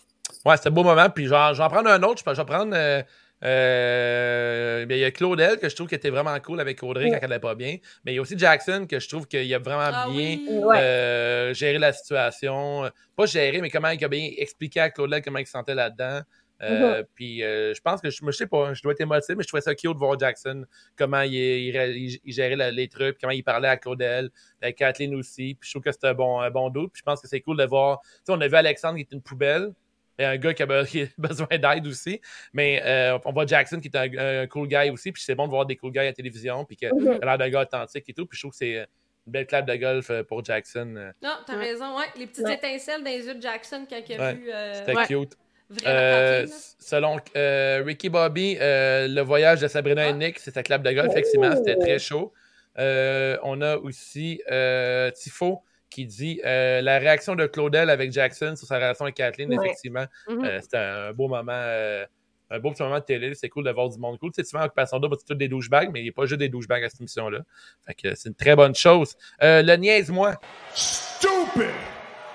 [0.45, 1.09] Ouais, c'était un beau moment.
[1.11, 2.23] Puis genre, je vais en prendre un autre.
[2.27, 2.73] Je vais prendre...
[2.75, 3.03] Euh,
[3.45, 7.11] euh, il y a Claudel que je trouve qui était vraiment cool avec Audrey Oui.
[7.13, 7.77] quand elle n'allait pas bien.
[8.05, 10.49] Mais il y a aussi Jackson que je trouve qu'il a vraiment Ah bien oui.
[10.65, 10.79] Ouais.
[10.81, 12.91] euh, géré la situation.
[13.17, 16.21] Pas géré, mais comment il a bien expliqué à Claudel comment il se sentait là-dedans.
[16.63, 19.43] Euh, Puis euh, je pense que je, je sais pas, je dois être émotif, mais
[19.45, 20.65] je trouvais ça cute de voir Jackson,
[20.97, 24.31] comment il, il, il- il gérait la- les trucs, comment il parlait à Claudel,
[24.61, 25.57] à Kathleen aussi.
[25.61, 26.93] Puis je trouve que c'était un bon, un bon doute.
[26.93, 28.01] Puis je pense que c'est cool de voir.
[28.03, 29.73] Tu sais, on a vu Alexandre qui est une poubelle.
[30.21, 32.21] Et un gars qui a, be- qui a besoin d'aide aussi.
[32.53, 35.13] Mais euh, on voit Jackson qui est un, un cool guy aussi.
[35.13, 36.65] Puis c'est bon de voir des cool guys à la télévision.
[36.65, 37.19] Puis qu'il Mhm.
[37.23, 38.27] a l'air d'un gars authentique et tout.
[38.27, 38.87] Puis je trouve que c'est une
[39.33, 41.13] belle clap de golf pour Jackson.
[41.23, 41.67] Non, t'as Ouais.
[41.71, 42.07] raison, ouais.
[42.17, 42.55] Les petites Ouais.
[42.57, 44.35] étincelles dans les yeux de Jackson quand il a Ouais.
[44.35, 45.07] vu euh, C'était Ouais.
[45.07, 45.37] cute.
[45.71, 46.47] Vraiment Euh,
[46.79, 50.09] selon euh, Ricky Bobby, euh, le voyage de Sabrina Ah.
[50.09, 51.11] et Nick, c'est sa clap de golf.
[51.11, 52.33] Effectivement, c'était très chaud.
[52.79, 58.55] Euh, on a aussi euh, Tifo qui dit euh, la réaction de Claudel avec Jackson
[58.57, 59.49] sur sa relation avec Kathleen.
[59.51, 59.57] Ouais.
[59.67, 61.53] Effectivement, euh, c'était un beau moment.
[61.53, 62.05] euh,
[62.51, 64.31] un beau petit moment de télé, c'est cool de voir du monde cool.
[64.33, 66.39] Tu sais, souvent, Occupation Double, c'est tous des douchebags, mais il n'y a pas juste
[66.39, 67.41] des douchebags à cette émission-là.
[67.87, 69.17] Fait que c'est une très bonne chose.
[69.43, 70.35] Euh, le niaise-moi.
[70.73, 71.69] Stupid!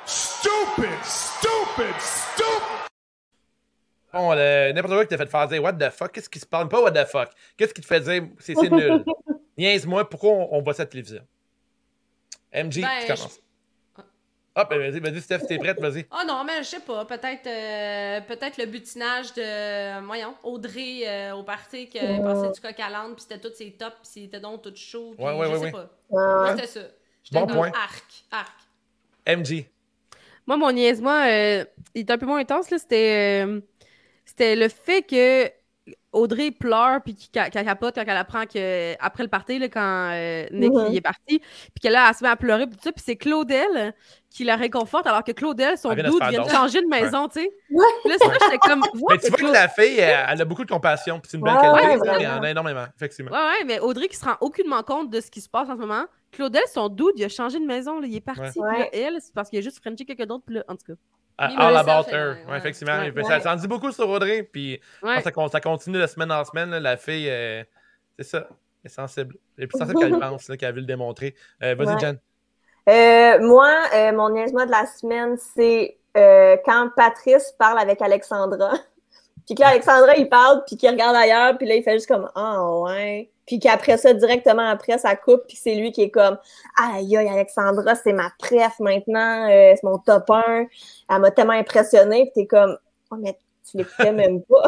[0.05, 0.85] Stupid!
[1.03, 1.95] Stupid!
[1.99, 2.42] Stupid!
[4.14, 6.45] Bon, le- n'importe quoi qui t'a fait faire dire What the fuck, qu'est-ce qui se
[6.45, 6.69] parle?
[6.69, 7.30] Pas what the fuck.
[7.57, 9.03] Qu'est-ce qui te fait dire c'est c'est nul?
[9.57, 11.23] Niaise-moi, pourquoi on, on voit cette télévision?
[12.53, 13.40] MJ, Ben, tu commences.
[14.56, 16.06] Ah, ben vas-y, vas-y, Steph, t'es prête, vas-y.
[16.11, 17.06] Ah non, mais je sais pas.
[17.06, 22.80] Peut-être euh, peut-être le butinage de, voyons, Audrey euh, au party qui passé du coq
[22.80, 25.15] à l'âne, puis c'était tous ses tops, puis c'était donc tout chaud.
[25.18, 25.90] Puis ouais, ouais, je sais pas.
[26.11, 26.81] Moi, c'était ça.
[27.31, 27.72] Bon point.
[27.73, 28.53] Arc, arc.
[29.26, 29.65] MG.
[30.45, 31.65] Moi, mon niaise-moi, euh,
[31.95, 32.77] il est un peu moins intense, là.
[32.77, 33.45] C'était,
[34.25, 35.51] c'était le fait que
[36.13, 40.45] Audrey pleure puis qu'elle capote quand elle apprend que après le party là, quand euh,
[40.51, 43.15] Nick est parti puis qu'elle elle se met à pleurer puis tout ça puis c'est
[43.15, 43.93] Claudel
[44.29, 47.51] qui la réconforte alors que Claudel son doute vient de changer de maison tu sais.
[47.71, 47.85] Ouais.
[48.05, 51.19] là ça j'étais comme mais tu vois que la fille elle, a beaucoup de compassion
[51.19, 53.31] puis c'est une belle qualité ouais, en a énormément effectivement.
[53.31, 55.75] Ouais ouais mais Audrey qui se rend aucunement compte de ce qui se passe en
[55.75, 58.79] ce moment Claudel son doute il a changé de maison là, il est parti puis
[58.79, 60.93] là, elle c'est parce qu'il a juste frenché quelqu'un d'autre puis là en tout cas
[61.38, 62.38] All About Her.
[62.47, 62.99] Ouais, effectivement.
[63.23, 64.43] Ça, ça en dit beaucoup sur Audrey.
[64.43, 66.69] Puis ça, ça, continue de semaine en semaine.
[66.72, 67.64] la fille, euh,
[68.18, 68.47] c'est ça.
[68.85, 69.35] Est sensible.
[69.57, 71.35] Elle est plus sensible qu'elle pense, qu'elle a vu le démontrer.
[71.61, 72.19] Euh, vas-y, Jen.
[72.89, 73.72] Euh, moi,
[74.11, 78.73] mon niaisement de la semaine, c'est quand Patrice parle avec Alexandra.
[79.45, 82.30] puis que Alexandra, il parle, puis qu'il regarde ailleurs, puis là, il fait juste comme
[82.35, 83.32] Ah, oh, ouais.
[83.45, 86.37] Puis qu'après ça, directement après, ça coupe, puis c'est lui qui est comme
[86.77, 90.65] Aïe, aïe, Alexandra, c'est ma préf maintenant, euh, c'est mon top 1.
[91.09, 92.77] Elle m'a tellement impressionnée, puis t'es comme
[93.11, 93.37] Oh, mais
[93.69, 94.63] tu l'écoutais même pas.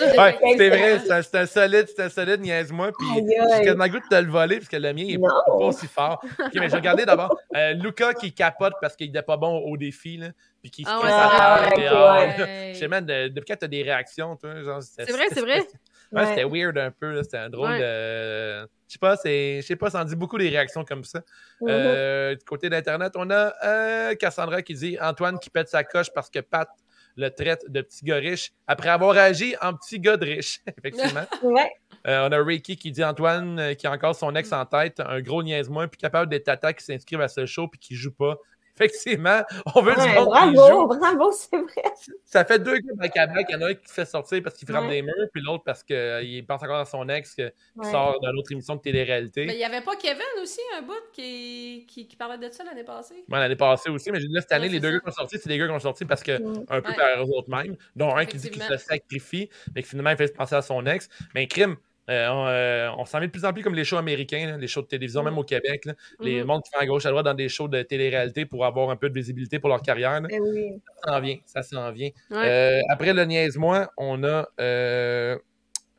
[0.00, 2.90] ouais, c'est vrai, c'est un solide, c'est un solide, niaise-moi.
[2.98, 5.54] Puis j'ai quasiment goût de te le voler, parce que le mien, il est pas
[5.54, 6.22] aussi fort.
[6.38, 9.76] Ok, mais j'ai regardé d'abord euh, Luca qui capote parce qu'il était pas bon au
[9.76, 10.28] défi, là.
[10.60, 14.62] Puis qui se ah, ouais, ah, Je sais même, depuis quand t'as des réactions, toi,
[14.62, 14.82] genre.
[14.82, 15.66] C'est vrai, c'est vrai.
[16.12, 18.62] Ouais, c'était weird un peu, c'était un drôle de.
[18.88, 21.20] Je sais pas, je sais pas, ça en dit beaucoup des réactions comme ça.
[21.60, 21.66] Mm-hmm.
[21.68, 26.12] Euh, du côté d'Internet, on a euh, Cassandra qui dit Antoine qui pète sa coche
[26.14, 26.68] parce que Pat
[27.16, 31.26] le traite de petit gars riche après avoir agi en petit gars de riche, effectivement.
[32.06, 35.20] Euh, on a Reiki qui dit Antoine qui a encore son ex en tête, un
[35.20, 38.36] gros niaise-moi, puis capable d'être tata qui s'inscrivent à ce show puis qui joue pas.
[38.78, 39.42] Effectivement,
[39.74, 40.86] on veut du monde bravo, qui joue.
[40.86, 41.84] Bravo, c'est vrai.
[42.24, 43.10] Ça fait deux gars dans le
[43.48, 45.42] Il y en a un qui se fait sortir parce qu'il frappe des murs, puis
[45.42, 47.42] l'autre parce qu'il euh, pense encore à son ex qui
[47.90, 49.46] sort d'une autre émission de télé-réalité.
[49.46, 52.64] Mais il n'y avait pas Kevin aussi, un bout, qui, qui, qui parlait de ça
[52.64, 53.24] l'année passée?
[53.28, 55.48] Oui, l'année passée aussi, mais là, cette année, les deux gars qui sont sortis, c'est
[55.48, 56.32] des gars qui sont sortis parce que,
[56.68, 59.88] un peu par eux autres mêmes, dont un qui dit qu'il se sacrifie, mais qui
[59.88, 61.08] finalement il fait penser à son ex.
[61.34, 61.76] Mais crime,
[62.08, 64.68] euh, on, euh, on s'en met de plus en plus comme les shows américains, les
[64.68, 65.84] shows de télévision, même au Québec.
[66.20, 66.44] Les mm-hmm.
[66.44, 68.96] mondes qui font à gauche à droite dans des shows de télé-réalité pour avoir un
[68.96, 70.20] peu de visibilité pour leur carrière.
[70.30, 70.80] Eh oui.
[70.86, 72.10] Ça s'en vient, ça s'en vient.
[72.32, 74.46] Euh, après le niaise-moi, on a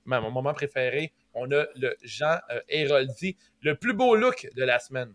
[0.05, 2.37] mon moment préféré, on a le Jean
[2.69, 5.13] Héroldi, le plus beau look de la semaine.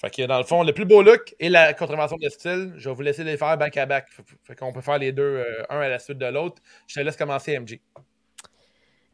[0.00, 2.88] Fait que dans le fond, le plus beau look et la contravention de style, je
[2.88, 4.06] vais vous laisser les faire back à back.
[4.44, 6.62] Fait qu'on peut faire les deux, euh, un à la suite de l'autre.
[6.86, 7.80] Je te laisse commencer, MJ.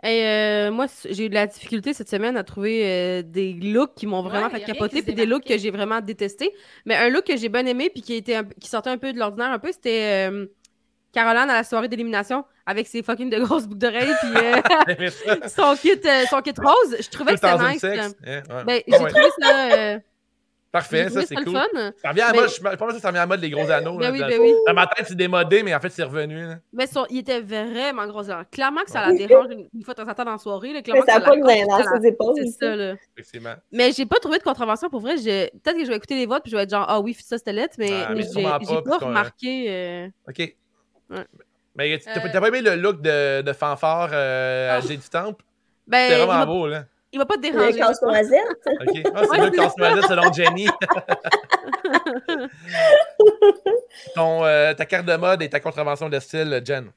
[0.05, 4.07] Euh, moi, j'ai eu de la difficulté cette semaine à trouver euh, des looks qui
[4.07, 6.53] m'ont vraiment fait capoter, puis des looks que j'ai vraiment détestés.
[6.85, 9.19] Mais un look que j'ai bien aimé, puis qui, était qui sortait un peu de
[9.19, 10.31] l'ordinaire, un peu, c'était
[11.13, 14.31] Caroline à la soirée d'élimination avec ses fucking de grosses boucles d'oreilles, puis
[15.49, 16.01] son, kit,
[16.31, 16.97] son kit rose.
[17.01, 18.15] Je trouvais que c'était nice.
[18.65, 19.99] Ben, j'ai trouvé ça.
[20.77, 21.57] Parfait, ça c'est cool.
[22.03, 23.97] Ça revient à mode, je pense que ça revient à mode les gros anneaux.
[23.97, 24.53] Ben oui, ben oui.
[24.67, 26.47] Dans ma tête, c'est démodé, mais en fait, c'est revenu.
[26.73, 28.23] Mais son, il était vraiment gros.
[28.51, 30.73] Clairement que ça la dérange une, fois de temps en temps dans la soirée.
[30.73, 30.83] Là.
[30.83, 32.35] Clairement mais ça n'a pas dans ses épaules.
[32.37, 32.95] C'est ça, là.
[33.73, 35.15] Mais j'ai pas trouvé de contravention pour vrai.
[35.15, 37.39] Peut-être que je vais écouter les votes puis je vais être genre, ah oui, ça
[37.39, 39.67] c'était lettre, mais, ah, mais j'ai pas, remarqué.
[39.69, 40.09] Euh...
[40.29, 40.55] OK.
[41.11, 41.25] Ouais.
[41.75, 42.41] Mais t'as euh...
[42.41, 44.87] pas aimé le look de, de fanfare euh, oh.
[44.87, 45.45] J'ai du temple?
[45.87, 46.85] Ben, C'était vraiment beau, là.
[47.17, 47.73] Il va pas te déranger.
[47.73, 48.43] Le casse-noisette.
[48.67, 49.01] OK.
[49.15, 50.69] Ah, c'est le casse-noisette selon Jenny.
[54.15, 56.91] Ton, euh, ta carte de mode et ta contravention de style, Jen?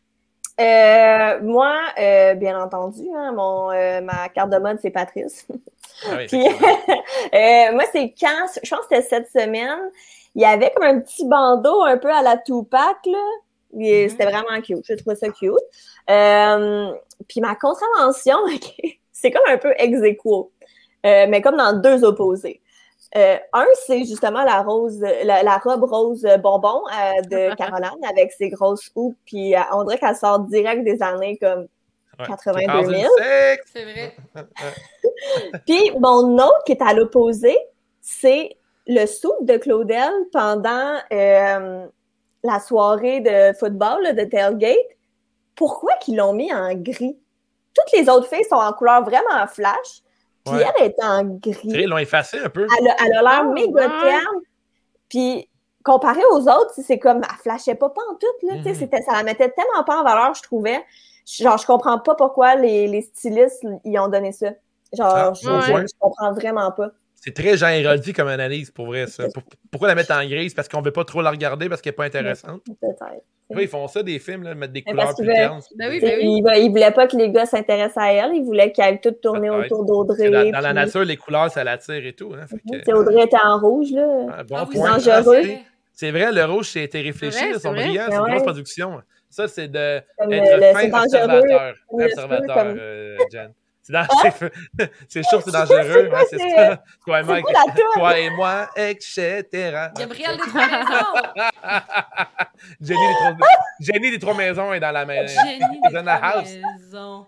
[0.59, 5.47] Euh, moi, euh, bien entendu, hein, mon, euh, ma carte de mode, c'est Patrice.
[6.05, 6.45] Ah oui, Puis,
[7.33, 9.89] euh, moi, c'est quand, je pense que c'était cette semaine,
[10.35, 13.17] il y avait comme un petit bandeau un peu à la Tupac, là.
[13.73, 14.09] Mm-hmm.
[14.09, 14.83] C'était vraiment cute.
[14.85, 15.53] Je trouvais ça cute.
[17.29, 20.51] puis ma contravention, OK c'est comme un peu ex aequo,
[21.05, 22.61] euh, mais comme dans deux opposés.
[23.17, 28.49] Euh, un, c'est justement la rose, la, robe rose bonbon euh, de Caroline avec ses
[28.49, 31.67] grosses houppes, puis on dirait qu'elle sort direct des années comme
[32.19, 33.09] 82 000.
[33.65, 34.15] C'est vrai.
[35.65, 37.57] puis mon autre qui est à l'opposé,
[38.01, 38.55] c'est
[38.87, 44.77] le soupe de Claudel pendant la soirée de football de Tailgate.
[45.55, 47.17] Pourquoi qu'ils l'ont mis en gris?
[47.73, 50.01] Toutes les autres filles sont en couleur vraiment flash.
[50.45, 51.59] Puis elle est en gris.
[51.63, 52.65] Ils l'ont effacé un peu.
[52.79, 54.41] Elle a, l'air oh, méga terne.
[55.09, 55.49] Puis
[55.83, 58.47] comparé aux autres, c'est comme elle flashait pas, pas en tout.
[58.47, 60.83] Là, mm Ça la mettait tellement pas en valeur, je trouvais.
[61.25, 64.51] Genre, je comprends pas pourquoi les, les stylistes y ont donné ça.
[64.97, 66.89] Genre, ah, je, comprends vraiment pas.
[67.15, 69.25] C'est très Jean Héroldi comme analyse, pour vrai, ça.
[69.69, 70.53] pourquoi la mettre en grise?
[70.53, 72.61] Parce qu'on veut pas trop la regarder parce qu'elle est pas intéressante.
[72.65, 73.23] Peut-être.
[73.57, 75.59] Ils font ça, des films, là, mettre des couleurs plus Ben
[75.89, 76.41] oui, ben oui.
[76.57, 78.31] Ils, voulaient pas que les gars s'intéressent à elle.
[78.33, 80.29] Ils voulaient qu'elle tout tourner autour d'Audrey.
[80.29, 82.33] Dans, la nature, les couleurs, ça l'attire et tout.
[82.33, 82.95] Hein, mhm.
[82.95, 84.27] Audrey était en rouge, là.
[84.37, 84.97] Ah, bon point.
[84.97, 85.43] dangereux.
[85.93, 89.01] C'est vrai, le rouge, c'était réfléchi, ils sont brillants, c'est une grosse production.
[89.29, 93.51] Ça, c'est de être fin observateur, observateur, euh, Jen.
[95.09, 96.11] C'est chaud, c'est dangereux.
[96.29, 96.83] c'est ça.
[97.05, 97.41] Toi et, moi,
[97.95, 99.43] toi et moi, etc.
[99.97, 101.05] Gabriel des trois maisons.
[102.81, 103.47] Jenny, des trois...
[103.79, 105.41] Jenny des trois maisons est dans la maison.
[105.41, 107.25] Jenny des trois maisons.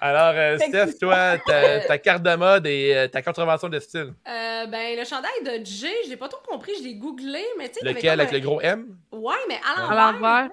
[0.00, 4.14] Alors, euh, Steph, toi, ta, ta, carte de mode et euh, ta contravention de style.
[4.26, 7.68] Euh, ben, le chandail de Jay, je l'ai pas trop compris, je l'ai googlé, mais
[7.68, 7.86] tu sais.
[7.92, 8.96] Lequel, avec le gros M?
[9.12, 10.48] Ouais, mais à l'envers.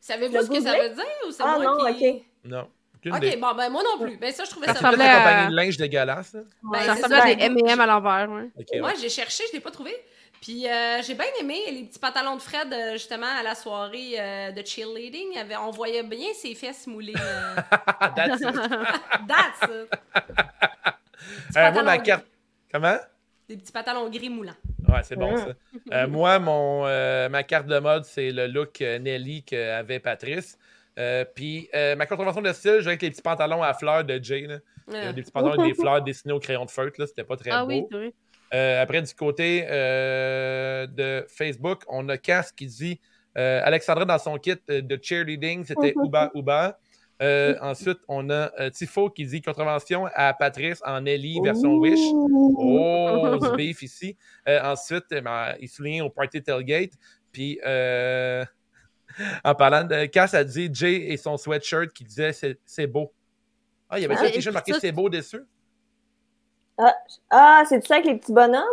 [0.00, 2.08] Savez-vous ce que ça veut dire ou c'est ah, moi non, qui...
[2.08, 2.22] ok.
[2.44, 2.68] Non.
[3.06, 4.16] Ok, bon, ben moi non plus.
[4.16, 4.74] Ben ça, je trouvais ça...
[4.74, 5.48] Ça ressemblait à...
[5.48, 6.36] de linge dégueulasse.
[6.62, 8.78] Ben, ça ressemblait à des M&M à l'envers, ouais.
[8.78, 9.94] Moi, j'ai cherché, je l'ai pas trouvé.
[10.40, 14.14] Puis euh, j'ai bien aimé les petits pantalons de Fred, euh, justement, à la soirée
[14.18, 15.28] euh, de cheerleading.
[15.62, 17.12] On voyait bien ses fesses moulées.
[18.16, 18.54] That's it.
[19.28, 19.62] That's
[21.54, 21.74] it.
[21.74, 22.24] moi, ma carte...
[22.72, 22.96] Comment?
[23.48, 24.56] Des petits pantalons gris moulants.
[24.88, 26.06] Ouais, c'est bon, ça.
[26.06, 26.84] moi, mon,
[27.28, 30.56] ma carte de mode, c'est le look Nelly qu'avait Patrice.
[31.00, 34.22] Euh, puis euh, ma contravention de style, j'ai avec les petits pantalons à fleurs de
[34.22, 34.46] Jay.
[34.46, 35.12] Là.
[35.12, 37.06] Des petits pantalons avec des fleurs dessinées au crayon de feutre.
[37.06, 37.88] C'était pas très ah, beau.
[37.92, 38.14] Oui,
[38.52, 43.00] euh, après, du côté de Facebook, on a Cass qui dit
[43.34, 46.78] Alexandra dans son kit de cheerleading, c'était Uba Uba.
[47.62, 52.00] ensuite, on a Tifo qui dit contravention à Patrice en Ellie version Wish.
[52.12, 54.16] Oh, du beef ici.
[54.46, 55.04] ensuite,
[55.60, 56.92] il souligne au Party Tailgate.
[57.32, 57.60] Puis
[59.44, 60.06] en parlant de.
[60.06, 62.32] Cass a dit Jay et son sweatshirt qui disait
[62.64, 63.12] c'est beau.
[63.88, 65.42] Ah, il y avait ah, un t-shirt marqué c'est beau dessus?
[66.78, 66.94] Ah,
[67.30, 68.64] ah c'est ça avec les petits bonhommes,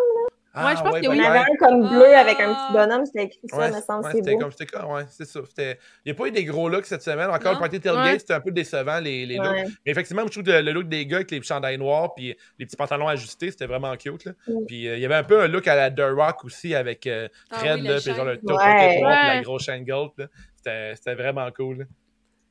[0.60, 3.06] Ah, ouais, je pense qu'il y en avait un comme bleu avec un petit bonhomme,
[3.06, 4.40] c'était écrit ça, ouais, me semble, ouais, c'est beau.
[4.40, 4.52] Comme,
[4.82, 5.40] comme, ouais, c'est ça.
[5.58, 5.76] Il
[6.06, 7.30] n'y a pas eu des gros looks cette semaine.
[7.30, 9.68] Encore, le party tailgate, c'était un peu décevant, les, les looks.
[9.86, 12.66] Mais effectivement, je trouve que le look des gars avec les chandails noirs puis les
[12.66, 14.26] petits pantalons ajustés, c'était vraiment cute.
[14.26, 14.32] Là.
[14.48, 14.66] Mm.
[14.66, 17.06] Puis euh, il y avait un peu un look à la The Rock aussi avec
[17.06, 19.02] euh, ah Fred, là, puis genre le top ouais.
[19.02, 20.12] la grosse chaîne gold.
[20.56, 21.88] C'était vraiment cool.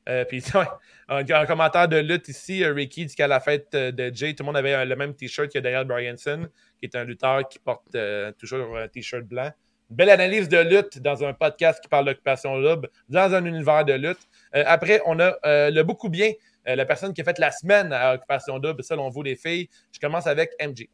[0.08, 0.42] Euh, puis,
[1.08, 4.56] un, commentaire de lutte ici, Ricky dit qu'à la fête de Jay, tout le monde
[4.56, 8.76] avait le même t-shirt que Daniel Bryanson qui est un lutteur qui porte euh, toujours
[8.76, 9.50] un t-shirt blanc.
[9.90, 13.94] belle analyse de lutte dans un podcast qui parle d'occupation double, dans un univers de
[13.94, 14.28] lutte.
[14.54, 16.32] Euh, après, on a euh, le beaucoup bien,
[16.64, 19.68] la personne qui a fait la semaine à Occupation double, selon vous les filles.
[19.92, 20.88] Je commence avec MJ.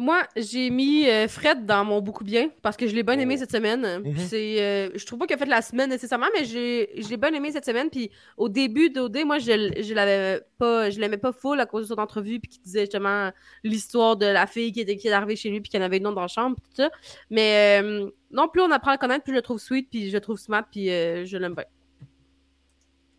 [0.00, 3.34] Moi, j'ai mis euh, Fred dans mon beaucoup bien parce que je l'ai bien aimé
[3.36, 3.40] oh.
[3.40, 4.00] cette semaine.
[4.02, 4.16] Mhm.
[4.16, 7.18] c'est, euh, je trouve pas qu'il a fait la semaine nécessairement, mais j'ai, je l'ai
[7.18, 7.90] bien aimé cette semaine.
[7.90, 11.86] Puis au début d'OD, moi, je, je l'avais pas, je l'aimais pas full à cause
[11.86, 13.30] de son entrevue, puis qui disait justement
[13.62, 15.84] l'histoire de la fille qui, était, qui est arrivée chez lui, puis qu'il y en
[15.84, 16.88] avait une autre dans la chambre, tout ça.
[17.28, 20.08] Mais euh, non, plus on apprend à le connaître, plus je le trouve sweet, puis
[20.08, 21.64] je le trouve smart, puis je l'aime bien.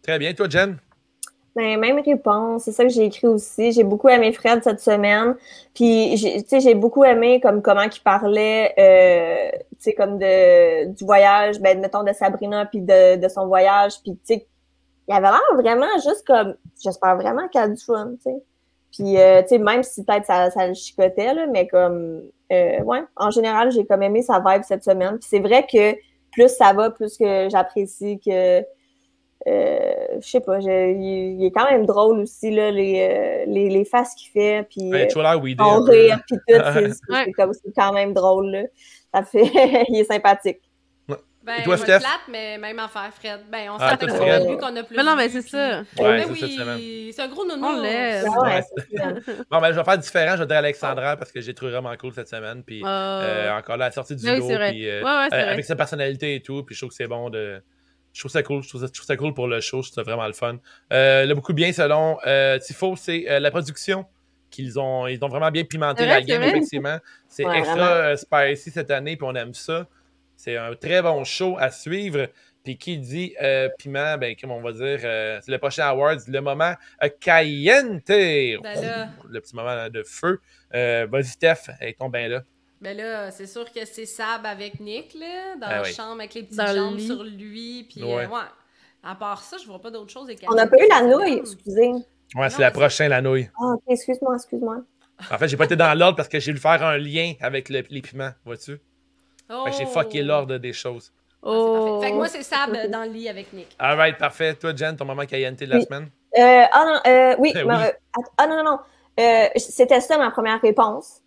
[0.01, 0.33] Très bien.
[0.33, 0.79] Toi, Jen?
[1.55, 3.73] Ben, même réponse, c'est ça que j'ai écrit aussi.
[3.73, 5.35] J'ai beaucoup aimé Fred cette semaine.
[5.73, 11.59] Puis, j'ai beaucoup aimé comme comment il parlait, euh, tu sais, comme de, du voyage,
[11.59, 14.01] ben, mettons, de Sabrina, puis de, de son voyage.
[14.01, 14.47] Puis, tu sais,
[15.09, 18.43] il avait l'air vraiment juste comme, j'espère vraiment qu'elle a du fun, tu sais.
[18.93, 22.81] Puis, euh, tu sais, même si peut-être ça, ça le chicotait, là, mais comme, euh,
[22.83, 25.17] ouais, en général, j'ai comme aimé sa vibe cette semaine.
[25.19, 25.95] Puis c'est vrai que
[26.31, 28.61] plus ça va, plus que j'apprécie que
[29.45, 34.13] je sais pas, il, est quand même drôle aussi, là, les, euh, les, les faces
[34.15, 38.63] qu'il fait, puis ouais, euh, rire, puis tout, c'est comme quand même drôle, là.
[39.13, 39.43] Ça fait,
[39.89, 40.61] il est sympathique.
[41.43, 41.99] Ben, Et toi, Steph?
[41.99, 43.39] plate, mais même affaire, Fred.
[43.51, 44.95] Ben, on ah, s'entend que qu'on a plus.
[44.95, 45.79] Mais non, mais c'est ça.
[45.97, 47.65] Ouais, ben oui, c'est un gros nono.
[47.65, 48.25] On l'aime.
[48.29, 48.63] Ouais,
[49.49, 50.33] bon, ben, je vais faire différent.
[50.35, 52.63] Je vais dire Alexandra parce que j'ai trouvé vraiment cool cette semaine.
[52.63, 56.63] Puis, euh, encore là, la sortie du dos, puis, euh, avec sa personnalité et tout.
[56.63, 57.59] Puis, je trouve que c'est bon de
[58.13, 58.63] je trouve ça cool.
[58.63, 59.81] Je trouve ça, cool pour le show.
[59.81, 60.57] Je trouve ça vraiment le fun.
[60.91, 64.05] Euh, le beaucoup bien, selon euh, Tifo, c'est euh, la production
[64.49, 65.07] qu'ils ont.
[65.07, 66.97] Ils ont vraiment bien pimenté la game, effectivement.
[67.27, 69.87] C'est extra euh, spicy cette année, puis on aime ça.
[70.35, 72.27] C'est un très bon show à suivre.
[72.63, 73.33] Puis qui dit
[73.79, 76.75] piment, ben, comme on va dire, c'est le prochain Awards, le moment
[77.19, 78.03] caliente.
[78.07, 78.59] Ben
[79.29, 80.39] le petit moment de feu.
[80.71, 82.43] Vas-y, Steph, elle tombe bien là.
[82.81, 86.33] Ben là, c'est sûr que c'est Sab avec Nick, là, dans ben la chambre, avec
[86.33, 87.87] les petites jambes sur lui.
[87.87, 88.25] Puis, ouais.
[88.25, 88.37] Euh,
[89.03, 90.27] à part ça, je vois pas d'autre chose.
[90.49, 91.91] On n'a pas eu la nouille, excusez.
[92.35, 93.49] Ouais, c'est la prochaine, la nouille.
[93.59, 94.77] Ah, ok, excuse-moi, excuse-moi.
[95.31, 97.69] En fait, j'ai pas été dans l'ordre parce que j'ai voulu faire un lien avec
[97.69, 98.79] le, les piments, vois-tu?
[99.53, 99.65] Oh.
[99.77, 101.11] j'ai fucké l'ordre des choses.
[101.43, 101.99] Oh.
[102.01, 103.75] fait que moi, c'est Sab dans le lit avec Nick.
[103.77, 104.55] Alright, parfait.
[104.55, 106.09] Toi, Jen, ton moment KNT de la semaine?
[106.37, 107.51] Euh, ah non, euh, oui.
[107.55, 107.75] oui.
[108.37, 108.79] ah non, non, non.
[109.19, 111.20] Euh, c'était ça ma première réponse.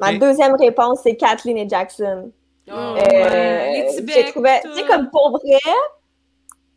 [0.00, 2.30] Ma deuxième réponse, c'est Kathleen et Jackson.
[2.70, 4.32] Oh, euh, les Tibets.
[4.62, 5.58] Tu sais, comme pour vrai,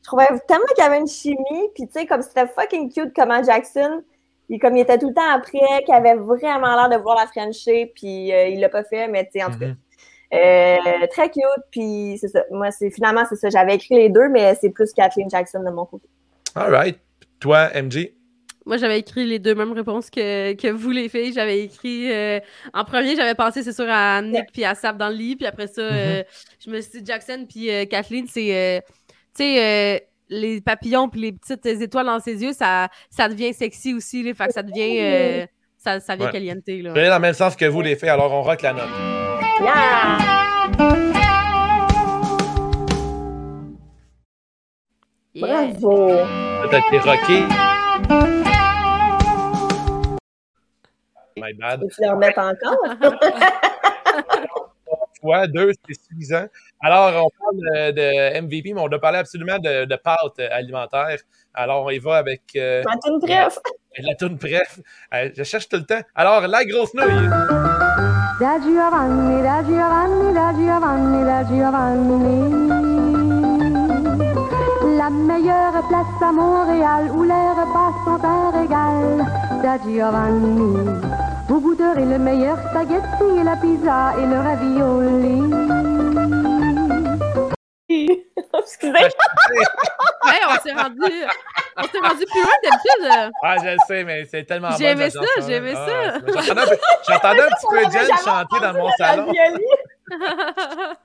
[0.01, 3.11] je trouvais tellement qu'il y avait une chimie, puis tu sais, comme c'était fucking cute
[3.13, 4.01] comment Jackson,
[4.49, 7.27] il, comme il était tout le temps après, qu'il avait vraiment l'air de voir la
[7.27, 9.65] Frenchie, puis euh, il l'a pas fait, mais tu sais, en tout cas.
[9.65, 9.75] Mm-hmm.
[10.33, 12.43] Euh, très cute, puis c'est ça.
[12.51, 13.49] Moi, c'est finalement, c'est ça.
[13.49, 16.07] J'avais écrit les deux, mais c'est plus Kathleen Jackson de mon côté.
[16.55, 16.97] All right.
[17.41, 18.13] Toi, MJ?
[18.65, 21.33] Moi, j'avais écrit les deux mêmes réponses que, que vous, les filles.
[21.33, 22.11] J'avais écrit.
[22.11, 22.39] Euh,
[22.73, 25.35] en premier, j'avais pensé, c'est sûr, à Nick puis à Sap dans le lit.
[25.35, 26.23] Puis après ça, mm-hmm.
[26.65, 28.83] je me suis dit Jackson puis Kathleen, c'est
[29.35, 33.53] tu sais, euh, les papillons puis les petites étoiles dans ses yeux, ça, ça devient
[33.53, 34.23] sexy aussi.
[34.23, 35.45] Là, fait que ça devient, euh,
[35.77, 36.63] ça, ça devient caliente.
[36.67, 36.93] Là.
[36.93, 38.89] Dans le même sens que vous, les filles, alors on rock la note.
[39.61, 40.17] Yeah!
[45.33, 46.09] Bravo!
[46.69, 47.70] Ça a été rocké.
[51.41, 51.81] My bad.
[51.89, 52.77] Tu le remettre encore?
[55.21, 55.47] fois.
[55.47, 56.45] Deux, c'est suffisant.
[56.81, 61.19] Alors, on parle de, MVP, mais on doit parler absolument de, de pâtes alimentaires.
[61.53, 62.41] Alors, on y va avec.
[62.55, 63.57] Euh, la toune bref.
[63.97, 64.79] la toune bref.
[65.13, 66.01] Euh, je cherche tout le temps.
[66.15, 67.29] Alors, la grosse nouille.
[68.39, 72.71] Da Giovanni, da Giovanni, da Giovanni, da Giovanni.
[74.97, 79.25] La meilleure place à Montréal où les repas sont un régal.
[79.61, 81.30] Da Giovanni.
[81.51, 85.35] Vous goûterez le meilleur spaghetti et la pizza et le ravioli.
[88.57, 88.93] Excusez.
[88.95, 91.11] hey, on s'est rendu,
[91.75, 93.31] on s'est rendu plus loin d'habitude.
[93.43, 94.77] Ah, je le sais, mais c'est tellement bon.
[94.77, 96.19] J'ai aimé ça, j'ai aimé ça.
[97.09, 99.33] J'entendais un petit peu Jen chanter dans mon salon.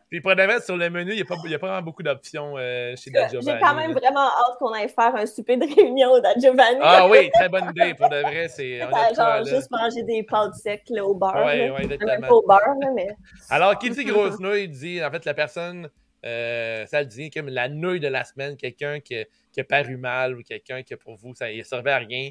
[0.08, 2.54] Puis pour de sur le menu, il n'y a, pas, a pas vraiment beaucoup d'options
[2.56, 3.58] euh, chez Da Giovanni.
[3.58, 6.78] J'ai quand même vraiment hâte qu'on aille faire un souper de réunion au Da Giovanni.
[6.80, 7.94] Ah oui, très bonne idée.
[7.94, 8.78] Pour de vrai, c'est.
[8.78, 11.44] Genre, juste manger des pâtes secs au beurre.
[11.46, 12.28] Oui, oui, exactement.
[12.28, 13.08] Pas au beurre, mais.
[13.50, 15.88] Alors, qui dit grosse nouille dit, en fait, la personne,
[16.24, 19.16] euh, ça le dit, comme la nouille de la semaine, quelqu'un qui,
[19.52, 22.30] qui a paru mal ou quelqu'un qui, pour vous, ça ne servait à rien.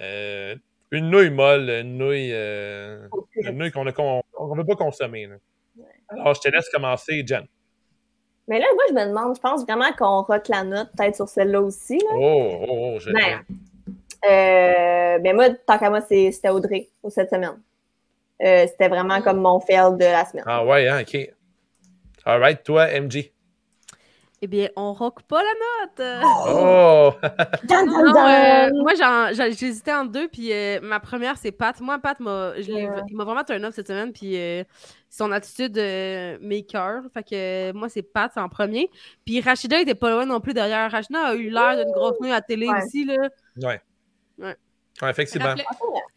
[0.00, 0.54] Euh,
[0.92, 5.26] une nouille molle, une nouille, une nouille qu'on ne veut pas consommer.
[5.26, 5.36] Là.
[6.08, 7.46] Alors, je te laisse commencer, Jen.
[8.48, 11.28] Mais là, moi, je me demande, je pense vraiment qu'on rote la note, peut-être sur
[11.28, 11.98] celle-là aussi.
[11.98, 12.10] Là.
[12.14, 13.44] Oh, oh, oh, j'ai ben,
[14.24, 17.60] euh, ben moi, tant qu'à moi, c'était Audrey, pour cette semaine.
[18.42, 20.44] Euh, c'était vraiment comme mon fail de la semaine.
[20.46, 21.16] Ah ouais, hein, OK.
[22.24, 23.32] All right, toi, MJ.
[24.46, 26.22] Eh bien, on rock pas la note.
[26.46, 27.10] Oh!
[27.68, 28.92] euh, moi,
[29.32, 31.80] j'hésitais en deux, puis euh, ma première, c'est Pat.
[31.80, 34.62] Moi, Pat, m'a, il m'a vraiment un off cette semaine, puis euh,
[35.10, 37.02] son attitude euh, maker.
[37.12, 38.88] Fait que moi, c'est Pat en premier.
[39.24, 40.92] Puis Rachida était pas loin non plus derrière.
[40.92, 43.16] Rachida a eu l'air d'une grosse nuit à télé aussi, là.
[43.60, 43.80] Ouais.
[45.02, 45.10] Ouais.
[45.10, 45.54] Effectivement.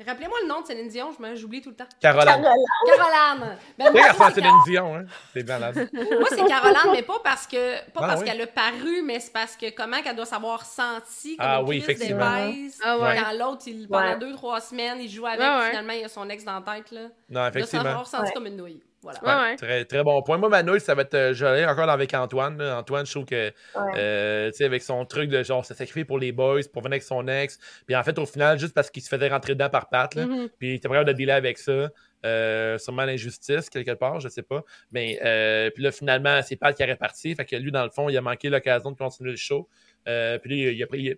[0.06, 1.88] Rappelez-moi le nom de Céline Dion, j'oublie tout le temps.
[2.00, 2.48] Caroline.
[2.86, 3.58] Caroline.
[3.78, 5.06] Ben, moi, c'est Céline Dion, hein?
[5.34, 5.90] C'est malade.
[5.94, 9.34] moi, c'est Caroline, mais pas parce que pas ah parce qu'elle a paru, mais c'est
[9.34, 12.50] parce que comment qu'elle doit s'avoir senti comme ah, une oui, effectivement.
[12.84, 13.18] ah, ouais.
[13.18, 16.60] Quand l'autre, pendant deux, trois semaines, il joue avec, finalement, il a son ex dans
[16.66, 16.92] la tête.
[16.92, 17.02] Là.
[17.30, 17.82] Non, effectivement.
[17.82, 18.82] Il doit s'avoir senti comme une nouille.
[19.02, 19.56] Voilà.
[19.56, 20.38] Très, très bon point.
[20.38, 21.14] Moi, ma nouille, ça va être.
[21.14, 22.62] Euh, J'allais encore avec Antoine.
[22.62, 23.52] Antoine, je trouve que,
[23.96, 26.94] euh, tu sais, avec son truc de genre, ça sacrifie pour les boys, pour venir
[26.94, 27.58] avec son ex.
[27.86, 30.26] Puis en fait, au final, juste parce qu'il se faisait rentrer dedans par Pat, là,
[30.26, 30.50] mm-hmm.
[30.58, 31.90] puis il était prêt de dealer avec ça.
[32.26, 34.64] Euh, sûrement l'injustice, quelque part, je sais pas.
[34.92, 37.34] Mais euh, puis là, finalement, c'est Pat qui est réparti.
[37.36, 39.70] Fait que lui, dans le fond, il a manqué l'occasion de continuer le show.
[40.08, 41.18] Euh, puis lui, il a pris.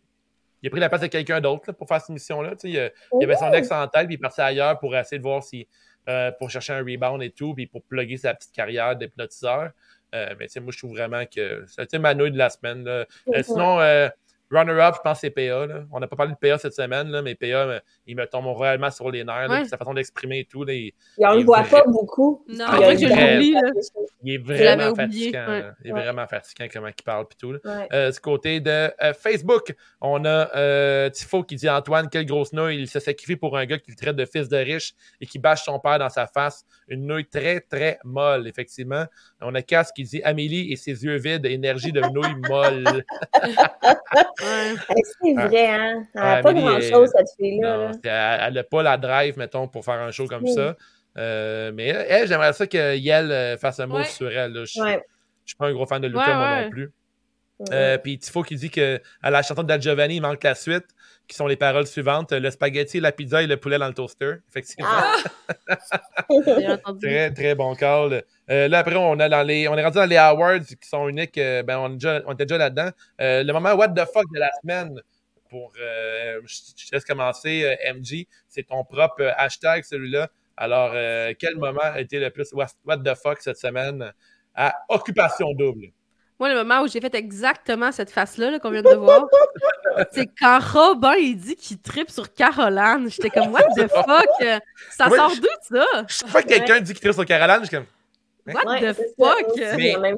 [0.63, 2.53] Il a pris la place de quelqu'un d'autre pour faire cette mission-là.
[2.65, 5.23] Il, il avait son ex en tête, puis il est parti ailleurs pour essayer de
[5.23, 5.67] voir si
[6.09, 9.71] euh, pour chercher un rebound et tout, puis pour plugger sa petite carrière d'hypnotiseur.
[10.13, 12.83] Euh, mais moi, je trouve vraiment que c'était ma nouille de la semaine.
[12.83, 13.05] Là.
[13.27, 13.79] Euh, sinon,
[14.51, 15.65] Runner-up, je pense c'est PA.
[15.65, 15.83] Là.
[15.91, 18.45] On n'a pas parlé de PA cette semaine, là, mais PA, euh, il me tombe
[18.57, 19.47] réellement sur les nerfs.
[19.47, 20.63] Là, sa façon d'exprimer et tout.
[20.63, 22.43] Là, il, on ne le voit pas beaucoup.
[22.47, 23.61] Non, il, est, vraiment,
[24.23, 25.61] il est vraiment fatigant.
[25.83, 27.27] Il est vraiment fatigant comment il parle.
[27.27, 32.25] Puis tout, euh, ce côté de euh, Facebook, on a Tifo qui dit Antoine, quelle
[32.25, 32.81] grosse nouille.
[32.81, 35.39] Il se sacrifie pour un gars qui le traite de fils de riche et qui
[35.39, 36.65] bâche son père dans sa face.
[36.87, 39.05] Une nouille très, très molle, effectivement.
[39.39, 43.03] On a Cass qui dit Amélie et ses yeux vides, énergie de nouille molle.
[44.41, 46.03] C'est vrai, hein?
[46.13, 47.91] Elle n'a pas grand-chose, cette fille-là.
[48.03, 50.75] Elle n'a pas la drive, mettons, pour faire un show comme ça.
[51.17, 54.53] Euh, mais elle, j'aimerais ça que Yel euh, fasse un mot sur elle.
[54.53, 54.97] Je ne
[55.45, 56.91] suis pas un gros fan de Lucas, moi non plus.
[57.71, 60.85] Euh, puis Tifo qui dit que à la chanson de Giovanni, il manque la suite,
[61.27, 64.35] qui sont les paroles suivantes le spaghetti, la pizza et le poulet dans le toaster.
[64.49, 64.89] Effectivement.
[64.91, 65.17] Ah!
[67.01, 68.23] très, très bon call.
[68.49, 71.07] Euh, là, après, on, a dans les, on est rendu dans les awards qui sont
[71.07, 71.37] uniques.
[71.37, 72.91] Euh, ben, on, déjà, on était déjà là-dedans.
[73.19, 75.01] le moment What the fuck de la semaine.
[75.49, 75.71] pour.
[75.75, 78.27] je, te laisse commencer, MG.
[78.47, 80.29] C'est ton propre hashtag, celui-là.
[80.57, 80.91] Alors,
[81.39, 84.11] quel moment a été le plus what the fuck cette semaine
[84.53, 85.91] à Occupation Double?
[86.41, 89.27] Moi, le moment où j'ai fait exactement cette face-là qu'on vient de voir,
[90.11, 93.07] c'est quand Robin il dit qu'il tripe sur Caroline.
[93.11, 94.61] J'étais comme, what the fuck?
[94.89, 95.85] Ça sort d'où ça?
[96.07, 97.85] Je sais pas que quelqu'un dit qu'il tripe sur Caroline, je suis comme.
[98.47, 98.53] Hein?
[98.65, 99.55] What the fuck?
[99.77, 100.15] Mais,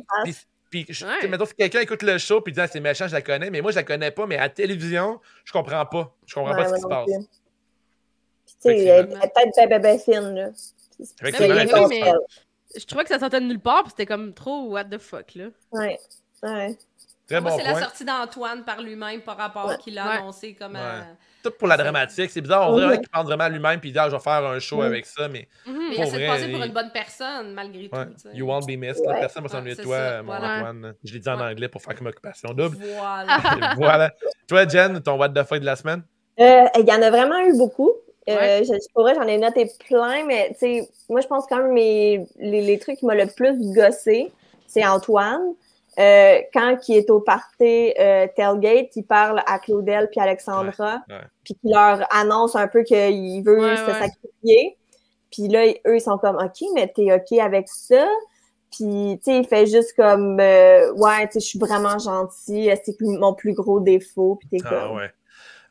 [0.69, 3.21] puis, puis mettons, si quelqu'un écoute le show puis dit ah, c'est méchant, je la
[3.21, 6.15] connais, mais moi je la connais pas, mais à la télévision, je comprends pas.
[6.25, 7.05] Je comprends pas ce qui se passe.
[7.05, 7.17] Puis
[8.45, 10.49] tu sais, elle est peut-être bébé fine, là.
[11.21, 11.31] Mais,
[12.77, 15.35] je trouvais que ça sortait de nulle part, puis c'était comme trop what the fuck,
[15.35, 15.45] là.
[15.71, 15.97] Ouais,
[16.43, 16.77] ouais.
[17.27, 19.77] Très Moi, bon c'est la sortie d'Antoine par lui-même par rapport ouais.
[19.77, 20.75] qu'il a annoncé comme.
[20.75, 21.01] Euh...
[21.41, 22.29] Tout pour la dramatique.
[22.31, 22.71] C'est bizarre.
[22.71, 24.59] On dirait qu'il pense vraiment à lui-même puis il dit ah, je vais faire un
[24.59, 25.29] show avec ça.
[25.29, 25.77] Mais, mm -hmm.
[25.89, 27.97] mais il essaie de passer pour une bonne personne malgré tout.
[28.33, 29.05] You won't be missed.
[29.05, 30.95] La personne va s'ennuyer de toi, mon Antoine.
[31.03, 32.77] Je l'ai dit en anglais pour faire comme occupation double.
[32.77, 33.37] Voilà.
[33.77, 34.11] voilà.
[34.47, 36.03] Toi, Jen, ton what the fuck de la semaine?
[36.39, 37.91] Euh, il y en a vraiment eu beaucoup.
[38.29, 38.63] Euh,
[38.93, 42.25] pour vrai, j'en ai noté plein, mais tu sais, moi, je pense quand même mes,
[42.37, 44.31] les, les trucs qui m'ont le plus gossé,
[44.67, 45.53] c'est Antoine.
[45.99, 51.03] Euh, quand il est au party euh, Tailgate, il parle à Claudel puis Alexandra,
[51.43, 54.77] puis il leur annonce un peu qu'il veut se sacrifier.
[55.31, 58.07] Puis là, eux, ils sont comme, OK, mais t'es OK avec ça?
[58.71, 62.71] Puis, tu sais, il fait juste comme, euh, ouais, tu sais, je suis vraiment gentil,
[62.83, 64.37] c'est mon plus gros défaut.
[64.39, 65.11] Puis t'es ah, ouais.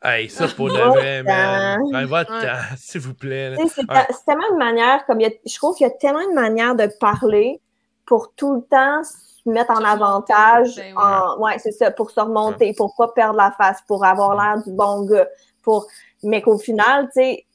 [0.03, 1.81] Hey, ça pour de vrai, man.
[1.91, 3.55] Ben, votre temps, s'il vous plaît.
[3.67, 3.85] C'est
[4.25, 6.75] tellement une manière, comme il y a, je trouve qu'il y a tellement de manières
[6.75, 7.61] de parler
[8.05, 10.75] pour tout le temps se mettre en avantage.
[10.75, 14.35] Ben en, ouais, c'est ça, pour se remonter, pour pas perdre la face, pour avoir
[14.35, 15.27] l'air du bon gars.
[15.61, 15.87] Pour,
[16.21, 17.45] mais qu'au final, tu sais,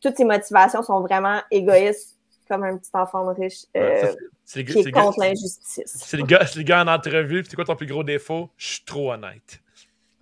[0.00, 2.16] toutes ces motivations sont vraiment égoïstes,
[2.48, 4.14] comme un petit enfant de riche euh,
[4.46, 5.82] qui est contre l'injustice.
[5.86, 8.50] C'est le, gars, le gars en entrevue, c'est quoi ton plus gros défaut?
[8.56, 9.60] Je suis trop honnête.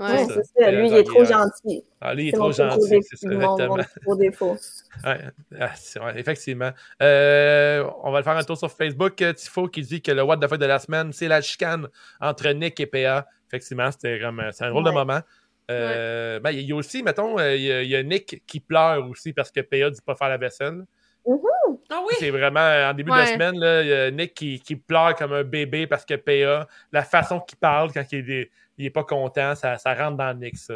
[0.02, 0.70] Ouais, c'est ça.
[0.70, 1.84] Lui, il est trop gentil.
[2.00, 3.78] Ah, lui, il est, trop gentil, c'est ça, exactement.
[4.06, 4.56] Mon défaut.
[5.04, 5.18] Ouais,
[5.58, 6.70] ah, effectivement.
[7.00, 9.20] Euh, on va le faire un tour sur Facebook.
[9.22, 11.88] Euh, Tifo qui dit que le What the fuck de la semaine, c'est la chicane
[12.20, 13.26] entre Nick et PA.
[13.48, 15.20] Effectivement, c'était comme c'est un drôle de moment.
[15.70, 19.50] Euh, ben, il y a aussi, mettons, il y, a Nick qui pleure aussi parce
[19.50, 20.84] que PA dit pas faire la vaisselle.
[21.26, 21.61] Mm-hmm.
[21.92, 22.14] Ah oui.
[22.18, 25.44] C'est vraiment, en début de semaine, là, y a Nick qui, qui, pleure comme un
[25.44, 29.54] bébé parce que PA, la façon qu'il parle quand il est, il est pas content,
[29.54, 30.74] ça, ça rentre dans Nick, ça.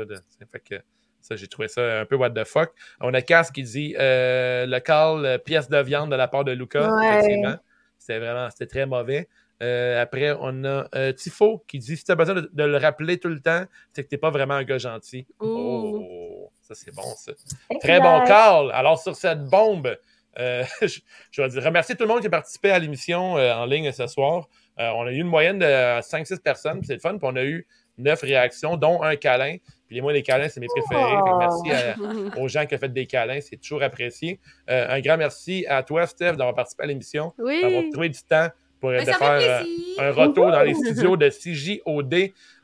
[0.53, 0.83] Fait que
[1.23, 2.73] ça, j'ai trouvé ça un peu what the fuck.
[3.01, 6.53] On a Cass qui dit euh, le call pièce de viande de la part de
[6.53, 6.89] Luca.
[7.03, 7.57] Effectivement.
[7.99, 9.27] C'était vraiment, c'était très mauvais.
[9.63, 13.19] Euh, après, on a euh, Tifo qui dit si tu as besoin de, le rappeler
[13.19, 15.27] tout le temps, c'est que tu n'es pas vraiment un gars gentil.
[15.41, 17.33] Oh, ça c'est bon, ça.
[17.81, 18.71] Très bon call.
[18.73, 19.97] Alors, sur cette bombe,
[20.83, 21.01] je,
[21.31, 24.07] je, vais dire, remercier tout le monde qui a participé à l'émission en ligne ce
[24.07, 24.49] soir.
[24.77, 25.65] on a eu une moyenne de
[26.01, 27.19] 5-6 personnes, c'est le fun.
[27.19, 27.67] Puis on a eu
[27.99, 29.57] neuf réactions, dont un câlin.
[29.89, 31.17] Puis moi, les câlins, c'est mes préférés.
[31.39, 34.41] merci aux gens qui ont fait des câlins, c'est toujours apprécié.
[34.69, 37.63] Euh, un grand merci à toi, Steph, d'avoir participé à l'émission, oui.
[37.63, 38.49] d'avoir trouvé du temps
[38.81, 39.63] pour ben, faire euh,
[39.99, 42.15] un retour dans les studios de CJOD.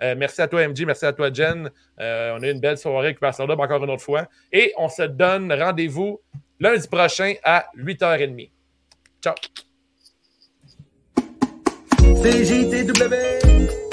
[0.03, 0.85] Euh, merci à toi, MJ.
[0.85, 1.70] Merci à toi, Jen.
[1.99, 4.27] on a eu une belle soirée avec Pastor encore une autre fois.
[4.53, 6.20] Et on se donne rendez-vous
[6.62, 8.51] lundi prochain à 8h30.
[9.20, 9.34] Ciao.
[12.22, 13.91] CJTW.